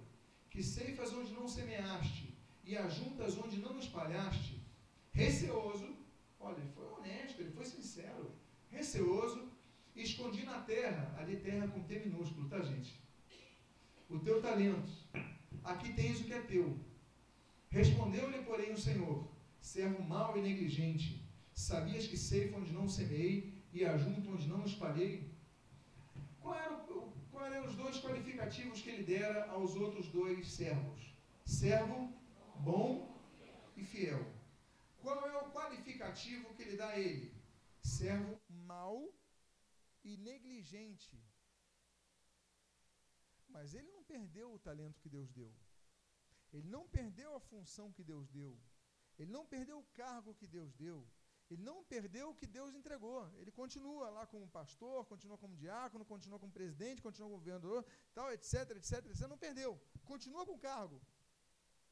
que 0.49 0.63
ceifas 0.63 1.13
onde 1.13 1.33
não 1.33 1.47
semeaste 1.47 2.37
e 2.63 2.77
ajuntas 2.77 3.37
onde 3.37 3.57
não 3.57 3.77
espalhaste, 3.77 4.61
receoso, 5.11 5.95
olha, 6.39 6.57
ele 6.57 6.71
foi 6.71 6.87
honesto, 6.87 7.39
ele 7.41 7.51
foi 7.51 7.65
sincero, 7.65 8.31
receoso, 8.69 9.51
escondi 9.95 10.43
na 10.43 10.61
terra, 10.61 11.15
ali 11.17 11.37
terra 11.37 11.67
com 11.67 11.83
T 11.83 11.99
minúsculo, 11.99 12.49
tá 12.49 12.59
gente? 12.61 12.99
O 14.09 14.19
teu 14.19 14.41
talento, 14.41 14.91
aqui 15.63 15.93
tens 15.93 16.21
o 16.21 16.23
que 16.23 16.33
é 16.33 16.41
teu. 16.41 16.77
Respondeu-lhe, 17.75 18.41
porém, 18.49 18.71
o 18.71 18.77
Senhor, 18.77 19.27
servo 19.59 20.01
mau 20.01 20.37
e 20.37 20.41
negligente, 20.41 21.07
sabias 21.53 22.07
que 22.07 22.17
ceifo 22.17 22.57
onde 22.59 22.71
não 22.71 22.87
semeei 22.87 23.33
e 23.73 23.83
ajunto 23.83 24.31
onde 24.31 24.47
não 24.47 24.63
espalhei? 24.63 25.13
Qual 26.39 26.55
eram, 26.55 27.13
eram 27.47 27.65
os 27.65 27.75
dois 27.75 27.97
qualificativos 27.99 28.81
que 28.81 28.89
ele 28.91 29.03
dera 29.03 29.51
aos 29.51 29.75
outros 29.75 30.07
dois 30.07 30.47
servos? 30.53 31.01
Servo 31.43 31.97
bom 32.61 32.87
e 33.75 33.83
fiel. 33.83 34.25
Qual 35.01 35.27
é 35.27 35.37
o 35.41 35.51
qualificativo 35.51 36.53
que 36.53 36.61
ele 36.61 36.77
dá 36.77 36.87
a 36.91 36.99
ele? 36.99 37.35
Servo 37.81 38.39
mau 38.47 39.13
e 40.01 40.15
negligente. 40.15 41.21
Mas 43.49 43.73
ele 43.73 43.91
não 43.91 44.03
perdeu 44.03 44.53
o 44.53 44.59
talento 44.59 45.01
que 45.01 45.09
Deus 45.09 45.29
deu. 45.33 45.53
Ele 46.55 46.67
não 46.75 46.83
perdeu 46.97 47.29
a 47.35 47.39
função 47.51 47.91
que 47.91 48.03
Deus 48.11 48.25
deu. 48.29 48.53
Ele 49.19 49.31
não 49.37 49.45
perdeu 49.53 49.77
o 49.79 49.87
cargo 50.01 50.33
que 50.39 50.47
Deus 50.47 50.73
deu. 50.73 50.97
Ele 51.49 51.61
não 51.69 51.83
perdeu 51.93 52.29
o 52.29 52.35
que 52.39 52.47
Deus 52.47 52.73
entregou. 52.79 53.19
Ele 53.41 53.51
continua 53.51 54.09
lá 54.09 54.25
como 54.25 54.47
pastor, 54.59 55.05
continua 55.05 55.37
como 55.37 55.55
diácono, 55.63 56.05
continua 56.13 56.39
como 56.39 56.51
presidente, 56.59 57.01
continua 57.01 57.27
como 57.29 57.39
governador, 57.39 57.85
tal, 58.13 58.31
etc, 58.35 58.53
etc, 58.77 59.05
etc. 59.05 59.27
Não 59.27 59.37
perdeu. 59.37 59.71
Continua 60.05 60.45
com 60.45 60.53
o 60.53 60.63
cargo. 60.69 60.99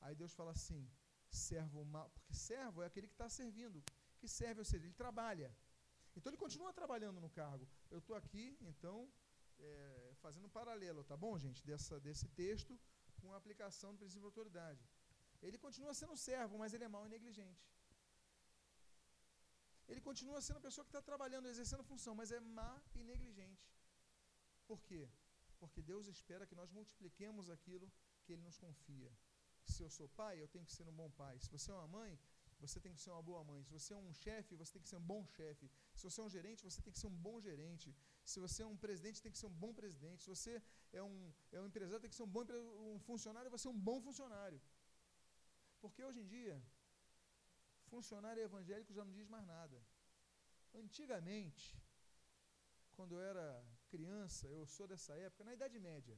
Aí 0.01 0.15
Deus 0.15 0.33
fala 0.33 0.51
assim: 0.51 0.81
servo 1.29 1.83
mal, 1.83 2.09
porque 2.15 2.33
servo 2.33 2.81
é 2.81 2.85
aquele 2.87 3.07
que 3.07 3.13
está 3.13 3.29
servindo, 3.29 3.83
que 4.19 4.27
serve, 4.27 4.61
ou 4.61 4.65
seja, 4.65 4.85
ele 4.85 4.93
trabalha. 4.93 5.55
Então 6.15 6.29
ele 6.31 6.37
continua 6.45 6.73
trabalhando 6.73 7.19
no 7.19 7.29
cargo. 7.29 7.67
Eu 7.91 7.99
estou 7.99 8.15
aqui, 8.15 8.57
então, 8.61 9.11
é, 9.59 10.13
fazendo 10.23 10.45
um 10.45 10.55
paralelo, 10.59 11.03
tá 11.03 11.17
bom, 11.17 11.37
gente, 11.37 11.63
dessa, 11.65 11.99
desse 11.99 12.27
texto 12.29 12.79
com 13.23 13.33
a 13.33 13.39
aplicação 13.41 13.91
do 13.93 14.01
princípio 14.03 14.25
de 14.25 14.31
autoridade. 14.31 14.83
Ele 15.47 15.59
continua 15.65 15.93
sendo 16.01 16.17
servo, 16.29 16.57
mas 16.61 16.73
ele 16.73 16.85
é 16.89 16.91
mau 16.95 17.05
e 17.07 17.13
negligente 17.17 17.63
ele 19.87 20.01
continua 20.09 20.39
sendo 20.41 20.57
a 20.57 20.65
pessoa 20.67 20.85
que 20.85 20.89
está 20.89 21.01
trabalhando, 21.01 21.47
exercendo 21.47 21.83
função, 21.91 22.13
mas 22.19 22.31
é 22.31 22.39
má 22.39 22.71
e 22.95 23.03
negligente. 23.03 23.65
Por 24.69 24.79
quê? 24.87 25.01
Porque 25.59 25.81
Deus 25.81 26.07
espera 26.07 26.47
que 26.49 26.55
nós 26.55 26.71
multipliquemos 26.71 27.49
aquilo 27.49 27.91
que 28.23 28.33
Ele 28.33 28.41
nos 28.41 28.57
confia. 28.57 29.11
Se 29.73 29.81
eu 29.83 29.89
sou 29.89 30.07
pai, 30.21 30.41
eu 30.41 30.47
tenho 30.47 30.65
que 30.65 30.73
ser 30.77 30.87
um 30.87 30.95
bom 31.01 31.09
pai. 31.11 31.35
Se 31.39 31.49
você 31.49 31.69
é 31.71 31.73
uma 31.73 31.87
mãe, 31.87 32.19
você 32.59 32.79
tem 32.79 32.93
que 32.95 33.01
ser 33.01 33.11
uma 33.11 33.21
boa 33.21 33.43
mãe. 33.43 33.61
Se 33.63 33.71
você 33.77 33.93
é 33.93 33.97
um 33.97 34.13
chefe, 34.13 34.55
você 34.55 34.73
tem 34.73 34.81
que 34.81 34.89
ser 34.89 34.95
um 35.01 35.07
bom 35.13 35.25
chefe. 35.37 35.69
Se 35.95 36.03
você 36.07 36.19
é 36.21 36.23
um 36.23 36.33
gerente, 36.37 36.63
você 36.63 36.81
tem 36.81 36.93
que 36.93 36.99
ser 36.99 37.07
um 37.07 37.17
bom 37.27 37.39
gerente. 37.41 37.95
Se 38.31 38.39
você 38.39 38.63
é 38.63 38.65
um 38.65 38.77
presidente, 38.77 39.21
tem 39.21 39.31
que 39.31 39.37
ser 39.37 39.47
um 39.47 39.57
bom 39.63 39.73
presidente. 39.73 40.23
Se 40.23 40.29
você 40.29 40.61
é 40.91 41.03
um, 41.03 41.33
é 41.51 41.59
um 41.59 41.67
empresário, 41.67 42.01
tem 42.01 42.09
que 42.09 42.15
ser 42.15 42.23
um 42.23 42.33
bom 42.37 42.45
um 42.93 42.99
funcionário, 42.99 43.51
você 43.51 43.67
é 43.67 43.71
um 43.71 43.79
bom 43.89 43.99
funcionário. 44.01 44.61
Porque 45.81 46.03
hoje 46.03 46.21
em 46.21 46.27
dia, 46.27 46.55
funcionário 47.93 48.41
evangélico 48.41 48.93
já 48.93 49.03
não 49.03 49.13
diz 49.19 49.27
mais 49.27 49.45
nada. 49.45 49.77
Antigamente, 50.73 51.65
quando 52.95 53.15
eu 53.15 53.21
era 53.21 53.45
criança, 53.89 54.47
eu 54.47 54.65
sou 54.65 54.87
dessa 54.87 55.13
época, 55.15 55.43
na 55.43 55.53
Idade 55.53 55.79
Média. 55.79 56.17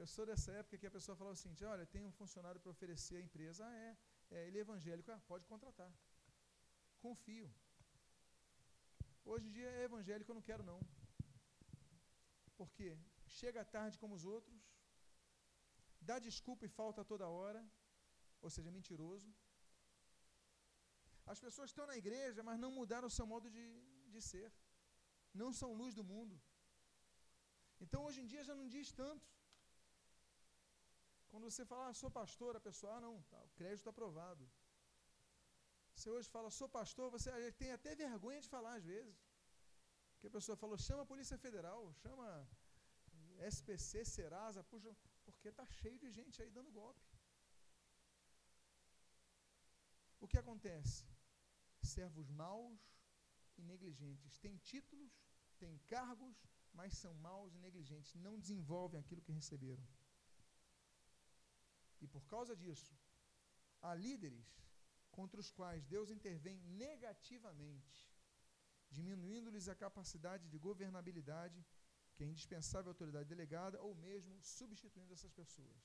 Eu 0.00 0.06
sou 0.06 0.24
dessa 0.24 0.52
época 0.52 0.78
que 0.78 0.86
a 0.86 0.90
pessoa 0.96 1.16
falava 1.16 1.34
assim: 1.34 1.52
olha, 1.64 1.84
tem 1.94 2.04
um 2.04 2.12
funcionário 2.12 2.60
para 2.60 2.70
oferecer 2.70 3.16
à 3.16 3.20
empresa. 3.20 3.66
Ah, 3.66 3.74
é, 3.86 3.96
é, 4.30 4.46
ele 4.46 4.58
é 4.58 4.60
evangélico, 4.60 5.10
ah, 5.10 5.20
pode 5.26 5.44
contratar. 5.46 5.92
Confio. 7.00 7.52
Hoje 9.32 9.46
em 9.48 9.52
dia 9.58 9.70
é 9.78 9.84
evangélico, 9.88 10.30
eu 10.30 10.38
não 10.38 10.46
quero 10.50 10.64
não. 10.70 10.80
Porque 12.58 12.86
chega 13.40 13.70
tarde 13.76 13.98
como 14.02 14.14
os 14.18 14.24
outros, 14.36 14.60
dá 16.08 16.16
desculpa 16.28 16.64
e 16.66 16.74
falta 16.80 17.10
toda 17.12 17.34
hora, 17.38 17.62
ou 18.44 18.50
seja, 18.54 18.70
é 18.70 18.76
mentiroso 18.78 19.30
as 21.32 21.40
pessoas 21.44 21.68
estão 21.70 21.86
na 21.90 21.96
igreja, 22.02 22.42
mas 22.48 22.60
não 22.62 22.70
mudaram 22.78 23.08
o 23.08 23.16
seu 23.16 23.26
modo 23.32 23.48
de, 23.56 23.64
de 24.14 24.20
ser. 24.30 24.50
Não 25.40 25.50
são 25.60 25.78
luz 25.80 25.94
do 25.98 26.04
mundo. 26.12 26.36
Então 27.84 28.00
hoje 28.06 28.20
em 28.22 28.28
dia 28.32 28.42
já 28.50 28.54
não 28.60 28.68
diz 28.74 28.92
tanto. 29.02 29.26
Quando 31.30 31.44
você 31.50 31.64
fala, 31.70 31.88
ah, 31.88 31.94
sou 32.02 32.10
pastor, 32.10 32.52
a 32.56 32.66
pessoa, 32.68 32.94
ah, 32.94 33.00
não, 33.06 33.14
tá, 33.32 33.40
o 33.48 33.50
crédito 33.58 33.80
está 33.80 33.90
aprovado. 33.90 34.44
Você 35.98 36.10
hoje 36.16 36.28
fala, 36.34 36.48
sou 36.58 36.68
pastor, 36.68 37.06
você 37.10 37.30
tem 37.60 37.70
até 37.72 37.92
vergonha 38.04 38.40
de 38.40 38.48
falar 38.54 38.74
às 38.74 38.84
vezes. 38.84 39.16
Porque 40.12 40.28
a 40.28 40.34
pessoa 40.36 40.56
falou, 40.62 40.78
chama 40.78 41.02
a 41.02 41.10
Polícia 41.12 41.36
Federal, 41.44 41.80
chama 42.02 42.28
SPC, 43.52 44.04
Serasa, 44.04 44.62
puxa, 44.72 44.92
porque 45.24 45.48
está 45.48 45.66
cheio 45.80 45.98
de 45.98 46.10
gente 46.18 46.40
aí 46.42 46.50
dando 46.58 46.70
golpe. 46.80 47.04
O 50.20 50.28
que 50.28 50.38
acontece? 50.38 51.04
servos 51.82 52.28
maus 52.28 52.80
e 53.56 53.62
negligentes. 53.62 54.38
Têm 54.38 54.56
títulos, 54.58 55.12
têm 55.58 55.78
cargos, 55.94 56.36
mas 56.72 56.96
são 57.02 57.14
maus 57.14 57.54
e 57.54 57.58
negligentes. 57.58 58.14
Não 58.14 58.38
desenvolvem 58.38 59.00
aquilo 59.00 59.22
que 59.22 59.32
receberam. 59.32 59.86
E 62.00 62.06
por 62.06 62.24
causa 62.26 62.54
disso, 62.54 62.94
há 63.82 63.94
líderes 63.94 64.46
contra 65.18 65.40
os 65.44 65.50
quais 65.58 65.84
Deus 65.94 66.08
intervém 66.16 66.56
negativamente, 66.84 68.00
diminuindo-lhes 68.96 69.66
a 69.72 69.74
capacidade 69.84 70.44
de 70.52 70.58
governabilidade, 70.66 71.58
que 72.14 72.22
é 72.24 72.26
indispensável 72.32 72.90
à 72.90 72.92
autoridade 72.92 73.28
delegada, 73.32 73.80
ou 73.86 73.92
mesmo 74.06 74.34
substituindo 74.58 75.12
essas 75.16 75.32
pessoas. 75.40 75.82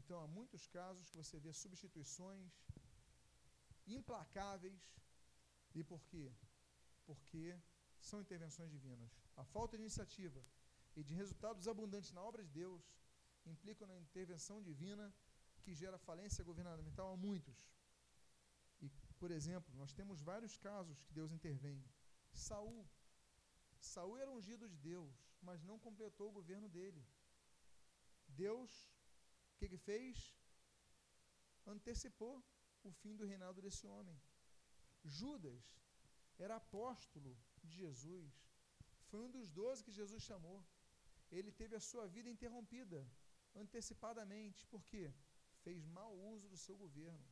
Então, 0.00 0.16
há 0.22 0.26
muitos 0.38 0.66
casos 0.78 1.08
que 1.10 1.16
você 1.22 1.38
vê 1.44 1.52
substituições, 1.52 2.52
implacáveis. 3.86 4.82
E 5.78 5.84
por 5.92 6.02
quê? 6.10 6.26
Porque 7.06 7.44
são 8.08 8.20
intervenções 8.20 8.70
divinas. 8.76 9.12
A 9.36 9.44
falta 9.54 9.76
de 9.76 9.82
iniciativa 9.84 10.42
e 10.96 11.04
de 11.08 11.14
resultados 11.22 11.68
abundantes 11.68 12.12
na 12.12 12.22
obra 12.30 12.42
de 12.44 12.52
Deus 12.62 12.82
implicam 13.46 13.86
na 13.88 13.98
intervenção 14.06 14.60
divina 14.70 15.06
que 15.62 15.72
gera 15.82 16.06
falência 16.10 16.42
governamental 16.50 17.12
a 17.12 17.16
muitos. 17.16 17.77
Por 19.18 19.30
exemplo, 19.30 19.74
nós 19.80 19.92
temos 19.92 20.20
vários 20.20 20.56
casos 20.56 21.02
que 21.04 21.12
Deus 21.12 21.32
intervém. 21.32 21.78
Saul. 22.32 22.86
Saul 23.80 24.16
era 24.18 24.30
ungido 24.30 24.68
de 24.68 24.76
Deus, 24.76 25.16
mas 25.48 25.62
não 25.62 25.78
completou 25.86 26.28
o 26.28 26.36
governo 26.40 26.68
dele. 26.68 27.02
Deus, 28.28 28.70
o 29.52 29.58
que, 29.58 29.68
que 29.68 29.78
fez? 29.90 30.36
Antecipou 31.66 32.34
o 32.82 32.90
fim 33.00 33.16
do 33.16 33.28
reinado 33.32 33.60
desse 33.60 33.86
homem. 33.86 34.18
Judas 35.04 35.64
era 36.38 36.56
apóstolo 36.56 37.36
de 37.62 37.70
Jesus, 37.82 38.32
foi 39.08 39.20
um 39.20 39.30
dos 39.30 39.50
doze 39.50 39.84
que 39.84 39.98
Jesus 40.00 40.22
chamou. 40.22 40.58
Ele 41.30 41.50
teve 41.60 41.74
a 41.76 41.80
sua 41.80 42.06
vida 42.06 42.28
interrompida 42.30 43.00
antecipadamente, 43.54 44.66
porque 44.66 45.12
fez 45.64 45.84
mau 45.86 46.12
uso 46.34 46.48
do 46.48 46.56
seu 46.56 46.76
governo. 46.76 47.26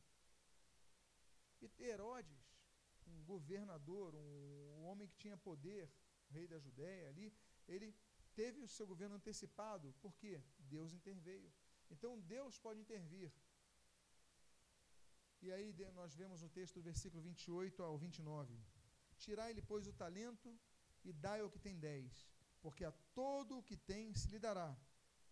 E 1.61 1.83
Herodes, 1.83 2.41
um 3.05 3.23
governador, 3.23 4.15
um, 4.15 4.83
homem 4.85 5.07
que 5.07 5.17
tinha 5.17 5.37
poder, 5.37 5.89
rei 6.29 6.47
da 6.47 6.59
Judéia 6.59 7.09
ali, 7.09 7.33
ele 7.67 7.95
teve 8.35 8.59
o 8.61 8.67
seu 8.67 8.85
governo 8.85 9.15
antecipado, 9.15 9.93
porque 10.01 10.41
Deus 10.59 10.93
interveio. 10.93 11.51
Então 11.89 12.19
Deus 12.19 12.59
pode 12.59 12.79
intervir 12.79 13.31
e 15.41 15.51
aí 15.51 15.73
nós 15.93 16.15
vemos 16.15 16.41
no 16.41 16.49
texto 16.49 16.75
do 16.75 16.81
versículo 16.81 17.21
28 17.21 17.83
ao 17.83 17.97
29. 17.97 18.59
Tirai-lhe, 19.17 19.61
pois, 19.61 19.87
o 19.87 19.93
talento 19.93 20.59
e 21.03 21.13
dai 21.13 21.41
ao 21.41 21.49
que 21.49 21.59
tem 21.59 21.77
dez, 21.77 22.27
porque 22.61 22.83
a 22.83 22.91
todo 23.13 23.57
o 23.57 23.63
que 23.63 23.77
tem 23.77 24.13
se 24.13 24.27
lhe 24.29 24.39
dará, 24.39 24.75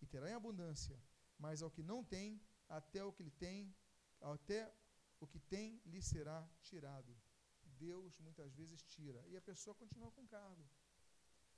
e 0.00 0.06
terá 0.06 0.30
em 0.30 0.34
abundância, 0.34 0.98
mas 1.38 1.60
ao 1.60 1.70
que 1.70 1.82
não 1.82 2.04
tem, 2.04 2.40
até 2.68 3.04
o 3.04 3.12
que 3.12 3.22
lhe 3.22 3.30
tem, 3.30 3.74
até 4.20 4.72
o 5.20 5.26
que 5.26 5.40
tem 5.40 5.80
lhe 5.84 6.02
será 6.02 6.48
tirado. 6.62 7.16
Deus 7.78 8.18
muitas 8.18 8.54
vezes 8.54 8.82
tira, 8.82 9.22
e 9.28 9.36
a 9.36 9.40
pessoa 9.40 9.74
continua 9.74 10.10
com 10.12 10.26
cargo. 10.26 10.66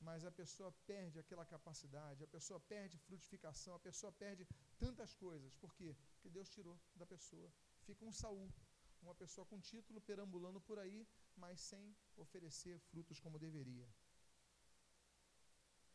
Mas 0.00 0.24
a 0.24 0.30
pessoa 0.30 0.70
perde 0.86 1.18
aquela 1.18 1.44
capacidade, 1.44 2.22
a 2.22 2.28
pessoa 2.28 2.60
perde 2.60 2.98
frutificação, 2.98 3.74
a 3.74 3.80
pessoa 3.80 4.12
perde 4.12 4.46
tantas 4.78 5.12
coisas. 5.14 5.52
Por 5.54 5.74
quê? 5.74 5.96
Porque 6.12 6.30
Deus 6.30 6.48
tirou 6.48 6.80
da 6.94 7.04
pessoa. 7.04 7.52
Fica 7.82 8.04
um 8.04 8.12
Saul, 8.12 8.52
uma 9.02 9.14
pessoa 9.14 9.44
com 9.44 9.60
título 9.60 10.00
perambulando 10.00 10.60
por 10.60 10.78
aí, 10.78 11.06
mas 11.36 11.60
sem 11.60 11.96
oferecer 12.16 12.78
frutos 12.78 13.18
como 13.18 13.38
deveria. 13.38 13.88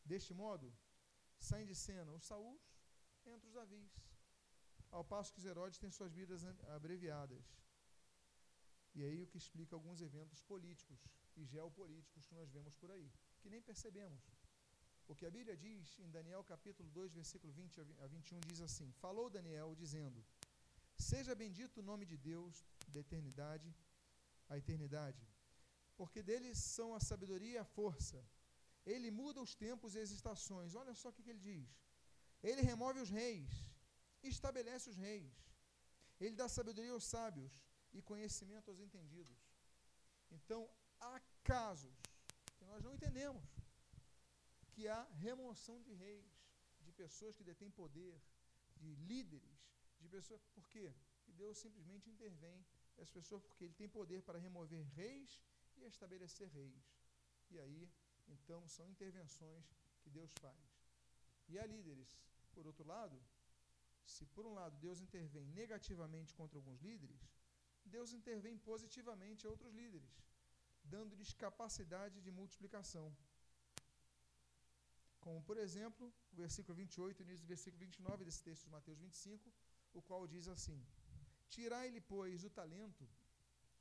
Deste 0.04 0.34
modo, 0.34 0.70
saem 1.38 1.66
de 1.66 1.74
cena 1.74 2.12
os 2.12 2.24
Saúls 2.24 2.62
entre 3.24 3.48
os 3.48 3.54
Davis, 3.54 4.03
ao 4.96 5.04
passo 5.12 5.32
que 5.32 5.40
os 5.42 5.48
Herodes 5.50 5.78
têm 5.82 5.90
suas 5.98 6.12
vidas 6.20 6.40
abreviadas. 6.76 7.44
E 8.96 9.02
aí 9.06 9.20
o 9.22 9.28
que 9.30 9.38
explica 9.42 9.74
alguns 9.74 10.00
eventos 10.08 10.40
políticos 10.52 11.00
e 11.36 11.44
geopolíticos 11.52 12.26
que 12.28 12.34
nós 12.40 12.50
vemos 12.56 12.74
por 12.80 12.90
aí, 12.96 13.08
que 13.40 13.50
nem 13.54 13.60
percebemos. 13.70 14.22
O 15.08 15.14
que 15.18 15.26
a 15.26 15.32
Bíblia 15.36 15.56
diz 15.56 15.98
em 16.04 16.10
Daniel 16.10 16.42
capítulo 16.52 16.88
2, 16.90 17.12
versículo 17.20 17.52
20 17.52 17.80
a 18.04 18.06
21 18.06 18.40
diz 18.50 18.60
assim: 18.68 18.92
Falou 18.92 19.28
Daniel 19.28 19.74
dizendo: 19.74 20.24
Seja 20.96 21.34
bendito 21.34 21.80
o 21.80 21.88
nome 21.90 22.06
de 22.12 22.16
Deus 22.16 22.64
da 22.88 23.00
eternidade 23.00 23.74
à 24.48 24.56
eternidade, 24.62 25.22
porque 25.96 26.22
deles 26.22 26.58
são 26.58 26.94
a 26.94 27.00
sabedoria 27.00 27.54
e 27.54 27.58
a 27.58 27.64
força 27.64 28.24
ele 28.92 29.10
muda 29.10 29.40
os 29.40 29.54
tempos 29.54 29.94
e 29.94 30.00
as 30.00 30.10
estações. 30.10 30.74
Olha 30.74 30.94
só 30.94 31.08
o 31.08 31.12
que 31.12 31.28
ele 31.28 31.38
diz. 31.38 31.68
Ele 32.42 32.60
remove 32.60 33.00
os 33.00 33.08
reis, 33.08 33.50
estabelece 34.28 34.90
os 34.90 34.96
reis. 34.96 35.32
Ele 36.20 36.34
dá 36.34 36.48
sabedoria 36.48 36.92
aos 36.92 37.04
sábios 37.04 37.64
e 37.92 38.02
conhecimento 38.02 38.70
aos 38.70 38.80
entendidos. 38.80 39.38
Então, 40.30 40.68
há 41.00 41.20
casos 41.42 41.96
que 42.56 42.64
nós 42.64 42.82
não 42.82 42.94
entendemos 42.94 43.44
que 44.72 44.88
há 44.88 45.02
remoção 45.28 45.80
de 45.82 45.92
reis, 45.94 46.32
de 46.80 46.92
pessoas 46.92 47.36
que 47.36 47.44
detêm 47.44 47.70
poder, 47.70 48.20
de 48.76 48.94
líderes, 48.94 49.58
de 50.00 50.08
pessoas. 50.08 50.42
Por 50.54 50.68
quê? 50.68 50.92
Que 51.24 51.32
Deus 51.32 51.58
simplesmente 51.58 52.10
intervém 52.10 52.64
as 52.98 53.10
pessoas 53.10 53.42
porque 53.42 53.64
ele 53.64 53.74
tem 53.74 53.88
poder 53.88 54.22
para 54.22 54.38
remover 54.38 54.84
reis 54.94 55.40
e 55.76 55.84
estabelecer 55.84 56.48
reis. 56.48 56.84
E 57.50 57.58
aí 57.58 57.88
então, 58.28 58.66
são 58.68 58.88
intervenções 58.88 59.66
que 60.02 60.10
Deus 60.10 60.32
faz. 60.40 60.80
E 61.48 61.58
há 61.58 61.66
líderes, 61.66 62.18
por 62.52 62.66
outro 62.66 62.86
lado, 62.86 63.20
se 64.04 64.24
por 64.26 64.46
um 64.46 64.54
lado 64.54 64.76
Deus 64.76 65.00
intervém 65.00 65.46
negativamente 65.60 66.34
contra 66.34 66.58
alguns 66.58 66.80
líderes, 66.80 67.22
Deus 67.84 68.12
intervém 68.12 68.56
positivamente 68.58 69.46
a 69.46 69.50
outros 69.50 69.72
líderes, 69.74 70.14
dando-lhes 70.82 71.32
capacidade 71.32 72.20
de 72.20 72.30
multiplicação. 72.30 73.06
Como, 75.20 75.42
por 75.42 75.56
exemplo, 75.56 76.12
o 76.32 76.36
versículo 76.36 76.74
28, 76.76 77.22
início 77.22 77.44
do 77.44 77.48
versículo 77.48 77.80
29 77.80 78.24
desse 78.24 78.42
texto 78.42 78.64
de 78.64 78.70
Mateus 78.70 78.98
25, 78.98 79.52
o 79.94 80.02
qual 80.02 80.26
diz 80.26 80.48
assim: 80.48 80.78
Tirai-lhe, 81.48 82.00
pois, 82.00 82.44
o 82.44 82.50
talento 82.50 83.08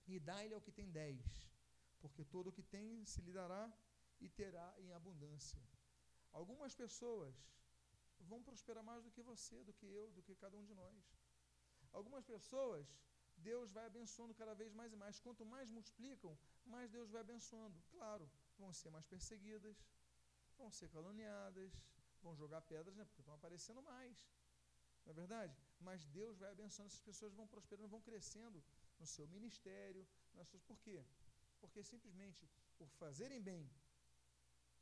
e 0.08 0.20
dai-lhe 0.20 0.54
ao 0.54 0.62
que 0.62 0.72
tem 0.72 0.90
dez, 0.92 1.22
porque 2.00 2.24
todo 2.24 2.48
o 2.48 2.52
que 2.52 2.64
tem 2.64 3.06
se 3.06 3.22
lhe 3.22 3.34
dará 3.34 3.72
e 4.20 4.30
terá 4.30 4.74
em 4.78 4.92
abundância. 4.94 5.62
Algumas 6.32 6.74
pessoas 6.74 7.36
vão 8.32 8.42
prosperar 8.50 8.84
mais 8.84 9.04
do 9.04 9.12
que 9.16 9.22
você, 9.22 9.58
do 9.64 9.74
que 9.80 9.88
eu, 10.00 10.06
do 10.12 10.22
que 10.26 10.36
cada 10.44 10.58
um 10.58 10.66
de 10.70 10.76
nós. 10.82 11.04
Algumas 11.92 12.26
pessoas, 12.34 12.86
Deus 13.38 13.72
vai 13.72 13.86
abençoando 13.86 14.34
cada 14.42 14.54
vez 14.62 14.74
mais 14.74 14.92
e 14.94 14.96
mais. 14.96 15.20
Quanto 15.20 15.46
mais 15.46 15.70
multiplicam, 15.70 16.38
mais 16.66 16.90
Deus 16.92 17.10
vai 17.12 17.22
abençoando. 17.22 17.78
Claro, 17.92 18.30
vão 18.58 18.72
ser 18.74 18.90
mais 18.90 19.06
perseguidas, 19.06 19.78
vão 20.58 20.72
ser 20.72 20.90
caluniadas, 20.90 21.72
vão 22.22 22.36
jogar 22.36 22.62
pedras, 22.62 22.96
né, 22.96 23.06
porque 23.06 23.22
estão 23.22 23.36
aparecendo 23.36 23.82
mais. 23.82 24.18
Não 25.06 25.12
é 25.12 25.14
verdade? 25.14 25.56
Mas 25.80 26.06
Deus 26.06 26.38
vai 26.40 26.50
abençoando, 26.52 26.88
essas 26.88 27.02
pessoas 27.02 27.34
vão 27.34 27.48
prosperando, 27.48 27.90
vão 27.90 28.02
crescendo 28.02 28.64
no 29.00 29.06
seu 29.06 29.28
ministério. 29.28 30.08
Nas 30.34 30.48
suas... 30.48 30.64
Por 30.64 30.80
quê? 30.80 31.04
Porque 31.60 31.84
simplesmente 31.84 32.50
por 32.78 32.90
fazerem 33.02 33.42
bem 33.42 33.70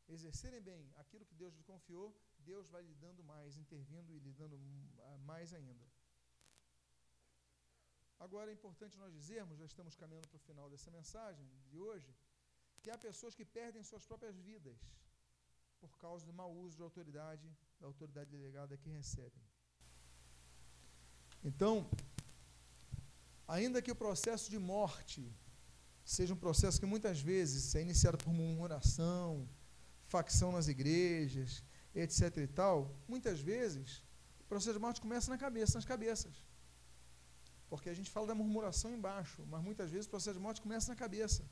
exercerem 0.08 0.62
bem 0.62 0.92
aquilo 0.96 1.26
que 1.26 1.36
Deus 1.36 1.54
lhe 1.56 1.64
confiou, 1.64 2.16
Deus 2.50 2.70
vai 2.74 2.82
lhe 2.88 2.96
dando 3.06 3.24
mais, 3.24 3.58
intervindo 3.64 4.10
e 4.14 4.20
lhe 4.26 4.34
dando 4.42 4.58
mais 5.32 5.54
ainda. 5.60 5.86
Agora 8.26 8.52
é 8.52 8.54
importante 8.54 9.00
nós 9.04 9.14
dizermos, 9.20 9.58
já 9.58 9.66
estamos 9.66 9.96
caminhando 10.02 10.28
para 10.32 10.42
o 10.42 10.48
final 10.48 10.70
dessa 10.70 10.92
mensagem 10.92 11.46
de 11.70 11.78
hoje, 11.88 12.12
que 12.82 12.92
há 12.92 12.98
pessoas 13.08 13.34
que 13.38 13.46
perdem 13.60 13.84
suas 13.84 14.06
próprias 14.10 14.38
vidas 14.50 14.80
por 15.80 15.94
causa 16.04 16.24
do 16.28 16.34
mau 16.42 16.52
uso 16.66 16.76
de 16.78 16.84
autoridade, 16.84 17.48
da 17.80 17.88
autoridade 17.88 18.30
delegada 18.30 18.78
que 18.78 18.90
recebem. 18.90 19.44
Então, 21.44 21.74
ainda 23.48 23.82
que 23.82 23.92
o 23.92 24.02
processo 24.06 24.48
de 24.54 24.60
morte 24.60 25.24
seja 26.06 26.34
um 26.36 26.44
processo 26.46 26.80
que 26.80 26.86
muitas 26.94 27.20
vezes 27.20 27.74
é 27.74 27.82
iniciado 27.82 28.18
por 28.24 28.32
murmuração, 28.32 29.50
facção 30.06 30.52
nas 30.52 30.68
igrejas, 30.68 31.64
etc 31.94 32.38
e 32.38 32.48
tal, 32.48 32.96
muitas 33.08 33.40
vezes 33.40 34.04
o 34.40 34.46
processo 34.46 34.74
de 34.74 34.80
morte 34.80 35.02
começa 35.02 35.30
na 35.30 35.38
cabeça, 35.38 35.78
nas 35.78 35.86
cabeças. 35.86 36.46
Porque 37.70 37.90
a 37.90 37.94
gente 37.94 38.10
fala 38.10 38.28
da 38.28 38.36
murmuração 38.36 38.94
embaixo, 38.94 39.46
mas 39.48 39.64
muitas 39.64 39.90
vezes 39.92 40.08
o 40.08 40.10
processo 40.10 40.38
de 40.38 40.44
morte 40.44 40.62
começa 40.62 40.90
na 40.90 40.96
cabeça. 40.96 41.50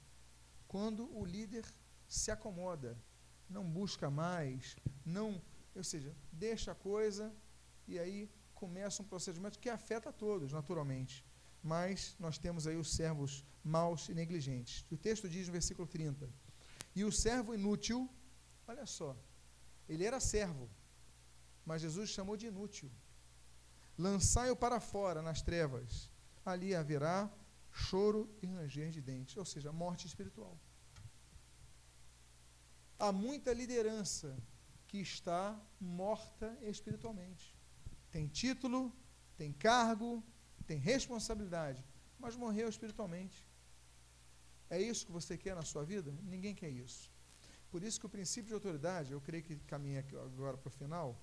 Quando 0.67 1.09
o 1.17 1.25
líder 1.25 1.65
se 2.07 2.29
acomoda, 2.29 2.97
não 3.49 3.69
busca 3.69 4.09
mais, 4.09 4.75
não, 5.05 5.41
ou 5.73 5.83
seja, 5.83 6.15
deixa 6.31 6.71
a 6.71 6.75
coisa 6.75 7.33
e 7.87 7.97
aí 7.97 8.29
começa 8.53 9.01
um 9.01 9.05
morte 9.41 9.59
que 9.59 9.69
afeta 9.69 10.09
a 10.09 10.13
todos, 10.13 10.51
naturalmente. 10.51 11.25
Mas 11.63 12.15
nós 12.19 12.37
temos 12.37 12.67
aí 12.67 12.75
os 12.75 12.91
servos 12.91 13.45
maus 13.63 14.09
e 14.09 14.13
negligentes. 14.13 14.85
O 14.91 14.97
texto 14.97 15.29
diz 15.29 15.47
no 15.47 15.53
versículo 15.53 15.87
30: 15.87 16.29
E 16.95 17.03
o 17.03 17.11
servo 17.11 17.53
inútil 17.53 18.09
Olha 18.69 18.85
só, 18.85 19.17
ele 19.89 20.05
era 20.05 20.19
servo, 20.19 20.69
mas 21.65 21.81
Jesus 21.81 22.09
chamou 22.09 22.37
de 22.37 22.47
inútil. 22.47 22.89
Lançai-o 23.97 24.55
para 24.55 24.79
fora 24.79 25.21
nas 25.21 25.41
trevas, 25.41 26.09
ali 26.45 26.73
haverá 26.73 27.29
choro 27.71 28.33
e 28.41 28.45
ranger 28.45 28.91
de 28.91 29.01
dentes, 29.01 29.35
ou 29.35 29.45
seja, 29.45 29.71
morte 29.71 30.07
espiritual. 30.07 30.57
Há 32.97 33.11
muita 33.11 33.53
liderança 33.53 34.37
que 34.87 34.99
está 34.99 35.59
morta 35.79 36.57
espiritualmente. 36.61 37.55
Tem 38.11 38.27
título, 38.27 38.93
tem 39.37 39.51
cargo, 39.53 40.23
tem 40.65 40.77
responsabilidade, 40.77 41.83
mas 42.17 42.35
morreu 42.35 42.67
espiritualmente. 42.69 43.47
É 44.69 44.79
isso 44.81 45.05
que 45.05 45.11
você 45.11 45.37
quer 45.37 45.55
na 45.55 45.63
sua 45.63 45.83
vida? 45.83 46.11
Ninguém 46.23 46.53
quer 46.53 46.69
isso. 46.69 47.11
Por 47.71 47.83
isso 47.83 47.99
que 47.99 48.05
o 48.05 48.09
princípio 48.17 48.47
de 48.47 48.53
autoridade, 48.53 49.11
eu 49.11 49.21
creio 49.21 49.43
que 49.43 49.55
caminha 49.73 49.99
agora 49.99 50.57
para 50.57 50.67
o 50.67 50.71
final. 50.71 51.21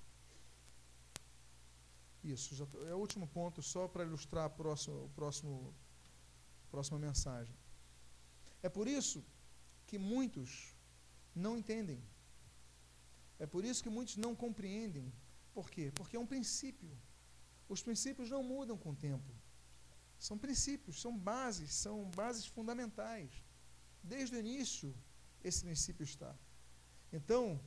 Isso, 2.22 2.66
tô, 2.66 2.86
é 2.86 2.94
o 2.94 2.99
último 2.99 3.26
ponto, 3.26 3.62
só 3.62 3.86
para 3.88 4.05
ilustrar 4.05 4.44
a 4.47 4.51
próxima, 4.51 4.97
o 4.97 5.09
próximo, 5.11 5.74
próxima 6.70 6.99
mensagem. 6.99 7.57
É 8.62 8.68
por 8.68 8.86
isso 8.88 9.24
que 9.86 9.99
muitos 9.99 10.74
não 11.34 11.57
entendem. 11.57 12.03
É 13.38 13.47
por 13.47 13.64
isso 13.64 13.82
que 13.82 13.90
muitos 13.90 14.16
não 14.16 14.34
compreendem. 14.34 15.12
Por 15.53 15.70
quê? 15.70 15.92
Porque 15.94 16.16
é 16.16 16.20
um 16.20 16.26
princípio. 16.26 16.90
Os 17.68 17.82
princípios 17.82 18.30
não 18.30 18.42
mudam 18.42 18.78
com 18.78 18.90
o 18.90 18.97
tempo. 18.97 19.32
São 20.18 20.38
princípios, 20.38 21.01
são 21.01 21.16
bases, 21.16 21.74
são 21.74 22.11
bases 22.11 22.47
fundamentais. 22.47 23.30
Desde 24.03 24.36
o 24.36 24.38
início, 24.38 24.94
esse 25.49 25.64
princípio 25.64 26.05
está. 26.05 26.34
Então, 27.12 27.61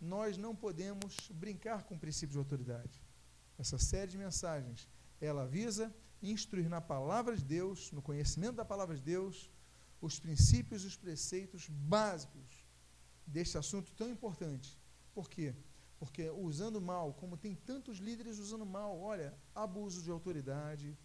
nós 0.00 0.36
não 0.36 0.54
podemos 0.54 1.30
brincar 1.32 1.84
com 1.84 1.94
o 1.94 1.98
princípio 1.98 2.32
de 2.32 2.38
autoridade. 2.38 3.02
Essa 3.58 3.78
série 3.78 4.10
de 4.10 4.18
mensagens, 4.18 4.88
ela 5.20 5.46
visa 5.46 5.94
instruir 6.22 6.68
na 6.68 6.80
palavra 6.80 7.36
de 7.36 7.44
Deus, 7.44 7.92
no 7.92 8.02
conhecimento 8.02 8.56
da 8.56 8.64
palavra 8.64 8.96
de 8.96 9.02
Deus, 9.02 9.50
os 10.00 10.18
princípios 10.18 10.82
e 10.82 10.86
os 10.86 10.96
preceitos 10.96 11.68
básicos 11.68 12.64
deste 13.26 13.56
assunto 13.58 13.92
tão 13.92 14.08
importante. 14.10 14.78
Por 15.14 15.28
quê? 15.28 15.54
Porque 15.98 16.30
usando 16.30 16.80
mal, 16.80 17.12
como 17.14 17.36
tem 17.36 17.54
tantos 17.54 17.98
líderes 17.98 18.38
usando 18.38 18.66
mal, 18.66 18.98
olha, 18.98 19.38
abuso 19.54 20.02
de 20.02 20.10
autoridade, 20.10 20.98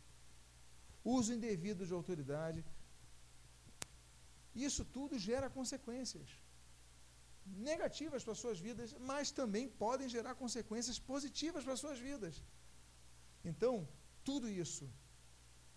uso 1.03 1.33
indevido 1.33 1.85
de 1.85 1.93
autoridade, 1.93 2.65
isso 4.63 4.85
tudo 4.85 5.19
gera 5.19 5.49
consequências. 5.49 6.29
negativas 7.45 8.23
para 8.23 8.33
suas 8.33 8.59
vidas, 8.59 8.95
mas 8.99 9.29
também 9.29 9.69
podem 9.69 10.07
gerar 10.09 10.33
consequências 10.33 10.97
positivas 10.97 11.63
para 11.63 11.75
suas 11.75 11.99
vidas. 11.99 12.41
Então, 13.43 13.87
tudo 14.23 14.49
isso 14.49 14.89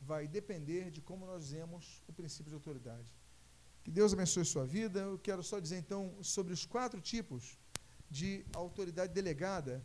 vai 0.01 0.26
depender 0.26 0.91
de 0.91 1.03
como 1.03 1.26
nós 1.26 1.51
vemos 1.51 2.03
o 2.07 2.12
princípio 2.12 2.51
de 2.51 2.55
autoridade. 2.55 3.07
Que 3.85 3.91
Deus 3.91 4.12
abençoe 4.12 4.45
sua 4.45 4.66
vida. 4.66 5.01
Eu 5.01 5.18
quero 5.18 5.43
só 5.43 5.61
dizer 5.61 5.76
então 5.76 6.22
sobre 6.22 6.53
os 6.53 6.64
quatro 6.64 7.01
tipos 7.01 7.59
de 8.11 8.45
autoridade 8.55 9.12
delegada 9.12 9.85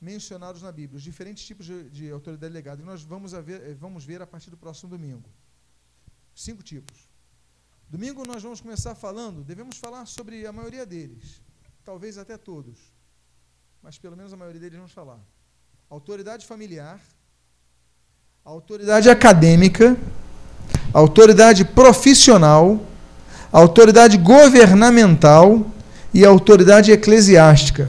mencionados 0.00 0.62
na 0.62 0.70
Bíblia, 0.70 0.98
os 0.98 1.02
diferentes 1.02 1.44
tipos 1.44 1.66
de, 1.66 1.90
de 1.90 2.10
autoridade 2.10 2.52
delegada. 2.52 2.82
E 2.82 2.84
nós 2.84 3.02
vamos, 3.02 3.32
ver, 3.32 3.62
eh, 3.62 3.74
vamos 3.74 4.04
ver 4.04 4.22
a 4.22 4.26
partir 4.26 4.50
do 4.50 4.56
próximo 4.56 4.90
domingo. 4.90 5.28
Cinco 6.34 6.62
tipos. 6.62 7.05
Domingo 7.88 8.26
nós 8.26 8.42
vamos 8.42 8.60
começar 8.60 8.96
falando, 8.96 9.44
devemos 9.44 9.78
falar 9.78 10.06
sobre 10.06 10.44
a 10.44 10.52
maioria 10.52 10.84
deles, 10.84 11.40
talvez 11.84 12.18
até 12.18 12.36
todos, 12.36 12.76
mas 13.80 13.96
pelo 13.96 14.16
menos 14.16 14.32
a 14.32 14.36
maioria 14.36 14.60
deles 14.60 14.76
vamos 14.76 14.92
falar. 14.92 15.20
Autoridade 15.88 16.44
familiar, 16.44 17.00
autoridade 18.44 19.08
acadêmica, 19.08 19.96
autoridade 20.92 21.64
profissional, 21.64 22.84
autoridade 23.52 24.18
governamental 24.18 25.64
e 26.12 26.24
autoridade 26.24 26.90
eclesiástica. 26.90 27.88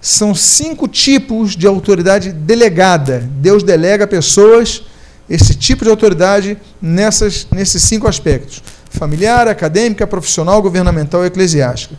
São 0.00 0.34
cinco 0.34 0.88
tipos 0.88 1.54
de 1.56 1.68
autoridade 1.68 2.32
delegada. 2.32 3.20
Deus 3.20 3.62
delega 3.62 4.08
pessoas 4.08 4.82
esse 5.28 5.54
tipo 5.54 5.84
de 5.84 5.90
autoridade 5.90 6.58
nessas, 6.82 7.46
nesses 7.50 7.82
cinco 7.84 8.08
aspectos: 8.08 8.62
familiar, 8.94 9.48
acadêmica, 9.48 10.06
profissional, 10.06 10.62
governamental 10.62 11.24
e 11.24 11.26
eclesiástica. 11.26 11.96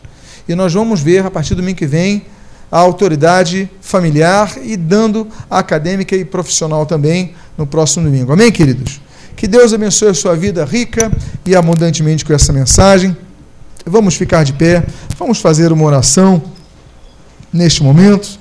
E 0.48 0.56
nós 0.56 0.74
vamos 0.74 1.02
ver 1.02 1.26
a 1.26 1.32
partir 1.32 1.54
do 1.54 1.62
domingo 1.62 1.78
que 1.78 1.86
vem 1.86 2.26
a 2.72 2.80
autoridade 2.80 3.70
familiar 3.82 4.54
e 4.64 4.76
dando 4.76 5.28
a 5.50 5.60
acadêmica 5.60 6.16
e 6.16 6.26
profissional 6.26 6.86
também 6.86 7.34
no 7.58 7.68
próximo 7.68 8.06
domingo. 8.06 8.32
Amém, 8.32 8.52
queridos? 8.52 9.02
Que 9.36 9.48
Deus 9.48 9.74
abençoe 9.74 10.10
a 10.10 10.14
sua 10.14 10.36
vida 10.36 10.64
rica 10.64 11.12
e 11.46 11.56
abundantemente 11.56 12.24
com 12.24 12.34
essa 12.34 12.54
mensagem. 12.54 13.16
Vamos 13.86 14.16
ficar 14.16 14.44
de 14.44 14.54
pé, 14.54 14.84
vamos 15.18 15.40
fazer 15.40 15.72
uma 15.72 15.84
oração 15.84 16.42
neste 17.52 17.84
momento. 17.84 18.40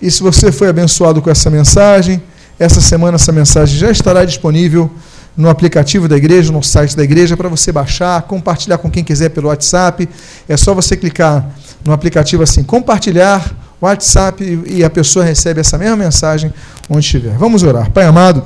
E 0.00 0.10
se 0.10 0.22
você 0.22 0.52
foi 0.52 0.68
abençoado 0.68 1.20
com 1.20 1.28
essa 1.28 1.50
mensagem, 1.50 2.22
essa 2.58 2.80
semana 2.80 3.16
essa 3.16 3.32
mensagem 3.32 3.76
já 3.76 3.90
estará 3.90 4.24
disponível 4.24 4.90
no 5.38 5.48
aplicativo 5.48 6.08
da 6.08 6.16
igreja, 6.16 6.50
no 6.50 6.64
site 6.64 6.96
da 6.96 7.04
igreja, 7.04 7.36
para 7.36 7.48
você 7.48 7.70
baixar, 7.70 8.22
compartilhar 8.22 8.76
com 8.78 8.90
quem 8.90 9.04
quiser 9.04 9.28
pelo 9.28 9.46
WhatsApp. 9.46 10.08
É 10.48 10.56
só 10.56 10.74
você 10.74 10.96
clicar 10.96 11.48
no 11.84 11.92
aplicativo 11.92 12.42
assim, 12.42 12.64
compartilhar 12.64 13.54
WhatsApp 13.80 14.64
e 14.66 14.82
a 14.82 14.90
pessoa 14.90 15.24
recebe 15.24 15.60
essa 15.60 15.78
mesma 15.78 15.96
mensagem 15.96 16.52
onde 16.90 17.04
estiver. 17.04 17.38
Vamos 17.38 17.62
orar. 17.62 17.88
Pai 17.92 18.04
amado, 18.04 18.42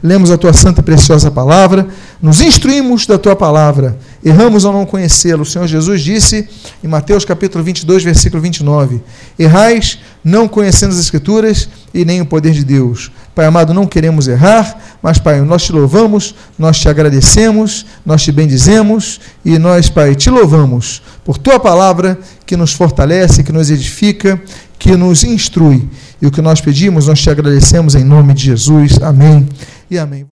lemos 0.00 0.30
a 0.30 0.38
tua 0.38 0.52
santa 0.52 0.80
e 0.80 0.84
preciosa 0.84 1.28
palavra, 1.28 1.88
nos 2.22 2.40
instruímos 2.40 3.04
da 3.04 3.18
tua 3.18 3.34
palavra, 3.34 3.98
erramos 4.24 4.64
ao 4.64 4.72
não 4.72 4.86
conhecê-lo. 4.86 5.42
O 5.42 5.46
Senhor 5.46 5.66
Jesus 5.66 6.02
disse 6.02 6.48
em 6.84 6.86
Mateus 6.86 7.24
capítulo 7.24 7.64
22, 7.64 8.04
versículo 8.04 8.40
29: 8.40 9.02
Errais 9.36 9.98
não 10.22 10.46
conhecendo 10.46 10.92
as 10.92 11.00
Escrituras 11.00 11.68
e 11.92 12.04
nem 12.04 12.20
o 12.20 12.26
poder 12.26 12.52
de 12.52 12.64
Deus. 12.64 13.10
Pai 13.38 13.46
amado, 13.46 13.72
não 13.72 13.86
queremos 13.86 14.26
errar, 14.26 14.98
mas, 15.00 15.20
Pai, 15.20 15.40
nós 15.42 15.62
te 15.62 15.70
louvamos, 15.70 16.34
nós 16.58 16.80
te 16.80 16.88
agradecemos, 16.88 17.86
nós 18.04 18.24
te 18.24 18.32
bendizemos 18.32 19.20
e 19.44 19.60
nós, 19.60 19.88
Pai, 19.88 20.16
te 20.16 20.28
louvamos 20.28 21.00
por 21.24 21.38
tua 21.38 21.60
palavra 21.60 22.18
que 22.44 22.56
nos 22.56 22.72
fortalece, 22.72 23.44
que 23.44 23.52
nos 23.52 23.70
edifica, 23.70 24.42
que 24.76 24.96
nos 24.96 25.22
instrui. 25.22 25.88
E 26.20 26.26
o 26.26 26.32
que 26.32 26.42
nós 26.42 26.60
pedimos, 26.60 27.06
nós 27.06 27.20
te 27.20 27.30
agradecemos 27.30 27.94
em 27.94 28.02
nome 28.02 28.34
de 28.34 28.42
Jesus. 28.42 29.00
Amém 29.00 29.46
e 29.88 29.96
amém. 29.96 30.26